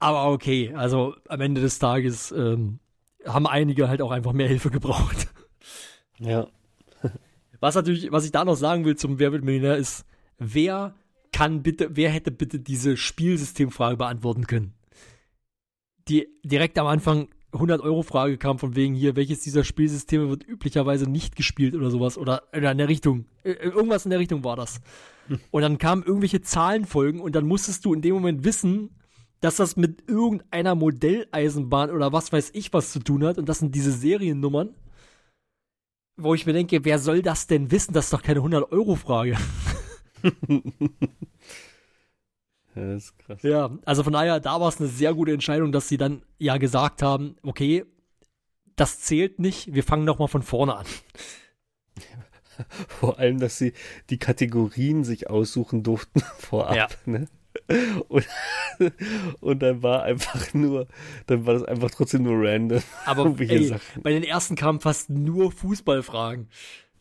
aber 0.00 0.30
okay. 0.32 0.74
Also 0.74 1.14
am 1.28 1.40
Ende 1.40 1.60
des 1.60 1.78
Tages 1.78 2.32
ähm, 2.32 2.80
haben 3.24 3.46
einige 3.46 3.88
halt 3.88 4.02
auch 4.02 4.10
einfach 4.10 4.32
mehr 4.32 4.48
Hilfe 4.48 4.70
gebraucht. 4.70 5.28
Ja. 6.18 6.46
Was 7.62 7.76
natürlich, 7.76 8.10
was 8.10 8.24
ich 8.24 8.32
da 8.32 8.44
noch 8.44 8.56
sagen 8.56 8.84
will 8.84 8.96
zum 8.96 9.20
Wer 9.20 9.30
wird 9.30 9.44
Millionär 9.44 9.76
ist, 9.76 10.04
wer 10.36 10.96
kann 11.30 11.62
bitte, 11.62 11.90
wer 11.92 12.10
hätte 12.10 12.32
bitte 12.32 12.58
diese 12.58 12.96
Spielsystemfrage 12.96 13.96
beantworten 13.96 14.48
können? 14.48 14.74
Die 16.08 16.26
direkt 16.42 16.76
am 16.76 16.88
Anfang 16.88 17.28
100-Euro-Frage 17.52 18.36
kam 18.36 18.58
von 18.58 18.74
wegen 18.74 18.94
hier, 18.94 19.14
welches 19.14 19.42
dieser 19.42 19.62
Spielsysteme 19.62 20.28
wird 20.28 20.44
üblicherweise 20.44 21.08
nicht 21.08 21.36
gespielt 21.36 21.76
oder 21.76 21.88
sowas 21.92 22.18
oder 22.18 22.42
in 22.52 22.62
der 22.62 22.88
Richtung. 22.88 23.26
Äh, 23.44 23.52
irgendwas 23.52 24.06
in 24.06 24.10
der 24.10 24.18
Richtung 24.18 24.42
war 24.42 24.56
das. 24.56 24.80
Und 25.52 25.62
dann 25.62 25.78
kamen 25.78 26.02
irgendwelche 26.02 26.42
Zahlenfolgen 26.42 27.20
und 27.20 27.36
dann 27.36 27.46
musstest 27.46 27.84
du 27.84 27.94
in 27.94 28.02
dem 28.02 28.14
Moment 28.14 28.44
wissen, 28.44 28.90
dass 29.40 29.54
das 29.54 29.76
mit 29.76 30.08
irgendeiner 30.08 30.74
Modelleisenbahn 30.74 31.90
oder 31.90 32.12
was 32.12 32.32
weiß 32.32 32.50
ich 32.54 32.72
was 32.72 32.90
zu 32.90 32.98
tun 32.98 33.22
hat 33.22 33.38
und 33.38 33.48
das 33.48 33.60
sind 33.60 33.72
diese 33.72 33.92
Seriennummern, 33.92 34.74
wo 36.16 36.34
ich 36.34 36.46
mir 36.46 36.52
denke, 36.52 36.84
wer 36.84 36.98
soll 36.98 37.22
das 37.22 37.46
denn 37.46 37.70
wissen? 37.70 37.92
Das 37.92 38.06
ist 38.06 38.12
doch 38.12 38.22
keine 38.22 38.40
100-Euro-Frage. 38.40 39.36
Ja, 42.74 42.94
das 42.94 43.04
ist 43.04 43.18
krass. 43.18 43.42
Ja, 43.42 43.70
also 43.84 44.02
von 44.02 44.12
daher, 44.12 44.40
da 44.40 44.60
war 44.60 44.68
es 44.68 44.80
eine 44.80 44.88
sehr 44.88 45.14
gute 45.14 45.32
Entscheidung, 45.32 45.72
dass 45.72 45.88
sie 45.88 45.98
dann 45.98 46.22
ja 46.38 46.56
gesagt 46.56 47.02
haben, 47.02 47.36
okay, 47.42 47.84
das 48.76 49.00
zählt 49.00 49.38
nicht, 49.38 49.74
wir 49.74 49.84
fangen 49.84 50.04
nochmal 50.04 50.28
von 50.28 50.42
vorne 50.42 50.76
an. 50.76 50.86
Vor 52.88 53.18
allem, 53.18 53.40
dass 53.40 53.58
sie 53.58 53.72
die 54.10 54.18
Kategorien 54.18 55.04
sich 55.04 55.28
aussuchen 55.28 55.82
durften 55.82 56.20
vorab. 56.38 56.76
Ja. 56.76 56.88
Ne? 57.04 57.28
Und, 58.08 58.26
und 59.40 59.60
dann 59.62 59.82
war 59.82 60.02
einfach 60.02 60.52
nur, 60.54 60.88
dann 61.26 61.46
war 61.46 61.54
das 61.54 61.64
einfach 61.64 61.90
trotzdem 61.90 62.22
nur 62.24 62.34
random. 62.46 62.82
Aber 63.06 63.34
ey, 63.40 63.74
bei 64.02 64.12
den 64.12 64.24
ersten 64.24 64.56
kamen 64.56 64.80
fast 64.80 65.08
nur 65.10 65.52
Fußballfragen. 65.52 66.48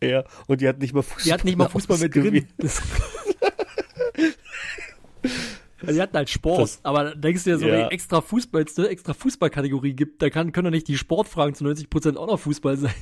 Ja, 0.04 0.24
und 0.48 0.62
die 0.62 0.68
hat 0.68 0.80
nicht 0.80 0.94
mal 0.94 1.02
Fußball. 1.04 1.24
Die 1.26 1.34
hatten 1.34 1.48
nicht 1.48 1.58
mal 1.58 1.70
Fußball 1.70 1.98
mit 1.98 2.16
drin. 2.16 2.48
Also 5.82 5.94
die 5.96 6.02
hatten 6.02 6.16
halt 6.16 6.30
Sport, 6.30 6.62
Das- 6.62 6.80
aber 6.84 7.16
denkst 7.16 7.44
du 7.44 7.50
dir 7.52 7.58
so, 7.58 7.66
Ja. 7.68 7.74
wenn 7.74 7.86
es 7.86 7.92
extra 7.92 8.22
Fußball, 8.22 8.66
eine 8.78 8.88
extra 8.88 9.14
Fußballkategorie 9.14 9.94
gibt, 9.94 10.22
da 10.22 10.30
kann, 10.30 10.52
können 10.52 10.66
doch 10.66 10.72
nicht 10.72 10.88
die 10.88 10.98
Sportfragen 10.98 11.56
zu 11.56 11.64
90% 11.66 12.18
auch 12.18 12.28
noch 12.28 12.40
Fußball 12.40 12.78
sein. 12.78 12.94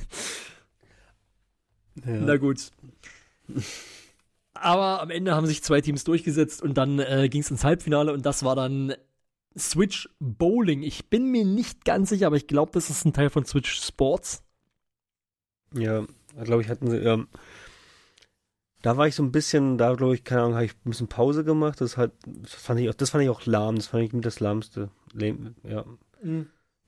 Ja. 2.06 2.12
Na 2.20 2.36
gut. 2.38 2.70
Aber 4.60 5.00
am 5.00 5.10
Ende 5.10 5.34
haben 5.34 5.46
sich 5.46 5.62
zwei 5.62 5.80
Teams 5.80 6.04
durchgesetzt 6.04 6.62
und 6.62 6.74
dann 6.76 6.98
äh, 6.98 7.28
ging 7.30 7.40
es 7.40 7.50
ins 7.50 7.64
Halbfinale 7.64 8.12
und 8.12 8.26
das 8.26 8.44
war 8.44 8.54
dann 8.56 8.94
Switch 9.58 10.08
Bowling. 10.20 10.82
Ich 10.82 11.08
bin 11.08 11.30
mir 11.30 11.44
nicht 11.44 11.84
ganz 11.84 12.10
sicher, 12.10 12.26
aber 12.28 12.36
ich 12.36 12.46
glaube, 12.46 12.72
das 12.72 12.90
ist 12.90 13.04
ein 13.04 13.12
Teil 13.12 13.30
von 13.30 13.44
Switch 13.46 13.80
Sports. 13.82 14.42
Ja, 15.74 16.04
glaube 16.44 16.62
ich, 16.62 16.68
hatten 16.68 16.90
sie, 16.90 16.96
ähm, 16.98 17.28
da 18.82 18.96
war 18.96 19.06
ich 19.06 19.14
so 19.14 19.22
ein 19.22 19.32
bisschen, 19.32 19.76
da 19.78 19.94
glaube 19.94 20.14
ich, 20.14 20.24
keine 20.24 20.42
Ahnung, 20.42 20.54
habe 20.54 20.64
ich 20.64 20.72
ein 20.72 20.90
bisschen 20.90 21.08
Pause 21.08 21.44
gemacht. 21.44 21.80
Das 21.80 21.96
halt, 21.96 22.12
das 22.26 22.54
fand 22.54 22.80
ich 22.80 22.88
auch, 22.88 22.94
das 22.94 23.10
fand 23.10 23.24
ich 23.24 23.30
auch 23.30 23.44
lahm, 23.46 23.76
das 23.76 23.88
fand 23.88 24.04
ich 24.04 24.12
mit 24.12 24.24
das 24.24 24.40
lahmste. 24.40 24.90
Lähm- 25.12 25.54
Ja, 25.64 25.84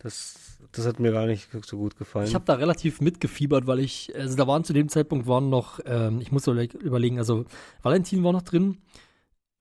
das, 0.03 0.59
das 0.73 0.87
hat 0.87 0.99
mir 1.01 1.13
gar 1.13 1.27
nicht 1.27 1.49
so 1.65 1.77
gut 1.79 1.97
gefallen. 1.97 2.27
Ich 2.27 2.35
habe 2.35 2.45
da 2.45 2.55
relativ 2.55 3.01
mitgefiebert, 3.01 3.67
weil 3.67 3.79
ich, 3.81 4.15
also 4.17 4.37
da 4.37 4.47
waren 4.47 4.65
zu 4.65 4.73
dem 4.73 4.89
Zeitpunkt 4.89 5.27
waren 5.27 5.49
noch, 5.49 5.79
ähm, 5.85 6.21
ich 6.21 6.33
muss 6.33 6.45
so 6.45 6.53
le- 6.53 6.65
überlegen, 6.65 7.19
also 7.19 7.45
Valentin 7.83 8.25
war 8.25 8.33
noch 8.33 8.43
drin, 8.43 8.79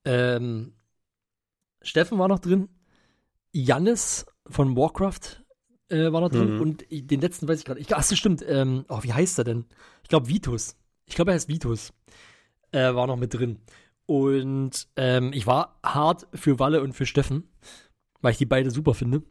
ähm, 0.05 0.73
Steffen 1.81 2.19
war 2.19 2.27
noch 2.27 2.39
drin, 2.39 2.69
Jannis 3.53 4.25
von 4.47 4.75
Warcraft 4.75 5.43
äh, 5.89 6.11
war 6.11 6.21
noch 6.21 6.29
drin 6.29 6.55
Mhm. 6.55 6.61
und 6.61 6.85
ich- 6.89 7.05
den 7.05 7.19
letzten 7.21 7.47
weiß 7.47 7.59
ich 7.59 7.65
gerade. 7.65 7.79
Ich, 7.79 7.93
ach, 7.93 7.97
das 8.07 8.17
stimmt. 8.17 8.43
Ähm, 8.47 8.85
oh, 8.87 8.99
wie 9.03 9.11
heißt 9.13 9.37
er 9.39 9.43
denn? 9.43 9.65
Ich 10.03 10.09
glaube 10.09 10.29
Vitus. 10.29 10.75
Ich 11.05 11.15
glaube, 11.15 11.31
er 11.31 11.35
heißt 11.35 11.49
Vitus. 11.49 11.91
Äh, 12.71 12.95
war 12.95 13.07
noch 13.07 13.17
mit 13.17 13.33
drin. 13.33 13.59
Und 14.05 14.87
ähm, 14.95 15.31
ich 15.33 15.47
war 15.47 15.79
hart 15.83 16.27
für 16.33 16.59
Walle 16.59 16.81
und 16.81 16.93
für 16.93 17.05
Steffen, 17.05 17.49
weil 18.21 18.31
ich 18.31 18.37
die 18.37 18.45
beide 18.45 18.71
super 18.71 18.93
finde. 18.93 19.21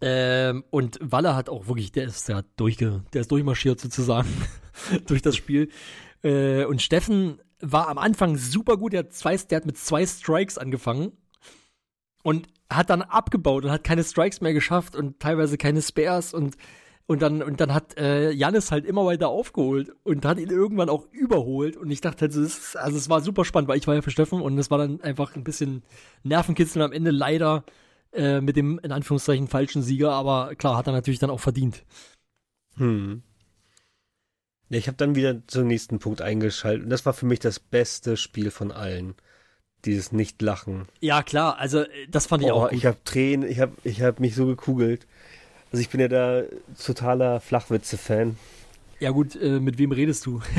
Ähm, 0.00 0.64
und 0.70 0.98
Walle 1.02 1.36
hat 1.36 1.48
auch 1.48 1.66
wirklich, 1.66 1.92
der 1.92 2.04
ist 2.04 2.28
ja 2.28 2.42
durchge, 2.56 3.02
der 3.12 3.20
ist 3.22 3.30
durchmarschiert 3.30 3.80
sozusagen 3.80 4.28
durch 5.06 5.22
das 5.22 5.36
Spiel. 5.36 5.68
Äh, 6.22 6.64
und 6.64 6.80
Steffen 6.82 7.40
war 7.60 7.88
am 7.88 7.98
Anfang 7.98 8.36
super 8.36 8.76
gut. 8.76 8.92
Der 8.92 9.00
hat, 9.00 9.12
zwei, 9.12 9.36
der 9.36 9.56
hat 9.56 9.66
mit 9.66 9.78
zwei 9.78 10.06
Strikes 10.06 10.58
angefangen 10.58 11.12
und 12.22 12.48
hat 12.70 12.90
dann 12.90 13.02
abgebaut 13.02 13.64
und 13.64 13.70
hat 13.70 13.84
keine 13.84 14.04
Strikes 14.04 14.40
mehr 14.40 14.54
geschafft 14.54 14.94
und 14.94 15.20
teilweise 15.20 15.58
keine 15.58 15.82
Spares 15.82 16.32
und 16.32 16.56
und 17.06 17.22
dann 17.22 17.42
und 17.42 17.60
dann 17.60 17.74
hat 17.74 17.98
äh, 17.98 18.30
Jannis 18.30 18.70
halt 18.70 18.84
immer 18.84 19.04
weiter 19.04 19.30
aufgeholt 19.30 19.90
und 20.04 20.24
hat 20.24 20.38
ihn 20.38 20.50
irgendwann 20.50 20.88
auch 20.88 21.08
überholt 21.10 21.76
und 21.76 21.90
ich 21.90 22.00
dachte 22.00 22.26
halt, 22.26 22.32
also 22.32 22.96
es 22.96 23.10
war 23.10 23.20
super 23.20 23.44
spannend, 23.44 23.68
weil 23.68 23.78
ich 23.78 23.88
war 23.88 23.96
ja 23.96 24.02
für 24.02 24.12
Steffen 24.12 24.40
und 24.40 24.56
es 24.58 24.70
war 24.70 24.78
dann 24.78 25.00
einfach 25.00 25.34
ein 25.34 25.42
bisschen 25.42 25.82
Nervenkitzel 26.22 26.80
am 26.82 26.92
Ende 26.92 27.10
leider 27.10 27.64
äh, 28.12 28.40
mit 28.40 28.56
dem 28.56 28.78
in 28.82 28.92
Anführungszeichen 28.92 29.48
falschen 29.48 29.82
Sieger, 29.82 30.12
aber 30.12 30.54
klar 30.56 30.76
hat 30.76 30.86
er 30.86 30.92
natürlich 30.92 31.20
dann 31.20 31.30
auch 31.30 31.40
verdient. 31.40 31.84
Hm. 32.76 33.22
Ja, 34.68 34.78
ich 34.78 34.86
habe 34.86 34.96
dann 34.96 35.14
wieder 35.16 35.42
zum 35.48 35.66
nächsten 35.66 35.98
Punkt 35.98 36.22
eingeschaltet. 36.22 36.84
Und 36.84 36.90
das 36.90 37.04
war 37.06 37.12
für 37.12 37.26
mich 37.26 37.40
das 37.40 37.58
beste 37.58 38.16
Spiel 38.16 38.50
von 38.50 38.72
allen. 38.72 39.14
Dieses 39.86 40.12
Nicht-Lachen. 40.12 40.86
Ja 41.00 41.22
klar, 41.22 41.58
also 41.58 41.80
äh, 41.80 41.88
das 42.10 42.26
fand 42.26 42.42
ich 42.42 42.50
Oh, 42.50 42.54
auch 42.54 42.68
gut. 42.68 42.78
ich 42.78 42.84
habe 42.86 42.98
Tränen, 43.04 43.48
ich 43.48 43.60
habe 43.60 43.72
ich 43.82 44.02
hab 44.02 44.20
mich 44.20 44.34
so 44.34 44.46
gekugelt. 44.46 45.06
Also 45.72 45.80
ich 45.80 45.88
bin 45.88 46.00
ja 46.00 46.08
da 46.08 46.42
totaler 46.84 47.40
Flachwitze-Fan. 47.40 48.36
ja 48.98 49.10
gut, 49.10 49.36
äh, 49.36 49.58
mit 49.60 49.78
wem 49.78 49.92
redest 49.92 50.26
du? 50.26 50.40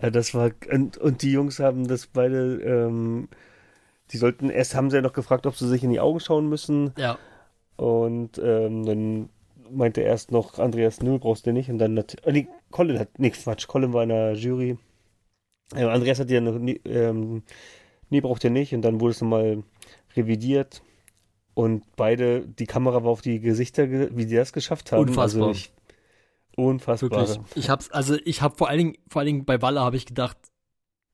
Ja, 0.00 0.10
das 0.10 0.34
war 0.34 0.50
und, 0.70 0.98
und 0.98 1.22
die 1.22 1.32
Jungs 1.32 1.58
haben 1.58 1.88
das 1.88 2.06
beide. 2.06 2.60
Ähm, 2.62 3.28
die 4.12 4.16
sollten 4.18 4.50
erst 4.50 4.74
haben 4.74 4.90
sie 4.90 4.96
ja 4.96 5.02
noch 5.02 5.12
gefragt, 5.12 5.46
ob 5.46 5.56
sie 5.56 5.68
sich 5.68 5.82
in 5.84 5.90
die 5.90 6.00
Augen 6.00 6.20
schauen 6.20 6.48
müssen. 6.48 6.92
ja, 6.96 7.18
Und 7.76 8.38
ähm, 8.38 8.84
dann 8.86 9.28
meinte 9.70 10.00
erst 10.00 10.30
noch 10.30 10.58
Andreas, 10.58 11.02
nö, 11.02 11.18
brauchst 11.18 11.46
du 11.46 11.52
nicht. 11.52 11.68
Und 11.70 11.78
dann 11.78 11.94
nat- 11.94 12.24
äh, 12.24 12.32
nee, 12.32 12.48
Colin 12.70 12.98
hat, 12.98 13.18
nee, 13.18 13.30
Quatsch, 13.30 13.66
Colin 13.66 13.92
war 13.92 14.02
in 14.04 14.10
der 14.10 14.34
Jury. 14.34 14.78
Äh, 15.74 15.84
Andreas 15.84 16.20
hat 16.20 16.30
ja 16.30 16.40
noch, 16.40 16.58
nie- 16.58 16.80
ähm, 16.84 17.42
nee, 18.10 18.20
braucht 18.20 18.44
ihr 18.44 18.50
nicht. 18.50 18.72
Und 18.74 18.82
dann 18.82 19.00
wurde 19.00 19.10
es 19.10 19.20
nochmal 19.20 19.64
revidiert. 20.14 20.82
Und 21.54 21.84
beide, 21.96 22.42
die 22.46 22.66
Kamera 22.66 23.02
war 23.02 23.10
auf 23.10 23.22
die 23.22 23.40
Gesichter, 23.40 23.86
ge- 23.88 24.10
wie 24.14 24.26
die 24.26 24.36
das 24.36 24.52
geschafft 24.52 24.92
haben. 24.92 25.00
Unfassbar. 25.08 25.48
Also 25.48 25.58
ich, 25.58 25.72
unfassbar. 26.56 27.10
wirklich. 27.28 27.56
Ich 27.56 27.70
hab's, 27.70 27.90
also 27.90 28.16
ich 28.24 28.42
habe 28.42 28.56
vor 28.56 28.68
allen 28.68 28.78
Dingen, 28.78 28.94
vor 29.08 29.20
allen 29.20 29.26
Dingen 29.26 29.44
bei 29.44 29.60
Walle 29.62 29.80
habe 29.80 29.96
ich 29.96 30.06
gedacht, 30.06 30.36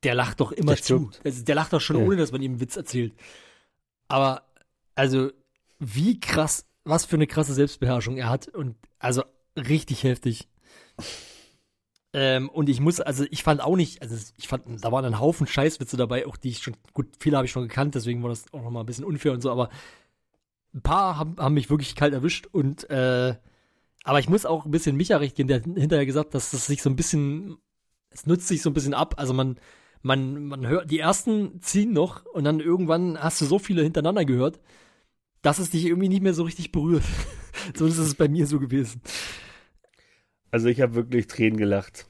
der 0.03 0.15
lacht 0.15 0.39
doch 0.39 0.51
immer 0.51 0.73
Der 0.75 0.83
zu. 0.83 1.11
Also, 1.23 1.43
der 1.43 1.55
lacht 1.55 1.73
doch 1.73 1.81
schon, 1.81 1.97
Ja. 1.97 2.05
ohne 2.05 2.15
dass 2.17 2.31
man 2.31 2.41
ihm 2.41 2.51
einen 2.53 2.59
Witz 2.61 2.75
erzählt. 2.75 3.13
Aber, 4.07 4.43
also, 4.95 5.31
wie 5.79 6.19
krass, 6.19 6.65
was 6.83 7.05
für 7.05 7.15
eine 7.15 7.27
krasse 7.27 7.53
Selbstbeherrschung 7.53 8.17
er 8.17 8.29
hat 8.29 8.47
und 8.47 8.75
also 8.99 9.23
richtig 9.55 10.03
heftig. 10.03 10.47
Ähm, 12.15 12.49
und 12.49 12.69
ich 12.69 12.79
muss, 12.79 12.99
also 12.99 13.25
ich 13.31 13.41
fand 13.41 13.61
auch 13.61 13.75
nicht, 13.75 14.01
also 14.03 14.15
ich 14.37 14.47
fand, 14.47 14.65
da 14.83 14.91
waren 14.91 15.03
ein 15.05 15.19
Haufen 15.19 15.47
Scheißwitze 15.47 15.97
dabei, 15.97 16.27
auch 16.27 16.37
die 16.37 16.49
ich 16.49 16.59
schon, 16.59 16.75
gut, 16.93 17.07
viele 17.19 17.37
habe 17.37 17.45
ich 17.45 17.51
schon 17.51 17.67
gekannt, 17.67 17.95
deswegen 17.95 18.21
war 18.21 18.29
das 18.29 18.45
auch 18.53 18.61
nochmal 18.61 18.83
ein 18.83 18.85
bisschen 18.85 19.03
unfair 19.05 19.31
und 19.33 19.41
so, 19.41 19.49
aber 19.51 19.69
ein 20.75 20.81
paar 20.81 21.17
haben, 21.17 21.37
haben 21.37 21.55
mich 21.55 21.71
wirklich 21.71 21.95
kalt 21.95 22.13
erwischt 22.13 22.45
und 22.51 22.87
äh, 22.91 23.35
aber 24.03 24.19
ich 24.19 24.29
muss 24.29 24.45
auch 24.45 24.65
ein 24.65 24.71
bisschen 24.71 24.95
Micha 24.95 25.17
recht 25.17 25.35
geben, 25.35 25.47
der 25.47 25.57
hat 25.57 25.63
hinterher 25.65 26.05
gesagt, 26.05 26.35
dass 26.35 26.51
das 26.51 26.67
sich 26.67 26.83
so 26.83 26.89
ein 26.89 26.95
bisschen, 26.95 27.57
es 28.11 28.27
nutzt 28.27 28.47
sich 28.47 28.61
so 28.61 28.69
ein 28.69 28.73
bisschen 28.73 28.93
ab, 28.93 29.15
also 29.17 29.33
man, 29.33 29.57
man, 30.03 30.45
man 30.47 30.67
hört, 30.67 30.91
die 30.91 30.99
ersten 30.99 31.61
ziehen 31.61 31.93
noch 31.93 32.25
und 32.25 32.43
dann 32.43 32.59
irgendwann 32.59 33.17
hast 33.17 33.41
du 33.41 33.45
so 33.45 33.57
viele 33.57 33.81
hintereinander 33.81 34.25
gehört, 34.25 34.59
dass 35.41 35.59
es 35.59 35.71
dich 35.71 35.85
irgendwie 35.85 36.09
nicht 36.09 36.21
mehr 36.21 36.33
so 36.33 36.43
richtig 36.43 36.71
berührt. 36.71 37.03
so 37.75 37.87
ist 37.87 37.97
es 37.97 38.15
bei 38.15 38.27
mir 38.27 38.45
so 38.45 38.59
gewesen. 38.59 39.01
Also 40.51 40.67
ich 40.67 40.81
habe 40.81 40.93
wirklich 40.95 41.27
Tränen 41.27 41.57
gelacht. 41.57 42.05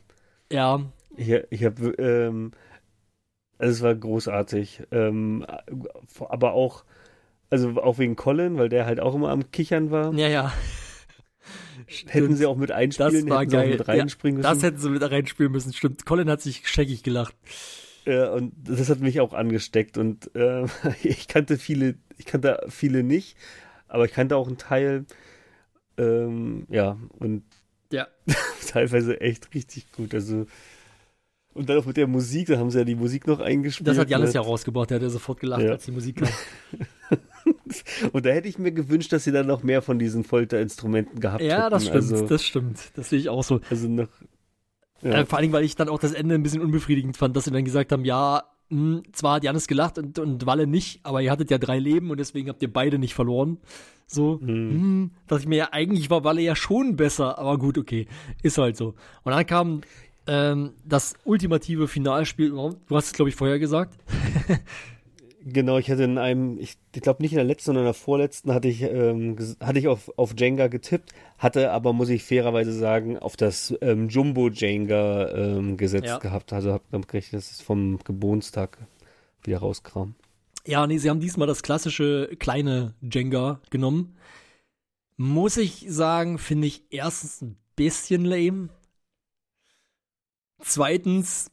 Ja, 0.51 0.81
Ich, 1.15 1.31
ich 1.49 1.63
habe, 1.63 1.91
ähm, 1.97 2.51
also 3.57 3.71
es 3.71 3.81
war 3.81 3.95
großartig. 3.95 4.83
Ähm, 4.91 5.45
aber 6.19 6.53
auch, 6.53 6.83
also 7.49 7.81
auch 7.81 7.99
wegen 7.99 8.15
Colin, 8.15 8.57
weil 8.57 8.69
der 8.69 8.85
halt 8.85 8.99
auch 8.99 9.15
immer 9.15 9.29
am 9.29 9.51
Kichern 9.51 9.91
war. 9.91 10.13
ja, 10.13 10.27
ja. 10.27 10.53
Hätten 12.07 12.36
sie 12.36 12.45
auch 12.45 12.55
mit 12.57 12.71
einspielen, 12.71 13.25
Das 13.27 13.36
war 13.36 13.45
geil. 13.45 13.69
mit 13.71 13.88
reinspringen 13.88 14.41
Das 14.41 14.55
müssen. 14.55 14.63
hätten 14.65 14.79
sie 14.79 14.89
mit 14.89 15.01
reinspielen 15.03 15.51
müssen, 15.51 15.73
stimmt. 15.73 16.05
Colin 16.05 16.29
hat 16.29 16.41
sich 16.41 16.67
scheckig 16.67 17.03
gelacht. 17.03 17.36
Ja, 18.05 18.31
und 18.31 18.53
das 18.67 18.89
hat 18.89 18.99
mich 18.99 19.19
auch 19.21 19.34
angesteckt. 19.34 19.97
Und 19.97 20.34
äh, 20.36 20.65
ich 21.03 21.27
kannte 21.27 21.57
viele, 21.57 21.95
ich 22.17 22.25
kannte 22.25 22.59
viele 22.69 23.03
nicht, 23.03 23.38
aber 23.88 24.05
ich 24.05 24.11
kannte 24.11 24.36
auch 24.36 24.47
einen 24.47 24.57
Teil. 24.57 25.05
Ähm, 25.97 26.65
ja, 26.69 26.97
und 27.19 27.43
Ja. 27.91 28.07
teilweise 28.67 29.21
echt 29.21 29.53
richtig 29.53 29.91
gut. 29.91 30.13
Also 30.13 30.47
und 31.53 31.69
dann 31.69 31.77
auch 31.77 31.86
mit 31.86 31.97
der 31.97 32.07
Musik, 32.07 32.47
da 32.47 32.57
haben 32.57 32.71
sie 32.71 32.79
ja 32.79 32.84
die 32.84 32.95
Musik 32.95 33.27
noch 33.27 33.39
eingespielt. 33.39 33.88
Das 33.88 33.99
hat 33.99 34.09
Janis 34.09 34.29
ne? 34.29 34.36
ja 34.36 34.41
rausgebracht, 34.41 34.89
der 34.89 34.95
hat 34.95 35.03
ja 35.03 35.09
sofort 35.09 35.39
gelacht, 35.39 35.61
Ja. 35.61 35.69
als 35.73 35.86
die 35.86 35.91
Musik 35.91 36.15
kam. 36.17 36.29
Und 38.11 38.26
da 38.26 38.30
hätte 38.30 38.47
ich 38.47 38.59
mir 38.59 38.71
gewünscht, 38.71 39.11
dass 39.13 39.24
sie 39.24 39.32
dann 39.32 39.47
noch 39.47 39.63
mehr 39.63 39.82
von 39.82 39.99
diesen 39.99 40.24
Folterinstrumenten 40.24 41.19
gehabt 41.19 41.41
hätten. 41.41 41.51
ja, 41.51 41.69
das 41.69 41.84
stimmt, 41.84 41.95
Also, 41.95 42.28
das 42.28 42.43
stimmt. 42.43 42.80
Das 42.95 43.09
sehe 43.09 43.19
ich 43.19 43.30
auch 43.30 43.43
so. 43.43 43.59
also 43.69 43.88
noch. 43.88 44.07
Ja. 45.01 45.21
Äh, 45.21 45.26
vor 45.26 45.39
allem, 45.39 45.51
weil 45.51 45.65
ich 45.65 45.76
dann 45.76 45.89
auch 45.89 45.99
das 45.99 46.13
Ende 46.13 46.36
ein 46.36 46.43
bisschen 46.43 46.61
unbefriedigend 46.61 47.17
fand, 47.17 47.36
dass 47.36 47.45
sie 47.45 47.51
dann 47.51 47.65
gesagt 47.65 47.91
haben, 47.91 48.05
ja, 48.05 48.43
mh, 48.69 49.01
zwar 49.11 49.36
hat 49.36 49.43
Janis 49.43 49.67
gelacht 49.67 49.97
und, 49.97 50.17
und 50.19 50.45
Walle 50.45 50.67
nicht, 50.67 51.01
aber 51.03 51.21
ihr 51.21 51.32
hattet 51.32 51.51
ja 51.51 51.57
drei 51.57 51.80
Leben 51.80 52.09
und 52.09 52.19
deswegen 52.19 52.49
habt 52.49 52.61
ihr 52.61 52.71
beide 52.71 52.99
nicht 52.99 53.13
verloren. 53.13 53.57
So, 54.07 54.39
hm. 54.39 55.11
dachte 55.28 55.41
ich 55.43 55.47
mir 55.47 55.55
ja, 55.55 55.69
eigentlich 55.71 56.09
war 56.09 56.24
Walle 56.24 56.41
ja 56.41 56.55
schon 56.55 56.95
besser, 56.95 57.39
aber 57.39 57.57
gut, 57.57 57.78
okay, 57.78 58.07
ist 58.43 58.57
halt 58.57 58.78
so. 58.78 58.95
Und 59.24 59.32
dann 59.32 59.45
kam 59.45 59.82
ähm, 60.28 60.74
das 60.86 61.15
ultimative 61.26 61.88
Finalspiel, 61.88 62.49
du 62.49 62.78
hast 62.91 63.07
es, 63.07 63.13
glaube 63.13 63.30
ich, 63.30 63.36
vorher 63.36 63.59
gesagt. 63.59 63.97
Genau, 65.45 65.77
ich 65.77 65.91
hatte 65.91 66.03
in 66.03 66.17
einem, 66.17 66.57
ich, 66.57 66.77
ich 66.95 67.01
glaube 67.01 67.21
nicht 67.21 67.33
in 67.33 67.37
der 67.37 67.43
letzten, 67.45 67.65
sondern 67.67 67.83
in 67.83 67.87
der 67.87 67.93
vorletzten 67.93 68.53
hatte 68.53 68.69
ich, 68.69 68.81
ähm, 68.81 69.35
hatte 69.59 69.77
ich 69.77 69.89
auf, 69.89 70.09
auf 70.17 70.33
Jenga 70.37 70.67
getippt, 70.67 71.13
hatte 71.37 71.71
aber, 71.71 71.91
muss 71.91 72.07
ich 72.07 72.23
fairerweise 72.23 72.71
sagen, 72.71 73.17
auf 73.19 73.35
das 73.35 73.73
ähm, 73.81 74.07
Jumbo 74.07 74.47
Jenga 74.49 75.29
ähm, 75.35 75.75
gesetzt 75.75 76.07
Ja. 76.07 76.17
gehabt. 76.19 76.53
Also 76.53 76.71
habe 76.71 76.83
damit 76.91 77.09
gerechnet, 77.09 77.41
dass 77.41 77.51
es 77.51 77.61
vom 77.61 77.99
Geburtstag 78.05 78.77
wieder 79.43 79.57
rauskam. 79.57 80.15
Ja, 80.65 80.87
nee, 80.87 80.97
sie 80.97 81.09
haben 81.09 81.19
diesmal 81.19 81.47
das 81.47 81.61
klassische 81.61 82.29
kleine 82.39 82.93
Jenga 83.01 83.59
genommen. 83.69 84.15
Muss 85.17 85.57
ich 85.57 85.85
sagen, 85.89 86.37
finde 86.37 86.67
ich 86.67 86.83
erstens 86.89 87.41
ein 87.41 87.57
bisschen 87.75 88.23
lame. 88.23 88.69
Zweitens, 90.59 91.51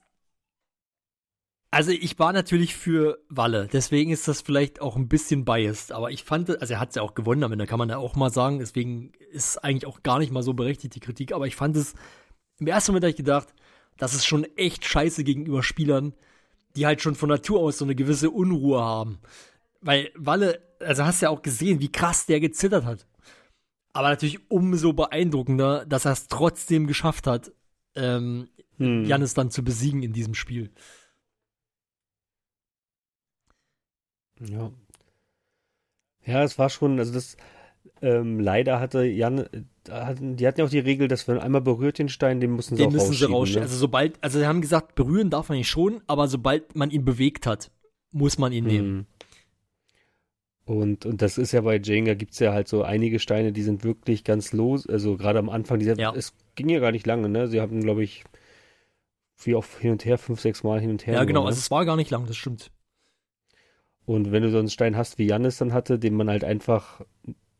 also 1.71 1.93
ich 1.93 2.19
war 2.19 2.33
natürlich 2.33 2.75
für 2.75 3.19
Walle, 3.29 3.69
deswegen 3.73 4.11
ist 4.11 4.27
das 4.27 4.41
vielleicht 4.41 4.81
auch 4.81 4.97
ein 4.97 5.09
bisschen 5.09 5.45
biased, 5.45 5.93
aber 5.93 6.11
ich 6.11 6.25
fand, 6.25 6.51
also 6.61 6.75
er 6.75 6.81
hat 6.81 6.91
es 6.91 6.97
ja 6.97 7.03
auch 7.03 7.15
gewonnen, 7.15 7.45
am 7.45 7.53
Ende 7.53 7.67
kann 7.67 7.79
man 7.79 7.89
ja 7.89 7.99
auch 7.99 8.17
mal 8.17 8.31
sagen, 8.31 8.59
deswegen 8.59 9.13
ist 9.31 9.59
eigentlich 9.59 9.87
auch 9.87 10.03
gar 10.03 10.19
nicht 10.19 10.33
mal 10.33 10.43
so 10.43 10.55
berechtigt 10.55 10.95
die 10.95 11.01
Kritik, 11.01 11.33
aber 11.33 11.47
ich 11.47 11.57
fand 11.57 11.77
es, 11.77 11.95
im 12.59 12.67
ersten 12.67 12.93
Moment 12.93 13.05
habe 13.05 13.11
ich 13.11 13.17
gedacht, 13.17 13.55
das 13.97 14.15
ist 14.15 14.27
schon 14.27 14.45
echt 14.57 14.85
scheiße 14.85 15.25
gegenüber 15.25 15.63
Spielern, 15.63 16.15
die 16.77 16.87
halt 16.87 17.03
schon 17.03 17.15
von 17.15 17.29
Natur 17.29 17.61
aus 17.61 17.79
so 17.79 17.85
eine 17.85 17.95
gewisse 17.95 18.31
Unruhe 18.31 18.81
haben. 18.81 19.19
Weil 19.81 20.11
Walle, 20.15 20.61
also 20.81 21.05
hast 21.05 21.21
du 21.21 21.27
ja 21.27 21.31
auch 21.31 21.43
gesehen, 21.43 21.81
wie 21.81 21.93
krass 21.93 22.27
der 22.27 22.41
gezittert 22.41 22.85
hat. 22.85 23.07
Aber 23.93 24.09
natürlich 24.09 24.51
umso 24.51 24.93
beeindruckender, 24.93 25.85
dass 25.85 26.05
er 26.05 26.13
es 26.13 26.29
trotzdem 26.29 26.87
geschafft 26.87 27.27
hat, 27.27 27.53
ähm, 27.95 28.49
Hm. 28.81 29.05
Jannis 29.05 29.35
dann 29.35 29.51
zu 29.51 29.63
besiegen 29.63 30.03
in 30.03 30.13
diesem 30.13 30.35
Spiel. 30.35 30.71
Ja. 34.41 34.71
Ja, 36.25 36.43
es 36.45 36.59
war 36.59 36.69
schon, 36.71 36.99
also 36.99 37.13
das, 37.13 37.37
ähm, 38.03 38.41
leider 38.41 38.79
hatte 38.81 39.05
Jan, 39.05 39.39
äh, 39.39 39.63
hatten, 39.91 40.37
die 40.37 40.47
hatten 40.47 40.61
ja 40.61 40.67
auch 40.67 40.71
die 40.71 40.79
Regel, 40.79 41.09
dass 41.09 41.27
wenn 41.29 41.39
einmal 41.39 41.61
berührt 41.63 41.99
den 41.99 42.09
Stein, 42.09 42.41
den 42.41 42.51
mussten 42.53 42.77
sie 42.77 42.83
Den 42.83 42.89
auch 42.89 42.93
müssen 42.93 43.07
sie 43.13 43.25
rausschieben. 43.25 43.35
rausstellen. 43.35 43.63
Ne? 43.63 43.67
Also 43.71 43.79
sobald, 43.79 44.23
also 44.23 44.39
sie 44.39 44.47
haben 44.47 44.61
gesagt, 44.61 44.95
berühren 44.95 45.31
darf 45.31 45.49
man 45.49 45.59
ihn 45.59 45.65
schon, 45.65 46.03
aber 46.07 46.29
sobald 46.29 46.77
man 46.77 46.91
ihn 46.91 47.05
bewegt 47.05 47.47
hat, 47.47 47.71
muss 48.13 48.39
man 48.39 48.53
ihn 48.53 48.65
nehmen. 48.65 48.97
Mhm. 48.97 49.07
Und, 50.67 51.05
und 51.07 51.21
das 51.21 51.37
ist 51.37 51.51
ja 51.53 51.63
bei 51.63 51.79
Jenga 51.79 52.15
gibt 52.15 52.33
es 52.33 52.39
ja 52.39 52.53
halt 52.53 52.69
so 52.69 52.83
einige 52.85 53.19
Steine, 53.19 53.53
die 53.53 53.63
sind 53.63 53.83
wirklich 53.83 54.23
ganz 54.23 54.53
los. 54.53 54.87
Also 54.87 55.17
gerade 55.17 55.39
am 55.41 55.49
Anfang, 55.49 55.79
dieser, 55.81 55.99
Ja. 55.99 56.13
es 56.15 56.33
ging 56.55 56.69
ja 56.69 56.79
gar 56.79 56.93
nicht 56.93 57.07
lange, 57.07 57.29
ne? 57.29 57.49
Sie 57.49 57.61
haben, 57.61 57.81
glaube 57.81 58.05
ich, 58.05 58.23
wie 59.43 59.55
oft 59.57 59.79
hin 59.81 59.91
und 59.93 60.05
her, 60.05 60.17
fünf, 60.19 60.41
sechs 60.41 60.63
Mal 60.63 60.81
hin 60.81 60.91
und 60.91 61.07
her. 61.07 61.15
Ja, 61.15 61.21
nur, 61.21 61.27
genau, 61.27 61.41
ne? 61.43 61.47
also 61.49 61.59
es 61.59 61.71
war 61.73 61.85
gar 61.87 61.97
nicht 61.97 62.11
lang, 62.11 62.27
das 62.27 62.37
stimmt. 62.37 62.71
Und 64.11 64.33
wenn 64.33 64.43
du 64.43 64.51
so 64.51 64.59
einen 64.59 64.69
Stein 64.71 64.97
hast, 64.97 65.19
wie 65.19 65.27
Jannis 65.27 65.59
dann 65.59 65.73
hatte, 65.73 65.97
den 66.01 66.15
man 66.15 66.29
halt 66.29 66.43
einfach, 66.43 67.01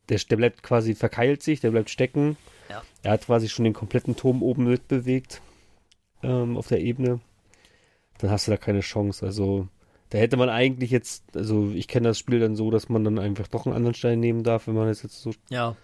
der, 0.09 0.19
der 0.29 0.35
bleibt 0.35 0.63
quasi, 0.63 0.95
verkeilt 0.95 1.41
sich, 1.41 1.61
der 1.61 1.71
bleibt 1.71 1.89
stecken. 1.89 2.35
Ja. 2.69 2.81
Er 3.03 3.11
hat 3.11 3.25
quasi 3.25 3.47
schon 3.47 3.63
den 3.63 3.71
kompletten 3.73 4.17
Turm 4.17 4.43
oben 4.43 4.65
mitbewegt 4.65 5.41
ähm, 6.23 6.57
auf 6.57 6.67
der 6.67 6.81
Ebene. 6.81 7.21
Dann 8.17 8.31
hast 8.31 8.47
du 8.47 8.51
da 8.51 8.57
keine 8.57 8.81
Chance. 8.81 9.25
Also 9.25 9.69
da 10.09 10.17
hätte 10.17 10.35
man 10.35 10.49
eigentlich 10.49 10.91
jetzt, 10.91 11.37
also 11.37 11.71
ich 11.73 11.87
kenne 11.87 12.09
das 12.09 12.19
Spiel 12.19 12.41
dann 12.41 12.57
so, 12.57 12.69
dass 12.69 12.89
man 12.89 13.05
dann 13.05 13.17
einfach 13.17 13.47
doch 13.47 13.65
einen 13.65 13.73
anderen 13.73 13.95
Stein 13.95 14.19
nehmen 14.19 14.43
darf, 14.43 14.67
wenn 14.67 14.75
man 14.75 14.87
das 14.89 15.03
jetzt 15.03 15.21
so 15.21 15.31
Ja. 15.49 15.77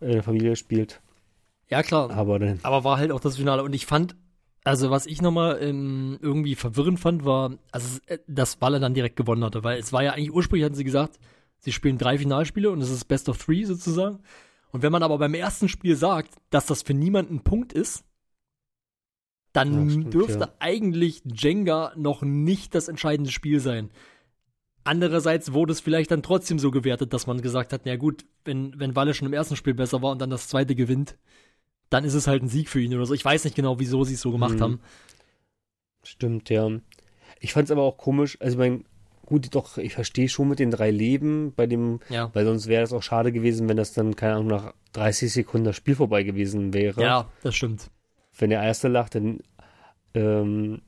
in 0.00 0.12
der 0.12 0.22
Familie 0.22 0.56
spielt. 0.56 1.02
Ja, 1.68 1.82
klar. 1.82 2.10
Aber 2.10 2.38
dann, 2.38 2.58
Aber 2.62 2.84
war 2.84 2.96
halt 2.96 3.12
auch 3.12 3.20
das 3.20 3.36
Finale. 3.36 3.62
Und 3.62 3.74
ich 3.74 3.84
fand, 3.84 4.16
also 4.66 4.90
was 4.90 5.06
ich 5.06 5.22
nochmal 5.22 5.62
ähm, 5.62 6.18
irgendwie 6.20 6.56
verwirrend 6.56 6.98
fand, 6.98 7.24
war, 7.24 7.56
also 7.70 8.00
äh, 8.06 8.18
dass 8.26 8.60
Walle 8.60 8.80
dann 8.80 8.94
direkt 8.94 9.14
gewonnen 9.14 9.44
hatte. 9.44 9.62
Weil 9.62 9.78
es 9.78 9.92
war 9.92 10.02
ja 10.02 10.12
eigentlich 10.12 10.32
ursprünglich, 10.32 10.64
hatten 10.64 10.74
sie 10.74 10.82
gesagt, 10.82 11.20
sie 11.60 11.70
spielen 11.70 11.98
drei 11.98 12.18
Finalspiele 12.18 12.68
und 12.70 12.80
es 12.80 12.90
ist 12.90 13.04
Best 13.04 13.28
of 13.28 13.38
Three 13.38 13.62
sozusagen. 13.64 14.18
Und 14.72 14.82
wenn 14.82 14.90
man 14.90 15.04
aber 15.04 15.18
beim 15.18 15.34
ersten 15.34 15.68
Spiel 15.68 15.94
sagt, 15.94 16.34
dass 16.50 16.66
das 16.66 16.82
für 16.82 16.94
niemanden 16.94 17.36
ein 17.36 17.44
Punkt 17.44 17.72
ist, 17.72 18.04
dann 19.52 19.84
Ja, 19.84 19.90
stimmt, 19.90 20.14
dürfte 20.14 20.40
ja. 20.40 20.54
eigentlich 20.58 21.22
Jenga 21.24 21.92
noch 21.94 22.22
nicht 22.22 22.74
das 22.74 22.88
entscheidende 22.88 23.30
Spiel 23.30 23.60
sein. 23.60 23.90
Andererseits 24.82 25.52
wurde 25.52 25.72
es 25.74 25.80
vielleicht 25.80 26.10
dann 26.10 26.24
trotzdem 26.24 26.58
so 26.58 26.72
gewertet, 26.72 27.12
dass 27.12 27.28
man 27.28 27.40
gesagt 27.40 27.72
hat, 27.72 27.82
na 27.84 27.94
gut, 27.96 28.24
wenn, 28.44 28.78
wenn 28.80 28.96
Walle 28.96 29.14
schon 29.14 29.26
im 29.28 29.32
ersten 29.32 29.54
Spiel 29.54 29.74
besser 29.74 30.02
war 30.02 30.10
und 30.10 30.20
dann 30.20 30.30
das 30.30 30.48
zweite 30.48 30.74
gewinnt, 30.74 31.16
dann 31.90 32.04
ist 32.04 32.14
es 32.14 32.26
halt 32.26 32.42
ein 32.42 32.48
Sieg 32.48 32.68
für 32.68 32.80
ihn 32.80 32.94
oder 32.94 33.06
so. 33.06 33.14
Ich 33.14 33.24
weiß 33.24 33.44
nicht 33.44 33.56
genau, 33.56 33.78
wieso 33.78 34.04
sie 34.04 34.14
es 34.14 34.20
so 34.20 34.32
gemacht 34.32 34.54
Mhm. 34.56 34.60
haben. 34.62 34.80
Stimmt, 36.02 36.50
ja. 36.50 36.68
Ich 37.40 37.52
fand 37.52 37.66
es 37.66 37.70
aber 37.70 37.82
auch 37.82 37.96
komisch, 37.98 38.38
also 38.40 38.54
ich 38.54 38.58
mein, 38.58 38.84
gut, 39.24 39.54
doch, 39.54 39.76
ich 39.78 39.92
verstehe 39.94 40.28
schon 40.28 40.48
mit 40.48 40.58
den 40.58 40.70
drei 40.70 40.90
Leben 40.90 41.52
bei 41.54 41.66
dem, 41.66 42.00
Ja. 42.08 42.30
weil 42.34 42.44
sonst 42.44 42.66
wäre 42.68 42.82
es 42.84 42.92
auch 42.92 43.02
schade 43.02 43.32
gewesen, 43.32 43.68
wenn 43.68 43.76
das 43.76 43.92
dann, 43.92 44.14
keine 44.16 44.34
Ahnung, 44.34 44.46
nach 44.46 44.72
30 44.92 45.32
Sekunden 45.32 45.64
das 45.64 45.76
Spiel 45.76 45.94
vorbei 45.96 46.22
gewesen 46.22 46.72
wäre. 46.72 47.02
Ja, 47.02 47.28
das 47.42 47.54
stimmt. 47.56 47.90
Wenn 48.38 48.50
der 48.50 48.62
Erste 48.62 48.88
lacht, 48.88 49.14
dann, 49.14 49.40
ähm, 50.14 50.80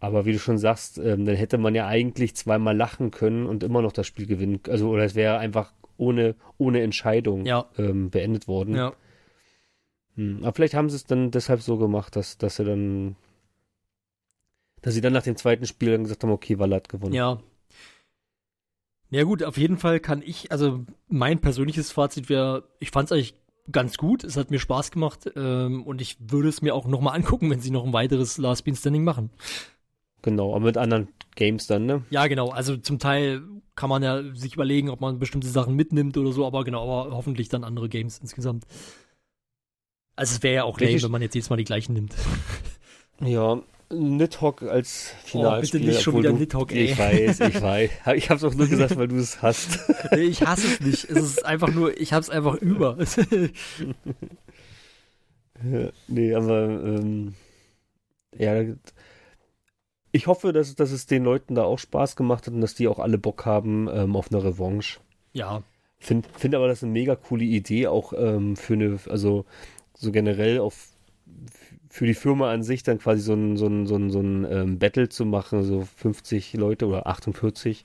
aber 0.00 0.26
wie 0.26 0.32
du 0.32 0.38
schon 0.38 0.58
sagst, 0.58 0.98
ähm, 0.98 1.24
dann 1.24 1.36
hätte 1.36 1.58
man 1.58 1.74
ja 1.74 1.86
eigentlich 1.86 2.34
zweimal 2.34 2.76
lachen 2.76 3.10
können 3.10 3.46
und 3.46 3.62
immer 3.62 3.82
noch 3.82 3.92
das 3.92 4.06
Spiel 4.06 4.26
gewinnen, 4.26 4.60
also, 4.68 4.90
oder 4.90 5.04
es 5.04 5.14
wäre 5.14 5.38
einfach 5.38 5.72
ohne, 5.96 6.34
ohne 6.58 6.82
Entscheidung 6.82 7.46
Ja. 7.46 7.66
ähm, 7.78 8.10
beendet 8.10 8.48
worden. 8.48 8.74
Ja. 8.74 8.92
Hm. 10.16 10.38
Aber 10.42 10.54
vielleicht 10.54 10.74
haben 10.74 10.90
sie 10.90 10.96
es 10.96 11.04
dann 11.04 11.30
deshalb 11.30 11.62
so 11.62 11.76
gemacht, 11.76 12.16
dass, 12.16 12.38
dass 12.38 12.56
sie 12.56 12.64
dann, 12.64 13.16
dass 14.82 14.94
sie 14.94 15.00
dann 15.00 15.12
nach 15.12 15.22
dem 15.22 15.36
zweiten 15.36 15.66
Spiel 15.66 15.92
dann 15.92 16.04
gesagt 16.04 16.22
haben, 16.22 16.30
okay, 16.30 16.58
Walle 16.58 16.76
hat 16.76 16.88
gewonnen. 16.88 17.14
Ja. 17.14 17.38
Ja 19.10 19.22
gut, 19.22 19.44
auf 19.44 19.56
jeden 19.56 19.78
Fall 19.78 20.00
kann 20.00 20.20
ich, 20.20 20.50
also 20.50 20.84
mein 21.08 21.40
persönliches 21.40 21.92
Fazit 21.92 22.28
wäre, 22.28 22.64
ich 22.80 22.90
fand 22.90 23.06
es 23.06 23.12
eigentlich 23.12 23.34
ganz 23.70 23.98
gut, 23.98 24.24
es 24.24 24.36
hat 24.36 24.50
mir 24.50 24.58
Spaß 24.58 24.90
gemacht 24.90 25.30
ähm, 25.36 25.84
und 25.84 26.00
ich 26.00 26.16
würde 26.20 26.48
es 26.48 26.60
mir 26.60 26.74
auch 26.74 26.86
nochmal 26.86 27.14
angucken, 27.16 27.48
wenn 27.50 27.60
sie 27.60 27.70
noch 27.70 27.84
ein 27.84 27.92
weiteres 27.92 28.36
Last 28.38 28.64
Bean 28.64 28.74
Standing 28.76 29.04
machen. 29.04 29.30
Genau, 30.22 30.56
aber 30.56 30.64
mit 30.64 30.76
anderen 30.76 31.08
Games 31.36 31.68
dann, 31.68 31.86
ne? 31.86 32.04
Ja, 32.10 32.26
genau, 32.26 32.48
also 32.48 32.76
zum 32.76 32.98
Teil 32.98 33.42
kann 33.76 33.90
man 33.90 34.02
ja 34.02 34.34
sich 34.34 34.54
überlegen, 34.54 34.88
ob 34.90 35.00
man 35.00 35.20
bestimmte 35.20 35.48
Sachen 35.48 35.76
mitnimmt 35.76 36.16
oder 36.16 36.32
so, 36.32 36.44
aber 36.44 36.64
genau, 36.64 36.82
aber 36.82 37.14
hoffentlich 37.14 37.48
dann 37.48 37.62
andere 37.62 37.88
Games 37.88 38.18
insgesamt. 38.18 38.66
Also 40.16 40.34
es 40.36 40.42
wäre 40.42 40.54
ja 40.54 40.64
auch 40.64 40.80
lame, 40.80 41.02
wenn 41.02 41.10
man 41.10 41.22
jetzt 41.22 41.34
jedes 41.34 41.50
Mal 41.50 41.56
die 41.56 41.64
gleichen 41.64 41.92
nimmt. 41.92 42.14
Ja, 43.20 43.62
Nidhogg 43.90 44.62
als 44.68 45.14
Finalspiel. 45.24 45.46
Oh, 45.46 45.60
bitte 45.80 45.90
nicht 45.90 46.02
schon 46.02 46.18
wieder 46.18 46.32
du- 46.32 46.36
Nidhogg, 46.36 46.70
ey. 46.72 46.84
Ich 46.84 46.98
weiß, 46.98 47.40
ich 47.40 47.62
weiß. 47.62 47.90
Ich 48.16 48.28
hab's 48.28 48.44
auch 48.44 48.52
nur 48.52 48.66
gesagt, 48.66 48.94
weil 48.98 49.08
du 49.08 49.16
es 49.16 49.40
hast. 49.40 49.78
Nee, 50.12 50.24
ich 50.24 50.42
hasse 50.42 50.66
es 50.66 50.80
nicht. 50.80 51.04
Es 51.04 51.16
ist 51.16 51.46
einfach 51.46 51.72
nur, 51.72 51.98
ich 51.98 52.12
hab's 52.12 52.28
einfach 52.28 52.56
über. 52.56 52.98
Ja, 55.64 55.88
nee, 56.08 56.34
aber 56.34 56.64
ähm, 56.68 57.34
ja, 58.36 58.62
ich 60.12 60.26
hoffe, 60.26 60.52
dass, 60.52 60.74
dass 60.74 60.90
es 60.90 61.06
den 61.06 61.24
Leuten 61.24 61.54
da 61.54 61.64
auch 61.64 61.78
Spaß 61.78 62.16
gemacht 62.16 62.46
hat 62.46 62.52
und 62.54 62.60
dass 62.60 62.74
die 62.74 62.88
auch 62.88 62.98
alle 62.98 63.16
Bock 63.18 63.46
haben 63.46 63.88
ähm, 63.90 64.16
auf 64.16 64.30
eine 64.30 64.44
Revanche. 64.44 65.00
ja, 65.32 65.62
Finde 65.98 66.28
find 66.36 66.54
aber 66.54 66.68
das 66.68 66.82
eine 66.82 66.92
mega 66.92 67.16
coole 67.16 67.44
Idee, 67.44 67.86
auch 67.86 68.12
ähm, 68.12 68.54
für 68.56 68.74
eine, 68.74 68.98
also 69.08 69.46
so 69.96 70.12
generell 70.12 70.60
auf 70.60 70.88
für 71.88 72.06
die 72.06 72.14
Firma 72.14 72.52
an 72.52 72.62
sich 72.62 72.82
dann 72.82 72.98
quasi 72.98 73.22
so 73.22 73.32
ein, 73.32 73.56
so 73.56 73.66
ein, 73.66 73.86
so 73.86 73.96
ein, 73.96 74.10
so 74.10 74.20
ein 74.20 74.46
ähm, 74.50 74.78
Battle 74.78 75.08
zu 75.08 75.24
machen, 75.24 75.62
so 75.62 75.86
50 75.96 76.52
Leute 76.54 76.86
oder 76.86 77.06
48 77.06 77.84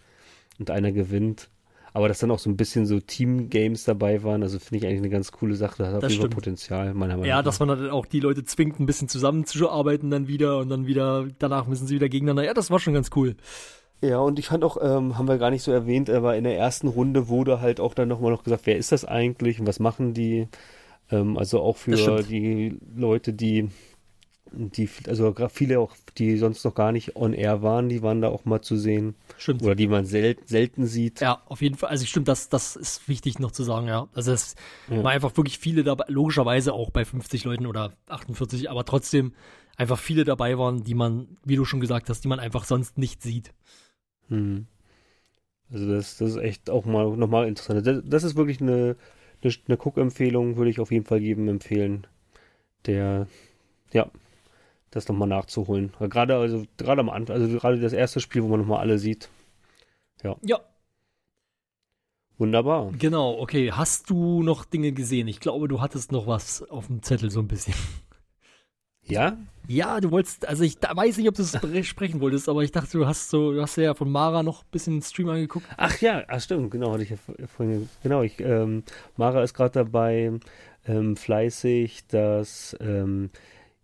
und 0.59 0.69
einer 0.69 0.91
gewinnt. 0.91 1.49
Aber 1.93 2.07
dass 2.07 2.19
dann 2.19 2.31
auch 2.31 2.39
so 2.39 2.49
ein 2.49 2.57
bisschen 2.57 2.85
so 2.85 2.99
Team-Games 2.99 3.83
dabei 3.83 4.23
waren, 4.23 4.43
also 4.43 4.59
finde 4.59 4.77
ich 4.77 4.85
eigentlich 4.85 5.01
eine 5.01 5.09
ganz 5.09 5.31
coole 5.31 5.55
Sache. 5.55 5.77
Das 5.79 5.87
hat 5.87 5.95
auf 5.95 6.01
Das 6.01 6.11
jeden 6.11 6.21
Fall 6.21 6.27
stimmt. 6.27 6.35
Potenzial, 6.35 6.93
meiner 6.93 7.13
Meinung 7.13 7.25
ja, 7.25 7.37
nach. 7.37 7.43
dass 7.43 7.59
man 7.59 7.69
dann 7.69 7.89
auch 7.89 8.05
die 8.05 8.21
Leute 8.21 8.43
zwingt, 8.45 8.79
ein 8.79 8.85
bisschen 8.85 9.09
zusammenzuarbeiten 9.09 10.09
dann 10.09 10.27
wieder 10.27 10.57
und 10.59 10.69
dann 10.69 10.87
wieder, 10.87 11.27
danach 11.39 11.67
müssen 11.67 11.87
sie 11.87 11.95
wieder 11.95 12.07
gegeneinander. 12.09 12.45
Ja, 12.45 12.53
das 12.53 12.71
war 12.71 12.79
schon 12.79 12.93
ganz 12.93 13.09
cool. 13.15 13.35
Ja, 14.01 14.19
und 14.19 14.39
ich 14.39 14.47
fand 14.47 14.63
auch, 14.63 14.77
ähm, 14.81 15.17
haben 15.17 15.27
wir 15.27 15.37
gar 15.37 15.51
nicht 15.51 15.63
so 15.63 15.71
erwähnt, 15.71 16.09
aber 16.09 16.35
in 16.35 16.43
der 16.43 16.57
ersten 16.57 16.87
Runde 16.87 17.27
wurde 17.27 17.61
halt 17.61 17.79
auch 17.79 17.93
dann 17.93 18.07
nochmal 18.07 18.31
noch 18.31 18.43
gesagt, 18.43 18.65
wer 18.65 18.77
ist 18.77 18.91
das 18.91 19.05
eigentlich 19.05 19.59
und 19.59 19.67
was 19.67 19.79
machen 19.79 20.13
die? 20.13 20.47
Ähm, 21.11 21.37
also 21.37 21.61
auch 21.61 21.77
für 21.77 22.23
die 22.23 22.77
Leute, 22.95 23.33
die 23.33 23.69
Die, 24.53 24.89
also 25.07 25.33
viele 25.49 25.79
auch, 25.79 25.95
die 26.17 26.35
sonst 26.37 26.65
noch 26.65 26.75
gar 26.75 26.91
nicht 26.91 27.15
on 27.15 27.31
air 27.31 27.61
waren, 27.61 27.87
die 27.87 28.01
waren 28.01 28.21
da 28.21 28.27
auch 28.27 28.43
mal 28.43 28.61
zu 28.61 28.75
sehen. 28.75 29.15
Stimmt. 29.37 29.61
Oder 29.63 29.75
die 29.75 29.87
man 29.87 30.03
sel 30.05 30.35
selten 30.45 30.85
sieht. 30.87 31.21
Ja, 31.21 31.41
auf 31.45 31.61
jeden 31.61 31.75
Fall. 31.77 31.89
Also 31.89 32.05
stimmt, 32.05 32.27
das, 32.27 32.49
das 32.49 32.75
ist 32.75 33.07
wichtig 33.07 33.39
noch 33.39 33.51
zu 33.51 33.63
sagen, 33.63 33.87
ja. 33.87 34.09
Also 34.13 34.33
es 34.33 34.55
Ja. 34.89 35.03
war 35.03 35.11
einfach 35.11 35.37
wirklich 35.37 35.57
viele 35.57 35.83
dabei, 35.83 36.03
logischerweise 36.09 36.73
auch 36.73 36.89
bei 36.91 37.05
50 37.05 37.45
Leuten 37.45 37.65
oder 37.65 37.93
48, 38.09 38.69
aber 38.69 38.83
trotzdem 38.83 39.33
einfach 39.77 39.97
viele 39.97 40.25
dabei 40.25 40.57
waren, 40.57 40.83
die 40.83 40.95
man, 40.95 41.37
wie 41.45 41.55
du 41.55 41.63
schon 41.63 41.79
gesagt 41.79 42.09
hast, 42.09 42.21
die 42.25 42.27
man 42.27 42.41
einfach 42.41 42.65
sonst 42.65 42.97
nicht 42.97 43.23
sieht. 43.23 43.53
Hm. 44.27 44.65
Also 45.71 45.87
das, 45.87 46.17
das 46.17 46.31
ist 46.31 46.37
echt 46.37 46.69
auch 46.69 46.85
mal 46.85 47.15
nochmal 47.15 47.47
interessant. 47.47 47.87
Das, 47.87 48.01
das 48.05 48.23
ist 48.23 48.35
wirklich 48.35 48.59
eine, 48.59 48.97
eine, 49.43 49.53
eine 49.67 49.77
Guck-Empfehlung, 49.77 50.57
würde 50.57 50.69
ich 50.71 50.79
auf 50.79 50.91
jeden 50.91 51.05
Fall 51.05 51.19
jedem 51.21 51.47
empfehlen, 51.47 52.07
der, 52.85 53.27
ja, 53.91 54.09
das 54.89 55.07
nochmal 55.07 55.27
nachzuholen. 55.27 55.93
Gerade, 55.99 56.35
also, 56.35 56.65
gerade 56.77 57.01
am 57.01 57.09
Anfang, 57.09 57.35
also 57.35 57.57
gerade 57.57 57.79
das 57.79 57.93
erste 57.93 58.19
Spiel, 58.19 58.43
wo 58.43 58.47
man 58.47 58.59
nochmal 58.59 58.79
alle 58.79 58.99
sieht. 58.99 59.29
Ja, 60.23 60.35
Wunderbar. 62.41 62.91
genau, 62.97 63.39
okay. 63.39 63.71
Hast 63.71 64.09
du 64.09 64.41
noch 64.41 64.65
Dinge 64.65 64.93
gesehen? 64.93 65.27
Ich 65.27 65.39
glaube, 65.39 65.67
du 65.67 65.79
hattest 65.79 66.11
noch 66.11 66.25
was 66.25 66.67
auf 66.71 66.87
dem 66.87 67.03
Zettel 67.03 67.29
so 67.29 67.39
ein 67.39 67.47
bisschen. 67.47 67.75
Ja? 69.11 69.37
Ja, 69.67 70.01
du 70.01 70.11
wolltest, 70.11 70.47
also 70.47 70.63
ich 70.63 70.79
da 70.79 70.95
weiß 70.95 71.17
nicht, 71.17 71.29
ob 71.29 71.35
du 71.35 71.43
es 71.43 71.55
spre- 71.55 71.83
sprechen 71.85 72.19
wolltest, 72.19 72.49
aber 72.49 72.63
ich 72.63 72.71
dachte, 72.71 72.97
du 72.97 73.05
hast 73.05 73.29
so, 73.29 73.53
du 73.53 73.61
hast 73.61 73.77
ja 73.77 73.93
von 73.93 74.09
Mara 74.09 74.43
noch 74.43 74.63
ein 74.63 74.67
bisschen 74.71 74.95
den 74.97 75.01
Stream 75.01 75.29
angeguckt. 75.29 75.65
Ach 75.77 75.97
ja, 76.01 76.23
ach 76.27 76.41
stimmt, 76.41 76.71
genau, 76.71 76.91
hatte 76.93 77.03
ich 77.03 77.11
ja 77.11 77.17
vor- 77.17 77.35
vorhin, 77.47 77.87
genau, 78.03 78.21
ich, 78.23 78.39
ähm, 78.39 78.83
Mara 79.17 79.43
ist 79.43 79.53
gerade 79.53 79.71
dabei, 79.71 80.31
ähm, 80.87 81.15
fleißig 81.15 82.05
das 82.07 82.75
ähm, 82.81 83.29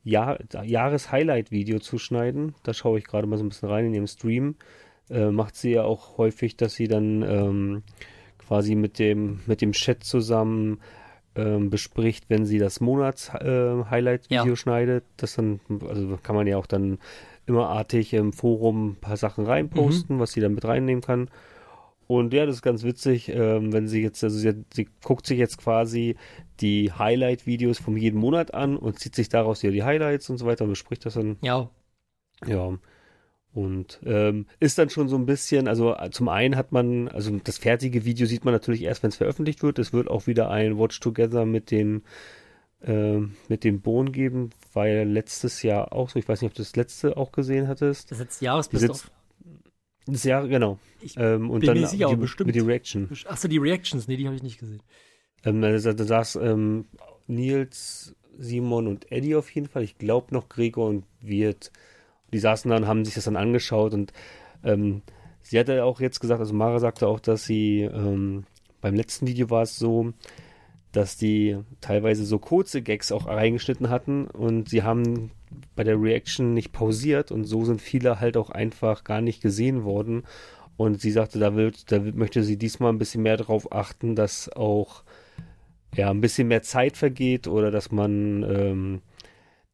Jahr, 0.03 0.39
Jahres-Highlight-Video 0.63 1.79
zu 1.79 1.97
schneiden. 1.99 2.55
Da 2.63 2.73
schaue 2.73 2.97
ich 2.97 3.05
gerade 3.05 3.27
mal 3.27 3.37
so 3.37 3.43
ein 3.45 3.49
bisschen 3.49 3.69
rein 3.69 3.85
in 3.85 3.93
ihrem 3.93 4.07
Stream. 4.07 4.55
Äh, 5.09 5.31
macht 5.31 5.55
sie 5.55 5.71
ja 5.71 5.83
auch 5.83 6.17
häufig, 6.17 6.57
dass 6.57 6.73
sie 6.75 6.87
dann 6.87 7.21
ähm, 7.21 7.83
quasi 8.39 8.75
mit 8.75 8.99
dem, 8.99 9.41
mit 9.45 9.61
dem 9.61 9.71
Chat 9.73 10.03
zusammen 10.03 10.79
ähm, 11.37 11.69
bespricht, 11.69 12.25
wenn 12.29 12.45
sie 12.45 12.57
das 12.59 12.79
Monats-Highlight-Video 12.81 14.45
Ja. 14.45 14.55
schneidet. 14.55 15.03
Das 15.17 15.35
dann, 15.35 15.59
also 15.87 16.17
kann 16.21 16.35
man 16.35 16.47
ja 16.47 16.57
auch 16.57 16.65
dann 16.67 16.97
immer 17.45 17.69
artig 17.69 18.13
im 18.13 18.33
Forum 18.33 18.89
ein 18.91 18.95
paar 18.95 19.17
Sachen 19.17 19.45
reinposten, 19.45 20.19
was 20.19 20.31
sie 20.33 20.41
dann 20.41 20.53
mit 20.53 20.65
reinnehmen 20.65 21.01
kann. 21.01 21.29
Und 22.07 22.33
ja, 22.33 22.45
das 22.45 22.55
ist 22.57 22.61
ganz 22.61 22.83
witzig, 22.83 23.29
ähm, 23.29 23.73
wenn 23.73 23.87
sie 23.87 24.01
jetzt, 24.01 24.23
also 24.23 24.37
sie, 24.37 24.63
sie 24.73 24.87
guckt 25.03 25.25
sich 25.27 25.37
jetzt 25.37 25.57
quasi 25.57 26.15
die 26.61 26.91
Highlight-Videos 26.91 27.79
von 27.79 27.97
jedem 27.97 28.19
Monat 28.21 28.53
an 28.53 28.77
und 28.77 28.99
zieht 28.99 29.13
sich 29.15 29.27
daraus 29.29 29.61
ja 29.61 29.71
die 29.71 29.83
Highlights 29.83 30.29
und 30.29 30.37
so 30.37 30.45
weiter 30.45 30.63
und 30.63 30.69
bespricht 30.71 31.05
das 31.05 31.15
dann. 31.15 31.37
Ja, 31.41 31.69
Ja. 32.45 32.77
Und 33.57 33.99
ähm, 34.05 34.45
ist 34.59 34.77
dann 34.77 34.91
schon 34.91 35.09
so 35.09 35.15
ein 35.15 35.25
bisschen, 35.25 35.67
also 35.67 35.95
äh, 35.95 36.11
zum 36.11 36.29
einen 36.29 36.55
hat 36.55 36.71
man, 36.71 37.07
also 37.07 37.35
das 37.43 37.57
fertige 37.57 38.05
Video 38.05 38.27
sieht 38.27 38.45
man 38.45 38.53
natürlich 38.53 38.83
erst, 38.83 39.01
wenn 39.01 39.09
es 39.09 39.15
veröffentlicht 39.15 39.63
wird. 39.63 39.79
Es 39.79 39.93
wird 39.93 40.09
auch 40.11 40.27
wieder 40.27 40.51
ein 40.51 40.77
Watch 40.77 40.99
Together 40.99 41.43
mit 41.43 41.71
den 41.71 42.03
ähm, 42.83 43.35
mit 43.47 43.63
den 43.63 43.81
Bohnen 43.81 44.11
geben, 44.11 44.51
weil 44.73 45.09
letztes 45.09 45.63
Jahr 45.63 45.91
auch 45.91 46.09
so, 46.09 46.19
ich 46.19 46.27
weiß 46.29 46.41
nicht, 46.41 46.51
ob 46.51 46.55
du 46.55 46.61
das 46.61 46.75
letzte 46.75 47.17
auch 47.17 47.31
gesehen 47.31 47.67
hattest. 47.67 48.11
das 48.11 48.19
ist 48.19 48.23
jetzt 48.25 48.41
Jahres 48.43 48.69
Die 48.69 48.77
sitzt- 48.77 49.09
Das 50.05 50.23
Jahr, 50.23 50.47
genau. 50.47 50.77
Ich 51.01 51.17
Ähm, 51.17 51.49
und 51.49 51.61
bin 51.61 51.67
dann 51.69 51.81
mir 51.81 51.87
sicher, 51.87 52.09
die, 52.09 52.15
bestimmt. 52.15 52.45
mit 52.47 52.55
die 52.55 52.59
Reaction. 52.59 53.09
Achso, 53.25 53.47
die 53.47 53.57
Reactions, 53.57 54.07
nee, 54.07 54.17
die 54.17 54.27
habe 54.27 54.35
ich 54.35 54.43
nicht 54.43 54.59
gesehen. 54.59 54.83
Ähm, 55.43 55.63
da, 55.63 55.71
da 55.79 56.03
saß 56.03 56.35
ähm, 56.43 56.85
Nils, 57.25 58.15
Simon 58.37 58.85
und 58.85 59.11
Eddie 59.11 59.35
auf 59.35 59.49
jeden 59.49 59.67
Fall. 59.67 59.81
Ich 59.81 59.97
glaube 59.97 60.31
noch 60.35 60.47
Gregor 60.47 60.87
und 60.89 61.05
Wirt. 61.21 61.71
Die 62.33 62.39
saßen 62.39 62.69
dann, 62.69 62.87
haben 62.87 63.05
sich 63.05 63.15
das 63.15 63.25
dann 63.25 63.35
angeschaut 63.35 63.93
und 63.93 64.13
ähm, 64.63 65.01
sie 65.41 65.59
hatte 65.59 65.83
auch 65.83 65.99
jetzt 65.99 66.19
gesagt, 66.19 66.39
also 66.39 66.53
Mara 66.53 66.79
sagte 66.79 67.07
auch, 67.07 67.19
dass 67.19 67.45
sie 67.45 67.81
ähm, 67.81 68.43
beim 68.81 68.95
letzten 68.95 69.27
Video 69.27 69.49
war 69.49 69.63
es 69.63 69.77
so, 69.77 70.13
dass 70.91 71.17
die 71.17 71.57
teilweise 71.81 72.25
so 72.25 72.39
kurze 72.39 72.81
Gags 72.81 73.11
auch 73.11 73.27
reingeschnitten 73.27 73.89
hatten 73.89 74.25
und 74.27 74.69
sie 74.69 74.83
haben 74.83 75.31
bei 75.75 75.83
der 75.83 76.01
Reaction 76.01 76.53
nicht 76.53 76.71
pausiert 76.71 77.31
und 77.31 77.45
so 77.45 77.63
sind 77.65 77.81
viele 77.81 78.19
halt 78.19 78.37
auch 78.37 78.49
einfach 78.49 79.03
gar 79.03 79.21
nicht 79.21 79.41
gesehen 79.41 79.83
worden. 79.83 80.23
Und 80.75 81.01
sie 81.01 81.11
sagte, 81.11 81.39
da, 81.39 81.55
wird, 81.55 81.91
da 81.91 81.99
möchte 81.99 82.43
sie 82.43 82.57
diesmal 82.57 82.91
ein 82.93 82.99
bisschen 82.99 83.23
mehr 83.23 83.37
darauf 83.37 83.71
achten, 83.71 84.15
dass 84.15 84.47
auch 84.49 85.03
ja, 85.95 86.11
ein 86.11 86.21
bisschen 86.21 86.47
mehr 86.47 86.61
Zeit 86.61 86.97
vergeht 86.97 87.47
oder 87.47 87.71
dass 87.71 87.91
man 87.91 88.43
ähm, 88.43 89.01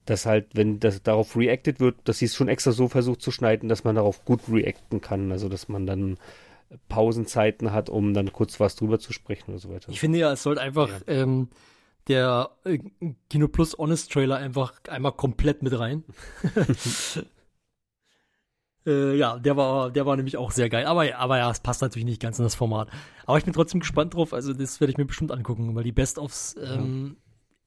dass 0.06 0.26
halt, 0.26 0.48
wenn 0.54 0.80
das 0.80 1.02
darauf 1.04 1.36
reacted 1.36 1.80
wird, 1.80 1.96
dass 2.06 2.20
sie 2.20 2.26
es 2.26 2.36
schon 2.36 2.48
extra 2.48 2.72
so 2.72 2.88
versucht 2.88 3.22
zu 3.22 3.32
schneiden, 3.32 3.70
dass 3.70 3.84
man 3.84 3.96
darauf 3.96 4.26
gut 4.26 4.42
reacten 4.52 5.02
kann. 5.02 5.32
Also 5.32 5.50
dass 5.50 5.70
man 5.70 5.86
dann 5.86 6.18
Pausenzeiten 6.90 7.72
hat, 7.72 7.90
um 7.90 8.14
dann 8.14 8.34
kurz 8.34 8.60
was 8.60 8.76
drüber 8.76 9.00
zu 9.00 9.14
sprechen 9.14 9.52
oder 9.52 9.60
so 9.60 9.70
weiter. 9.70 9.90
Ich 9.92 10.00
finde 10.00 10.20
ja, 10.20 10.32
es 10.32 10.44
sollte 10.44 10.62
einfach 10.62 10.90
ähm, 11.08 11.50
der 12.08 12.52
äh, 12.66 12.80
Kino 13.30 13.48
Plus 13.48 13.78
Honest 13.78 14.12
Trailer 14.12 14.38
einfach 14.38 14.74
einmal 14.90 15.14
komplett 15.14 15.64
mit 15.64 15.78
rein. 15.78 16.04
äh, 18.86 19.16
ja, 19.16 19.40
der 19.40 19.56
war, 19.56 19.92
der 19.92 20.06
war 20.06 20.16
nämlich 20.16 20.38
auch 20.38 20.52
sehr 20.52 20.70
geil. 20.70 20.86
Aber, 20.86 21.16
aber 21.16 21.38
ja, 21.38 21.50
es 21.50 21.60
passt 21.60 21.82
natürlich 21.82 22.06
nicht 22.06 22.22
ganz 22.22 22.40
in 22.40 22.44
das 22.44 22.56
Format. 22.56 22.90
Aber 23.26 23.38
ich 23.38 23.46
bin 23.46 23.54
trotzdem 23.54 23.80
gespannt 23.80 24.14
drauf. 24.16 24.34
Also 24.34 24.54
das 24.54 24.80
werde 24.80 24.92
ich 24.92 24.98
mir 24.98 25.06
bestimmt 25.06 25.32
angucken, 25.32 25.76
weil 25.76 25.84
die 25.84 25.92
Best-ofs, 25.92 26.56
ähm, 26.62 27.18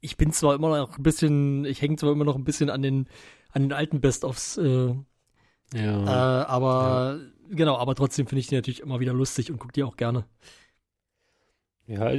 ich 0.07 0.16
bin 0.16 0.32
zwar 0.32 0.54
immer 0.54 0.78
noch 0.78 0.96
ein 0.96 1.02
bisschen, 1.02 1.64
ich 1.64 1.82
hänge 1.82 1.96
zwar 1.96 2.12
immer 2.12 2.24
noch 2.24 2.36
ein 2.36 2.44
bisschen 2.44 2.70
an 2.70 2.80
den, 2.80 3.09
an 3.50 3.62
den 3.62 3.72
alten 3.72 4.00
Best-ofs, 4.00 4.57
äh, 4.57 4.94
äh, 5.74 5.84
ja. 5.84 6.46
aber 6.46 7.18
genau, 7.50 7.76
aber 7.76 7.96
trotzdem 7.96 8.28
finde 8.28 8.40
ich 8.40 8.46
die 8.46 8.54
natürlich 8.54 8.80
immer 8.80 9.00
wieder 9.00 9.12
lustig 9.12 9.50
und 9.50 9.59
gucke 9.59 9.72
die 9.72 9.82
auch 9.82 9.96
gerne. 9.96 10.24
Ja, 11.88 12.12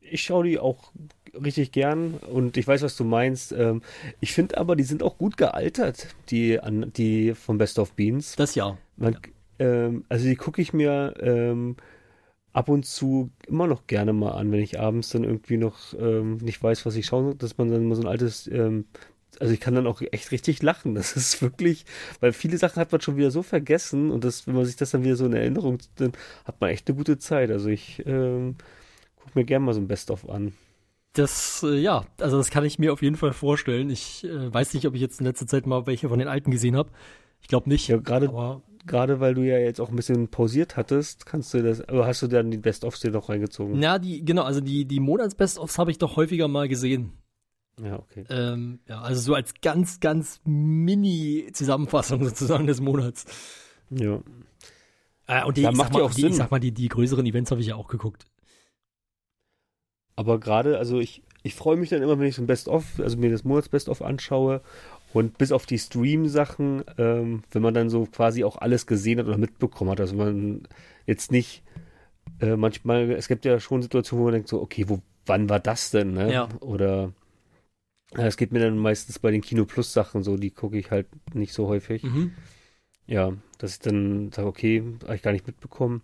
ich 0.00 0.22
schaue 0.22 0.44
die 0.44 0.58
auch 0.58 0.92
richtig 1.34 1.72
gern 1.72 2.14
und 2.14 2.58
ich 2.58 2.66
weiß, 2.66 2.82
was 2.82 2.96
du 2.96 3.04
meinst. 3.04 3.52
Ähm, 3.52 3.80
ich 4.20 4.34
finde 4.34 4.58
aber, 4.58 4.76
die 4.76 4.84
sind 4.84 5.02
auch 5.02 5.16
gut 5.16 5.38
gealtert, 5.38 6.08
die, 6.28 6.60
an, 6.60 6.92
die 6.94 7.34
von 7.34 7.56
Best 7.56 7.78
of 7.78 7.94
Beans. 7.94 8.36
Das 8.36 8.54
ja. 8.54 8.76
Man, 8.96 9.16
ähm, 9.58 10.04
also 10.10 10.26
die 10.26 10.36
gucke 10.36 10.60
ich 10.60 10.74
mir 10.74 11.14
ähm, 11.20 11.76
ab 12.52 12.68
und 12.68 12.84
zu 12.84 13.30
immer 13.46 13.66
noch 13.66 13.86
gerne 13.86 14.12
mal 14.12 14.32
an, 14.32 14.52
wenn 14.52 14.60
ich 14.60 14.78
abends 14.78 15.10
dann 15.10 15.24
irgendwie 15.24 15.56
noch 15.56 15.94
ähm, 15.98 16.36
nicht 16.38 16.62
weiß, 16.62 16.84
was 16.86 16.96
ich 16.96 17.06
schauen 17.06 17.24
soll, 17.24 17.34
dass 17.36 17.58
man 17.58 17.70
dann 17.70 17.86
mal 17.86 17.94
so 17.94 18.02
ein 18.02 18.08
altes, 18.08 18.46
ähm, 18.48 18.86
also 19.40 19.54
ich 19.54 19.60
kann 19.60 19.74
dann 19.74 19.86
auch 19.86 20.02
echt 20.12 20.30
richtig 20.32 20.62
lachen. 20.62 20.94
Das 20.94 21.16
ist 21.16 21.42
wirklich, 21.42 21.84
weil 22.20 22.32
viele 22.32 22.58
Sachen 22.58 22.80
hat 22.80 22.92
man 22.92 23.00
schon 23.00 23.16
wieder 23.16 23.30
so 23.30 23.42
vergessen 23.42 24.10
und 24.10 24.24
das, 24.24 24.46
wenn 24.46 24.54
man 24.54 24.66
sich 24.66 24.76
das 24.76 24.90
dann 24.90 25.04
wieder 25.04 25.16
so 25.16 25.26
in 25.26 25.32
Erinnerung, 25.32 25.78
dann 25.96 26.12
hat 26.44 26.60
man 26.60 26.70
echt 26.70 26.88
eine 26.88 26.96
gute 26.96 27.18
Zeit. 27.18 27.50
Also 27.50 27.68
ich 27.68 28.02
ähm, 28.06 28.56
gucke 29.16 29.38
mir 29.38 29.44
gerne 29.44 29.64
mal 29.64 29.74
so 29.74 29.80
ein 29.80 29.88
Best-of 29.88 30.28
an. 30.28 30.52
Das, 31.14 31.62
äh, 31.62 31.76
ja, 31.78 32.04
also 32.18 32.38
das 32.38 32.50
kann 32.50 32.64
ich 32.64 32.78
mir 32.78 32.92
auf 32.92 33.02
jeden 33.02 33.16
Fall 33.16 33.32
vorstellen. 33.32 33.90
Ich 33.90 34.24
äh, 34.24 34.52
weiß 34.52 34.74
nicht, 34.74 34.86
ob 34.86 34.94
ich 34.94 35.00
jetzt 35.00 35.20
in 35.20 35.26
letzter 35.26 35.46
Zeit 35.46 35.66
mal 35.66 35.86
welche 35.86 36.08
von 36.08 36.18
den 36.18 36.28
alten 36.28 36.50
gesehen 36.50 36.76
habe. 36.76 36.90
Ich 37.42 37.48
glaube 37.48 37.68
nicht. 37.68 37.88
Ja, 37.88 37.98
gerade 37.98 38.32
gerade 38.86 39.20
weil 39.20 39.34
du 39.34 39.42
ja 39.42 39.58
jetzt 39.58 39.80
auch 39.80 39.90
ein 39.90 39.96
bisschen 39.96 40.28
pausiert 40.28 40.76
hattest, 40.76 41.26
kannst 41.26 41.52
du 41.54 41.62
das, 41.62 41.80
aber 41.88 42.06
hast 42.06 42.22
du 42.22 42.26
dann 42.26 42.50
die 42.50 42.58
Best-ofs 42.58 43.00
dir 43.00 43.10
noch 43.10 43.28
reingezogen? 43.28 43.78
na, 43.78 43.98
die, 43.98 44.24
genau, 44.24 44.42
also 44.42 44.60
die, 44.60 44.84
die 44.84 45.00
Monats-Best-ofs 45.00 45.78
habe 45.78 45.90
ich 45.90 45.98
doch 45.98 46.16
häufiger 46.16 46.48
mal 46.48 46.68
gesehen. 46.68 47.12
Ja, 47.82 47.98
okay. 47.98 48.24
Ähm, 48.28 48.80
ja, 48.88 49.00
also 49.00 49.20
so 49.20 49.34
als 49.34 49.54
ganz, 49.62 50.00
ganz 50.00 50.40
Mini-Zusammenfassung 50.44 52.24
sozusagen 52.28 52.66
des 52.66 52.80
Monats. 52.80 53.24
Ja. 53.90 54.20
Äh, 55.26 55.44
und 55.44 55.56
die, 55.56 55.62
Ja, 55.62 55.70
ich, 55.70 55.76
macht 55.76 55.94
ja 55.94 56.02
auch 56.02 56.12
die, 56.12 56.22
Sinn. 56.22 56.30
ich 56.30 56.36
sag 56.36 56.50
mal, 56.50 56.60
die, 56.60 56.72
die 56.72 56.88
größeren 56.88 57.24
Events 57.24 57.50
habe 57.50 57.60
ich 57.60 57.68
ja 57.68 57.76
auch 57.76 57.88
geguckt. 57.88 58.26
Aber 60.16 60.38
gerade, 60.38 60.76
also 60.78 60.98
ich, 60.98 61.22
ich 61.42 61.54
freue 61.54 61.76
mich 61.76 61.88
dann 61.88 62.02
immer, 62.02 62.18
wenn 62.18 62.26
ich 62.26 62.36
so 62.36 62.42
ein 62.42 62.46
Best-of, 62.46 63.00
also 63.00 63.16
mir 63.16 63.30
das 63.30 63.44
Monats-Best-of 63.44 64.02
anschaue 64.02 64.60
und 65.12 65.36
bis 65.38 65.52
auf 65.52 65.66
die 65.66 65.78
Stream-Sachen, 65.78 66.84
ähm, 66.98 67.42
wenn 67.50 67.62
man 67.62 67.74
dann 67.74 67.90
so 67.90 68.06
quasi 68.06 68.44
auch 68.44 68.56
alles 68.56 68.86
gesehen 68.86 69.18
hat 69.18 69.26
oder 69.26 69.38
mitbekommen 69.38 69.90
hat, 69.90 70.00
also 70.00 70.16
man 70.16 70.62
jetzt 71.06 71.30
nicht, 71.30 71.62
äh, 72.40 72.56
manchmal, 72.56 73.10
es 73.10 73.28
gibt 73.28 73.44
ja 73.44 73.60
schon 73.60 73.82
Situationen, 73.82 74.22
wo 74.22 74.26
man 74.26 74.34
denkt 74.34 74.48
so, 74.48 74.60
okay, 74.60 74.88
wo, 74.88 75.00
wann 75.26 75.48
war 75.48 75.60
das 75.60 75.90
denn, 75.90 76.14
ne? 76.14 76.32
Ja. 76.32 76.48
Oder 76.60 77.12
ja, 78.16 78.26
es 78.26 78.36
geht 78.36 78.52
mir 78.52 78.60
dann 78.60 78.78
meistens 78.78 79.18
bei 79.18 79.30
den 79.30 79.40
Kino 79.40 79.64
Plus 79.64 79.92
Sachen 79.92 80.22
so, 80.22 80.36
die 80.36 80.50
gucke 80.50 80.78
ich 80.78 80.90
halt 80.90 81.06
nicht 81.34 81.52
so 81.52 81.66
häufig. 81.68 82.02
Mhm. 82.02 82.32
Ja, 83.06 83.32
dass 83.58 83.74
ich 83.74 83.80
dann 83.80 84.32
sage, 84.32 84.48
okay, 84.48 84.82
habe 85.04 85.16
ich 85.16 85.22
gar 85.22 85.32
nicht 85.32 85.46
mitbekommen. 85.46 86.02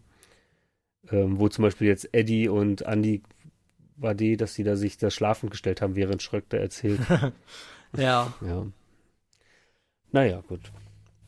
Ähm, 1.10 1.38
wo 1.38 1.48
zum 1.48 1.62
Beispiel 1.62 1.86
jetzt 1.86 2.12
Eddie 2.12 2.48
und 2.48 2.82
Andy 2.82 3.22
war 3.96 4.14
die, 4.14 4.36
dass 4.36 4.54
sie 4.54 4.64
da 4.64 4.76
sich 4.76 4.98
da 4.98 5.10
schlafend 5.10 5.50
gestellt 5.50 5.80
haben, 5.80 5.96
während 5.96 6.22
Schröck 6.22 6.44
da 6.48 6.58
erzählt. 6.58 7.00
Ja. 7.96 8.34
ja. 8.42 8.66
Naja, 10.12 10.42
gut. 10.48 10.60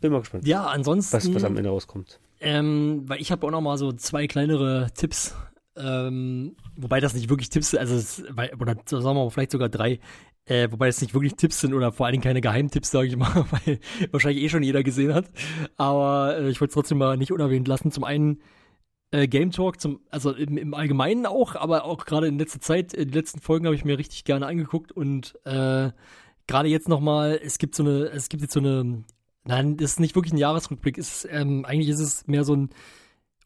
Bin 0.01 0.12
mal 0.12 0.20
gespannt, 0.20 0.47
Ja, 0.47 0.66
ansonsten. 0.66 1.14
was, 1.16 1.35
was 1.35 1.45
am 1.45 1.57
Ende 1.57 1.70
rauskommt. 1.70 2.20
Ähm, 2.41 3.03
weil 3.07 3.20
ich 3.20 3.31
habe 3.31 3.47
auch 3.47 3.51
noch 3.51 3.61
mal 3.61 3.76
so 3.76 3.93
zwei 3.93 4.26
kleinere 4.26 4.89
Tipps. 4.95 5.35
Ähm, 5.76 6.57
wobei 6.76 7.01
das 7.01 7.14
nicht 7.14 7.28
wirklich 7.28 7.51
Tipps 7.51 7.70
sind, 7.70 7.81
also 7.81 7.95
es, 7.95 8.24
weil, 8.31 8.53
oder 8.59 8.76
sagen 8.87 9.05
wir 9.05 9.14
mal 9.14 9.31
vielleicht 9.31 9.51
sogar 9.53 9.68
drei. 9.68 10.01
Äh, 10.47 10.68
wobei 10.72 10.89
es 10.89 11.01
nicht 11.01 11.14
wirklich 11.14 11.37
Tipps 11.37 11.61
sind 11.61 11.74
oder 11.74 11.93
vor 11.93 12.07
allen 12.07 12.14
Dingen 12.14 12.24
keine 12.24 12.41
Geheimtipps, 12.41 12.91
sage 12.91 13.09
ich 13.09 13.16
mal, 13.16 13.45
weil 13.66 13.78
wahrscheinlich 14.11 14.43
eh 14.43 14.49
schon 14.49 14.62
jeder 14.62 14.83
gesehen 14.83 15.14
hat. 15.14 15.26
Aber 15.76 16.39
äh, 16.39 16.49
ich 16.51 16.61
wollte 16.61 16.70
es 16.70 16.74
trotzdem 16.74 16.99
mal 16.99 17.16
nicht 17.16 17.31
unerwähnt 17.31 17.68
lassen. 17.68 17.93
Zum 17.93 18.05
einen 18.05 18.41
äh, 19.12 19.28
Game 19.28 19.51
Talk, 19.53 19.81
zum, 19.81 20.01
also 20.11 20.33
im, 20.33 20.57
im 20.57 20.74
Allgemeinen 20.74 21.26
auch, 21.26 21.57
aber 21.57 21.85
auch 21.85 22.05
gerade 22.07 22.26
in 22.26 22.39
letzter 22.39 22.61
Zeit, 22.61 22.93
die 22.93 23.05
letzten 23.05 23.41
Folgen 23.41 23.66
habe 23.66 23.76
ich 23.76 23.85
mir 23.85 23.99
richtig 23.99 24.24
gerne 24.24 24.47
angeguckt 24.47 24.93
und 24.93 25.35
äh, 25.45 25.91
gerade 26.51 26.68
jetzt 26.68 26.88
nochmal, 26.88 27.40
es 27.42 27.59
gibt 27.59 27.74
so 27.74 27.84
eine, 27.84 28.07
es 28.07 28.28
gibt 28.28 28.42
jetzt 28.42 28.53
so 28.53 28.61
eine, 28.61 29.05
nein, 29.44 29.76
das 29.76 29.92
ist 29.92 30.01
nicht 30.01 30.16
wirklich 30.16 30.32
ein 30.32 30.38
Jahresrückblick, 30.38 30.98
es 30.98 31.24
ist, 31.24 31.28
ähm, 31.30 31.64
eigentlich 31.64 31.88
ist 31.88 32.01
es 32.01 32.26
mehr 32.26 32.44
so 32.44 32.55
ein 32.55 32.70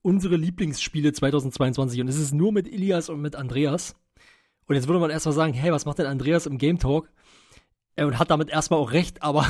unsere 0.03 0.37
Lieblingsspiele 0.37 1.13
2022 1.13 2.01
und 2.01 2.09
es 2.09 2.19
ist 2.19 2.35
nur 2.35 2.53
mit 2.53 2.69
Ilias 2.69 3.09
und 3.09 3.23
mit 3.23 3.37
Andreas. 3.37 3.95
Und 4.67 4.75
jetzt 4.75 4.87
würde 4.87 5.01
man 5.01 5.11
erstmal 5.11 5.35
sagen, 5.35 5.55
hey, 5.55 5.73
was 5.73 5.87
macht 5.87 5.99
denn 5.99 6.07
Andreas 6.07 6.47
im 6.47 6.59
Game 6.59 6.79
Talk? 6.79 7.11
Und 7.97 8.19
hat 8.19 8.31
damit 8.31 8.51
erstmal 8.51 8.81
auch 8.81 8.93
recht, 8.93 9.23
aber 9.23 9.47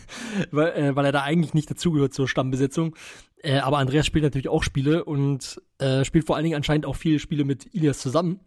weil, 0.50 0.72
äh, 0.72 0.96
weil 0.96 1.04
er 1.04 1.12
da 1.12 1.22
eigentlich 1.22 1.52
nicht 1.52 1.70
dazugehört 1.70 2.14
zur 2.14 2.28
Stammbesetzung. 2.28 2.94
Äh, 3.42 3.58
aber 3.58 3.78
Andreas 3.78 4.06
spielt 4.06 4.24
natürlich 4.24 4.48
auch 4.48 4.62
Spiele 4.62 5.04
und 5.04 5.60
äh, 5.78 6.04
spielt 6.04 6.26
vor 6.26 6.36
allen 6.36 6.44
Dingen 6.44 6.56
anscheinend 6.56 6.86
auch 6.86 6.96
viele 6.96 7.18
Spiele 7.18 7.44
mit 7.44 7.74
Ilias 7.74 7.98
zusammen. 7.98 8.40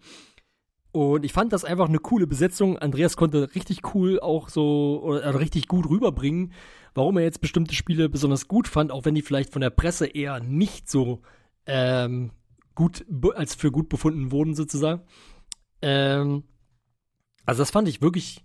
Und 0.92 1.24
ich 1.24 1.32
fand 1.32 1.54
das 1.54 1.64
einfach 1.64 1.88
eine 1.88 2.00
coole 2.00 2.28
Besetzung. 2.28 2.78
Andreas 2.78 3.16
konnte 3.16 3.56
richtig 3.56 3.96
cool 3.96 4.20
auch 4.20 4.50
so 4.50 5.02
oder, 5.04 5.30
oder 5.30 5.40
richtig 5.40 5.68
gut 5.68 5.90
rüberbringen, 5.90 6.52
warum 6.94 7.18
er 7.18 7.24
jetzt 7.24 7.40
bestimmte 7.40 7.76
Spiele 7.76 8.10
besonders 8.10 8.48
gut 8.48 8.68
fand, 8.68 8.92
auch 8.92 9.06
wenn 9.06 9.16
die 9.16 9.22
vielleicht 9.22 9.54
von 9.54 9.62
der 9.62 9.70
Presse 9.70 10.06
eher 10.08 10.42
nicht 10.42 10.90
so 10.90 11.22
ähm, 11.66 12.32
gut 12.76 13.06
als 13.36 13.56
für 13.56 13.72
gut 13.72 13.88
befunden 13.88 14.32
wurden 14.32 14.54
sozusagen. 14.54 15.02
Ähm, 15.82 16.44
also 17.46 17.62
das 17.62 17.72
fand 17.72 17.88
ich 17.88 18.02
wirklich 18.02 18.44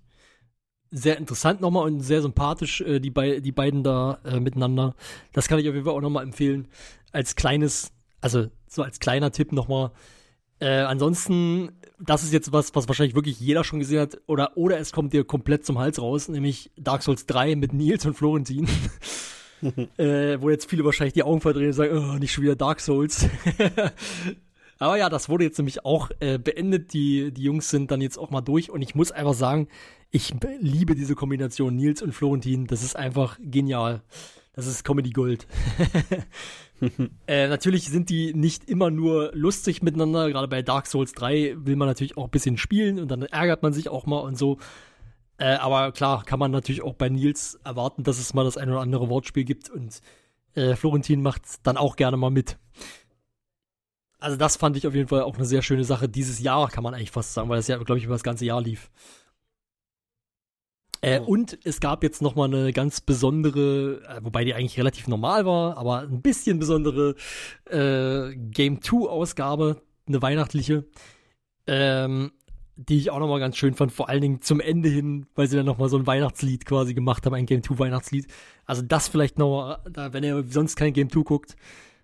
sehr 0.91 1.19
interessant 1.19 1.61
nochmal 1.61 1.85
und 1.85 2.01
sehr 2.01 2.23
sympathisch, 2.23 2.81
äh, 2.81 3.01
die, 3.01 3.11
bei, 3.11 3.41
die 3.41 3.53
beiden 3.53 3.83
da 3.83 4.19
äh, 4.25 4.41
miteinander. 4.41 4.95
Das 5.33 5.49
kann 5.49 5.59
ich 5.59 5.69
auf 5.69 5.75
jeden 5.75 5.85
Fall 5.85 5.95
auch 5.95 6.01
nochmal 6.01 6.23
empfehlen. 6.23 6.69
Als 7.13 7.35
kleines, 7.35 7.93
also 8.21 8.51
so 8.69 8.83
als 8.83 9.01
kleiner 9.01 9.33
Tipp 9.33 9.53
nochmal. 9.53 9.91
Äh, 10.59 10.81
ansonsten, 10.81 11.73
das 11.99 12.23
ist 12.23 12.33
jetzt 12.33 12.53
was, 12.53 12.75
was 12.75 12.89
wahrscheinlich 12.89 13.15
wirklich 13.15 13.39
jeder 13.39 13.63
schon 13.63 13.79
gesehen 13.79 14.01
hat, 14.01 14.19
oder, 14.27 14.57
oder 14.57 14.79
es 14.79 14.93
kommt 14.93 15.13
dir 15.13 15.25
komplett 15.25 15.67
zum 15.67 15.79
Hals 15.79 16.01
raus, 16.01 16.29
nämlich 16.29 16.71
Dark 16.77 17.03
Souls 17.03 17.27
3 17.27 17.57
mit 17.57 17.73
Nils 17.73 18.07
und 18.07 18.15
Florentin. 18.15 18.67
äh, 19.97 20.41
wo 20.41 20.51
jetzt 20.51 20.69
viele 20.69 20.85
wahrscheinlich 20.85 21.15
die 21.15 21.23
Augen 21.23 21.41
verdrehen 21.41 21.69
und 21.69 21.73
sagen, 21.73 21.97
oh, 21.97 22.19
nicht 22.19 22.33
schon 22.33 22.45
wieder 22.45 22.57
Dark 22.57 22.81
Souls. 22.81 23.29
Aber 24.79 24.99
ja, 24.99 25.09
das 25.09 25.29
wurde 25.29 25.45
jetzt 25.45 25.59
nämlich 25.59 25.85
auch 25.85 26.11
äh, 26.21 26.39
beendet. 26.39 26.93
Die, 26.93 27.33
die 27.33 27.43
Jungs 27.43 27.71
sind 27.71 27.91
dann 27.91 28.01
jetzt 28.01 28.19
auch 28.19 28.31
mal 28.31 28.43
durch 28.43 28.71
und 28.71 28.83
ich 28.83 28.95
muss 28.95 29.11
einfach 29.11 29.35
sagen, 29.35 29.69
ich 30.11 30.35
liebe 30.61 30.95
diese 30.95 31.15
Kombination 31.15 31.77
Nils 31.77 32.03
und 32.03 32.13
Florentin. 32.13 32.67
Das 32.67 32.83
ist 32.83 32.97
einfach 32.97 33.39
genial. 33.41 34.03
Das 34.57 34.67
ist 34.67 34.85
Comedy 34.85 35.11
Gold. 35.11 35.47
äh, 37.27 37.47
natürlich 37.47 37.91
sind 37.91 38.09
die 38.09 38.33
nicht 38.33 38.71
immer 38.71 38.91
nur 38.91 39.31
lustig 39.35 39.83
miteinander. 39.83 40.31
Gerade 40.31 40.49
bei 40.49 40.63
Dark 40.63 40.87
Souls 40.87 41.13
3 41.13 41.57
will 41.59 41.77
man 41.77 41.87
natürlich 41.87 42.17
auch 42.17 42.25
ein 42.25 42.31
bisschen 42.31 42.57
spielen 42.57 42.99
und 42.99 43.09
dann 43.09 43.21
ärgert 43.23 43.63
man 43.63 43.75
sich 43.75 43.91
auch 43.91 44.07
mal 44.07 44.21
und 44.21 44.39
so. 44.39 44.59
Äh, 45.37 45.57
aber 45.57 45.93
klar, 45.93 46.25
kann 46.25 46.39
man 46.39 46.53
natürlich 46.53 46.83
auch 46.83 46.95
bei 46.95 47.11
Nils 47.11 47.61
erwarten, 47.65 48.03
dass 48.03 48.19
es 48.19 48.33
mal 48.33 48.45
das 48.45 48.57
ein 48.57 48.71
oder 48.71 48.81
andere 48.81 49.11
Wortspiel 49.11 49.45
gibt 49.45 49.69
und 49.69 50.01
äh, 50.55 50.75
Florentin 50.75 51.21
macht 51.21 51.43
dann 51.65 51.77
auch 51.77 51.97
gerne 51.97 52.17
mal 52.17 52.31
mit. 52.31 52.57
Also 54.19 54.39
das 54.39 54.57
fand 54.57 54.79
ich 54.79 54.87
auf 54.87 54.95
jeden 54.95 55.09
Fall 55.09 55.21
auch 55.21 55.37
eine 55.37 55.45
sehr 55.45 55.61
schöne 55.61 55.85
Sache. 55.85 56.09
Dieses 56.09 56.41
Jahr 56.41 56.71
kann 56.71 56.83
man 56.83 56.95
eigentlich 56.95 57.11
fast 57.11 57.35
sagen, 57.35 57.51
weil 57.51 57.59
das 57.59 57.69
ja, 57.69 57.77
glaube 57.77 57.99
ich, 57.99 58.05
über 58.05 58.15
das 58.15 58.23
ganze 58.23 58.47
Jahr 58.47 58.63
lief. 58.63 58.91
Äh, 61.01 61.21
oh. 61.21 61.25
Und 61.25 61.59
es 61.65 61.81
gab 61.81 62.03
jetzt 62.03 62.23
noch 62.23 62.35
mal 62.35 62.45
eine 62.45 62.73
ganz 62.73 63.01
besondere, 63.01 64.03
äh, 64.09 64.25
wobei 64.25 64.45
die 64.45 64.55
eigentlich 64.55 64.79
relativ 64.79 65.09
normal 65.09 65.47
war, 65.47 65.77
aber 65.77 66.01
ein 66.01 66.23
bisschen 66.23 66.59
besondere 66.59 67.15
äh, 67.71 68.35
Game 68.37 68.83
2 68.83 69.09
Ausgabe, 69.09 69.83
eine 70.07 70.23
weihnachtliche, 70.23 70.85
ähm, 71.67 72.33
die 72.77 72.99
ich 72.99 73.11
auch 73.11 73.19
noch 73.19 73.29
mal 73.29 73.41
ganz 73.41 73.57
schön 73.57 73.75
fand, 73.75 73.93
vor 73.93 74.09
allen 74.09 74.21
Dingen 74.21 74.43
zum 74.43 74.61
Ende 74.61 74.89
hin, 74.89 75.27
weil 75.35 75.49
sie 75.49 75.57
dann 75.57 75.67
noch 75.67 75.79
mal 75.79 75.89
so 75.89 75.97
ein 75.97 76.07
Weihnachtslied 76.07 76.67
quasi 76.67 76.95
gemacht 76.95 77.25
haben, 77.25 77.35
ein 77.35 77.47
Game 77.47 77.63
2 77.63 77.79
Weihnachtslied. 77.79 78.27
Also 78.67 78.83
das 78.83 79.09
vielleicht 79.09 79.39
noch 79.39 79.51
mal, 79.51 79.79
da, 79.91 80.13
wenn 80.13 80.25
ihr 80.25 80.45
sonst 80.49 80.77
kein 80.77 80.93
Game 80.93 81.11
2 81.11 81.23
guckt, 81.23 81.57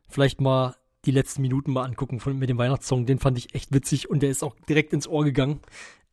vielleicht 0.09 0.41
mal 0.41 0.75
die 1.05 1.11
letzten 1.11 1.43
Minuten 1.43 1.73
mal 1.73 1.85
angucken 1.85 2.21
von, 2.21 2.39
mit 2.39 2.49
dem 2.49 2.59
Weihnachtssong. 2.59 3.07
Den 3.07 3.19
fand 3.19 3.39
ich 3.39 3.55
echt 3.55 3.73
witzig 3.73 4.09
und 4.09 4.23
der 4.23 4.31
ist 4.31 4.43
auch 4.43 4.55
direkt 4.69 4.93
ins 4.93 5.09
Ohr 5.09 5.25
gegangen. 5.25 5.61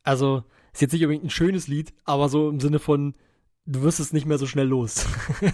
Also, 0.02 0.44
ist 0.72 0.80
jetzt 0.80 0.92
nicht 0.92 1.02
unbedingt 1.02 1.24
ein 1.24 1.30
schönes 1.30 1.68
Lied, 1.68 1.92
aber 2.04 2.28
so 2.28 2.48
im 2.48 2.60
Sinne 2.60 2.78
von, 2.78 3.14
du 3.66 3.82
wirst 3.82 4.00
es 4.00 4.12
nicht 4.12 4.26
mehr 4.26 4.38
so 4.38 4.46
schnell 4.46 4.66
los. 4.66 5.06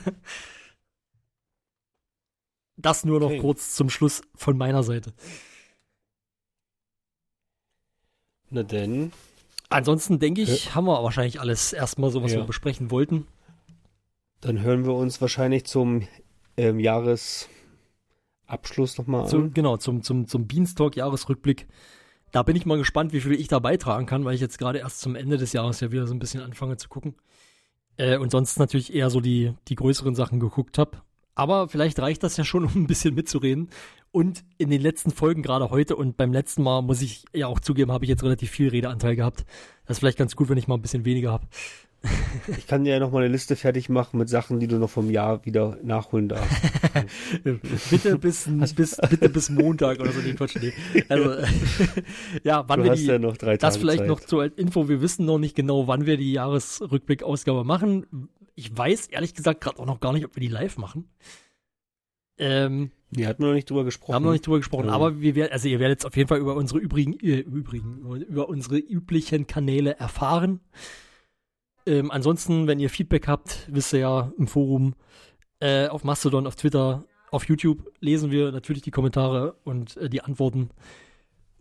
das 2.76 3.04
nur 3.04 3.20
noch 3.20 3.30
okay. 3.30 3.38
kurz 3.38 3.74
zum 3.74 3.90
Schluss 3.90 4.22
von 4.34 4.56
meiner 4.56 4.82
Seite. 4.82 5.14
Na 8.50 8.62
denn. 8.62 9.12
Ansonsten 9.68 10.18
denke 10.18 10.42
ich, 10.42 10.66
ja. 10.66 10.74
haben 10.74 10.86
wir 10.86 11.02
wahrscheinlich 11.02 11.40
alles 11.40 11.72
erstmal 11.72 12.10
so, 12.10 12.22
was 12.22 12.32
ja. 12.32 12.38
wir 12.38 12.44
besprechen 12.44 12.90
wollten. 12.90 13.26
Dann 14.40 14.60
hören 14.60 14.84
wir 14.84 14.94
uns 14.94 15.20
wahrscheinlich 15.20 15.64
zum 15.64 16.06
ähm, 16.56 16.78
Jahres 16.78 17.48
Abschluss 18.46 18.96
nochmal 18.96 19.28
an. 19.28 19.52
Genau, 19.52 19.76
zum, 19.76 20.02
zum, 20.02 20.28
zum 20.28 20.46
Beanstalk-Jahresrückblick. 20.46 21.66
Da 22.32 22.42
bin 22.42 22.56
ich 22.56 22.66
mal 22.66 22.78
gespannt, 22.78 23.12
wie 23.12 23.20
viel 23.20 23.32
ich 23.32 23.48
da 23.48 23.58
beitragen 23.58 24.06
kann, 24.06 24.24
weil 24.24 24.34
ich 24.34 24.40
jetzt 24.40 24.58
gerade 24.58 24.78
erst 24.78 25.00
zum 25.00 25.14
Ende 25.14 25.38
des 25.38 25.52
Jahres 25.52 25.80
ja 25.80 25.92
wieder 25.92 26.06
so 26.06 26.14
ein 26.14 26.18
bisschen 26.18 26.42
anfange 26.42 26.76
zu 26.76 26.88
gucken. 26.88 27.14
Äh, 27.96 28.18
und 28.18 28.30
sonst 28.30 28.58
natürlich 28.58 28.94
eher 28.94 29.10
so 29.10 29.20
die, 29.20 29.54
die 29.68 29.74
größeren 29.74 30.14
Sachen 30.14 30.40
geguckt 30.40 30.78
habe. 30.78 30.98
Aber 31.34 31.68
vielleicht 31.68 31.98
reicht 31.98 32.22
das 32.22 32.36
ja 32.38 32.44
schon, 32.44 32.64
um 32.64 32.74
ein 32.74 32.86
bisschen 32.86 33.14
mitzureden. 33.14 33.68
Und 34.10 34.44
in 34.56 34.70
den 34.70 34.80
letzten 34.80 35.10
Folgen, 35.10 35.42
gerade 35.42 35.68
heute 35.70 35.94
und 35.94 36.16
beim 36.16 36.32
letzten 36.32 36.62
Mal, 36.62 36.80
muss 36.80 37.02
ich 37.02 37.26
ja 37.34 37.46
auch 37.46 37.60
zugeben, 37.60 37.92
habe 37.92 38.06
ich 38.06 38.08
jetzt 38.08 38.22
relativ 38.22 38.50
viel 38.50 38.70
Redeanteil 38.70 39.16
gehabt. 39.16 39.44
Das 39.84 39.96
ist 39.96 39.98
vielleicht 40.00 40.16
ganz 40.16 40.34
gut, 40.34 40.48
wenn 40.48 40.56
ich 40.56 40.68
mal 40.68 40.76
ein 40.76 40.82
bisschen 40.82 41.04
weniger 41.04 41.30
habe. 41.32 41.46
Ich 42.56 42.66
kann 42.66 42.84
dir 42.84 42.94
ja 42.94 43.00
noch 43.00 43.10
mal 43.10 43.24
eine 43.24 43.32
Liste 43.32 43.56
fertig 43.56 43.88
machen 43.88 44.18
mit 44.18 44.28
Sachen, 44.28 44.60
die 44.60 44.66
du 44.66 44.78
noch 44.78 44.90
vom 44.90 45.10
Jahr 45.10 45.44
wieder 45.44 45.78
nachholen 45.82 46.28
darfst. 46.28 46.50
bitte 47.90 48.18
bis, 48.18 48.48
bis, 48.74 48.96
bitte 48.96 49.28
bis 49.28 49.50
Montag 49.50 50.00
oder 50.00 50.12
so, 50.12 50.20
nee, 50.20 50.34
Quatsch, 50.34 50.56
nee. 50.60 50.72
Also, 51.08 51.34
ja, 52.44 52.64
wann 52.66 52.80
du 52.80 52.86
wir 52.86 52.94
die, 52.94 53.04
ja 53.04 53.18
noch 53.18 53.36
drei 53.36 53.56
das 53.56 53.74
Tage 53.74 53.80
vielleicht 53.80 54.00
Zeit. 54.00 54.08
noch 54.08 54.20
zur 54.20 54.58
Info, 54.58 54.88
wir 54.88 55.00
wissen 55.00 55.26
noch 55.26 55.38
nicht 55.38 55.56
genau, 55.56 55.86
wann 55.86 56.06
wir 56.06 56.16
die 56.16 56.32
Jahresrückblick-Ausgabe 56.32 57.64
machen. 57.64 58.28
Ich 58.54 58.76
weiß 58.76 59.08
ehrlich 59.08 59.34
gesagt 59.34 59.60
gerade 59.60 59.78
auch 59.78 59.86
noch 59.86 60.00
gar 60.00 60.12
nicht, 60.12 60.24
ob 60.24 60.34
wir 60.36 60.40
die 60.40 60.48
live 60.48 60.78
machen. 60.78 61.08
Ähm, 62.38 62.90
wir 63.10 63.28
hatten 63.28 63.42
noch 63.42 63.52
nicht 63.52 63.70
drüber 63.70 63.84
gesprochen. 63.84 64.14
Haben 64.14 64.24
noch 64.24 64.32
nicht 64.32 64.46
drüber 64.46 64.58
gesprochen, 64.58 64.86
ja. 64.86 64.92
aber 64.92 65.20
wir 65.20 65.34
werden, 65.34 65.52
also 65.52 65.68
ihr 65.68 65.78
werdet 65.78 65.98
jetzt 65.98 66.06
auf 66.06 66.16
jeden 66.16 66.28
Fall 66.28 66.38
über 66.38 66.54
unsere 66.54 66.80
übrigen, 66.80 67.14
äh, 67.20 67.40
übrigen, 67.40 68.04
über 68.28 68.48
unsere 68.48 68.78
üblichen 68.78 69.46
Kanäle 69.46 69.98
erfahren. 69.98 70.60
Ähm, 71.86 72.10
ansonsten, 72.10 72.66
wenn 72.66 72.80
ihr 72.80 72.90
Feedback 72.90 73.28
habt, 73.28 73.66
wisst 73.70 73.92
ihr 73.92 74.00
ja 74.00 74.32
im 74.36 74.48
Forum, 74.48 74.94
äh, 75.60 75.86
auf 75.88 76.04
Mastodon, 76.04 76.46
auf 76.46 76.56
Twitter, 76.56 77.04
auf 77.30 77.48
YouTube 77.48 77.92
lesen 78.00 78.30
wir 78.30 78.52
natürlich 78.52 78.82
die 78.82 78.90
Kommentare 78.90 79.56
und 79.64 79.96
äh, 79.96 80.08
die 80.08 80.20
Antworten. 80.20 80.70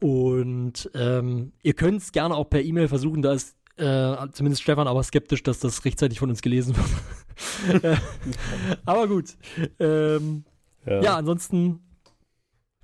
Und 0.01 0.89
ähm, 0.93 1.53
ihr 1.63 1.73
könnt 1.73 2.01
es 2.01 2.11
gerne 2.11 2.35
auch 2.35 2.49
per 2.49 2.61
E-Mail 2.61 2.87
versuchen, 2.87 3.21
da 3.21 3.33
ist 3.33 3.55
äh, 3.77 4.15
zumindest 4.31 4.63
Stefan 4.63 4.87
aber 4.87 5.03
skeptisch, 5.03 5.43
dass 5.43 5.59
das 5.59 5.85
rechtzeitig 5.85 6.19
von 6.19 6.29
uns 6.29 6.41
gelesen 6.41 6.75
wird. 6.75 7.99
aber 8.85 9.07
gut. 9.07 9.35
Ähm, 9.79 10.45
ja. 10.85 11.01
ja, 11.01 11.15
ansonsten 11.17 11.81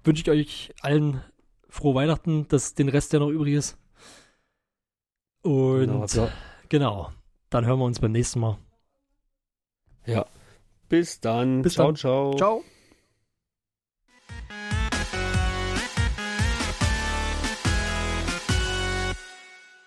wünsche 0.03 0.21
ich 0.21 0.29
euch 0.29 0.73
allen 0.81 1.21
frohe 1.69 1.95
Weihnachten, 1.95 2.47
dass 2.49 2.73
den 2.73 2.89
Rest, 2.89 3.13
der 3.13 3.21
noch 3.21 3.29
übrig 3.29 3.53
ist. 3.53 3.77
Und 5.43 6.07
genau. 6.07 6.29
genau. 6.69 7.11
Dann 7.51 7.65
hören 7.65 7.79
wir 7.79 7.85
uns 7.85 7.99
beim 7.99 8.13
nächsten 8.13 8.39
Mal. 8.39 8.57
Ja. 10.05 10.25
Bis 10.89 11.19
dann. 11.19 11.61
Bis 11.61 11.73
ciao, 11.73 11.87
dann. 11.87 11.95
ciao. 11.95 12.35
Ciao. 12.35 12.63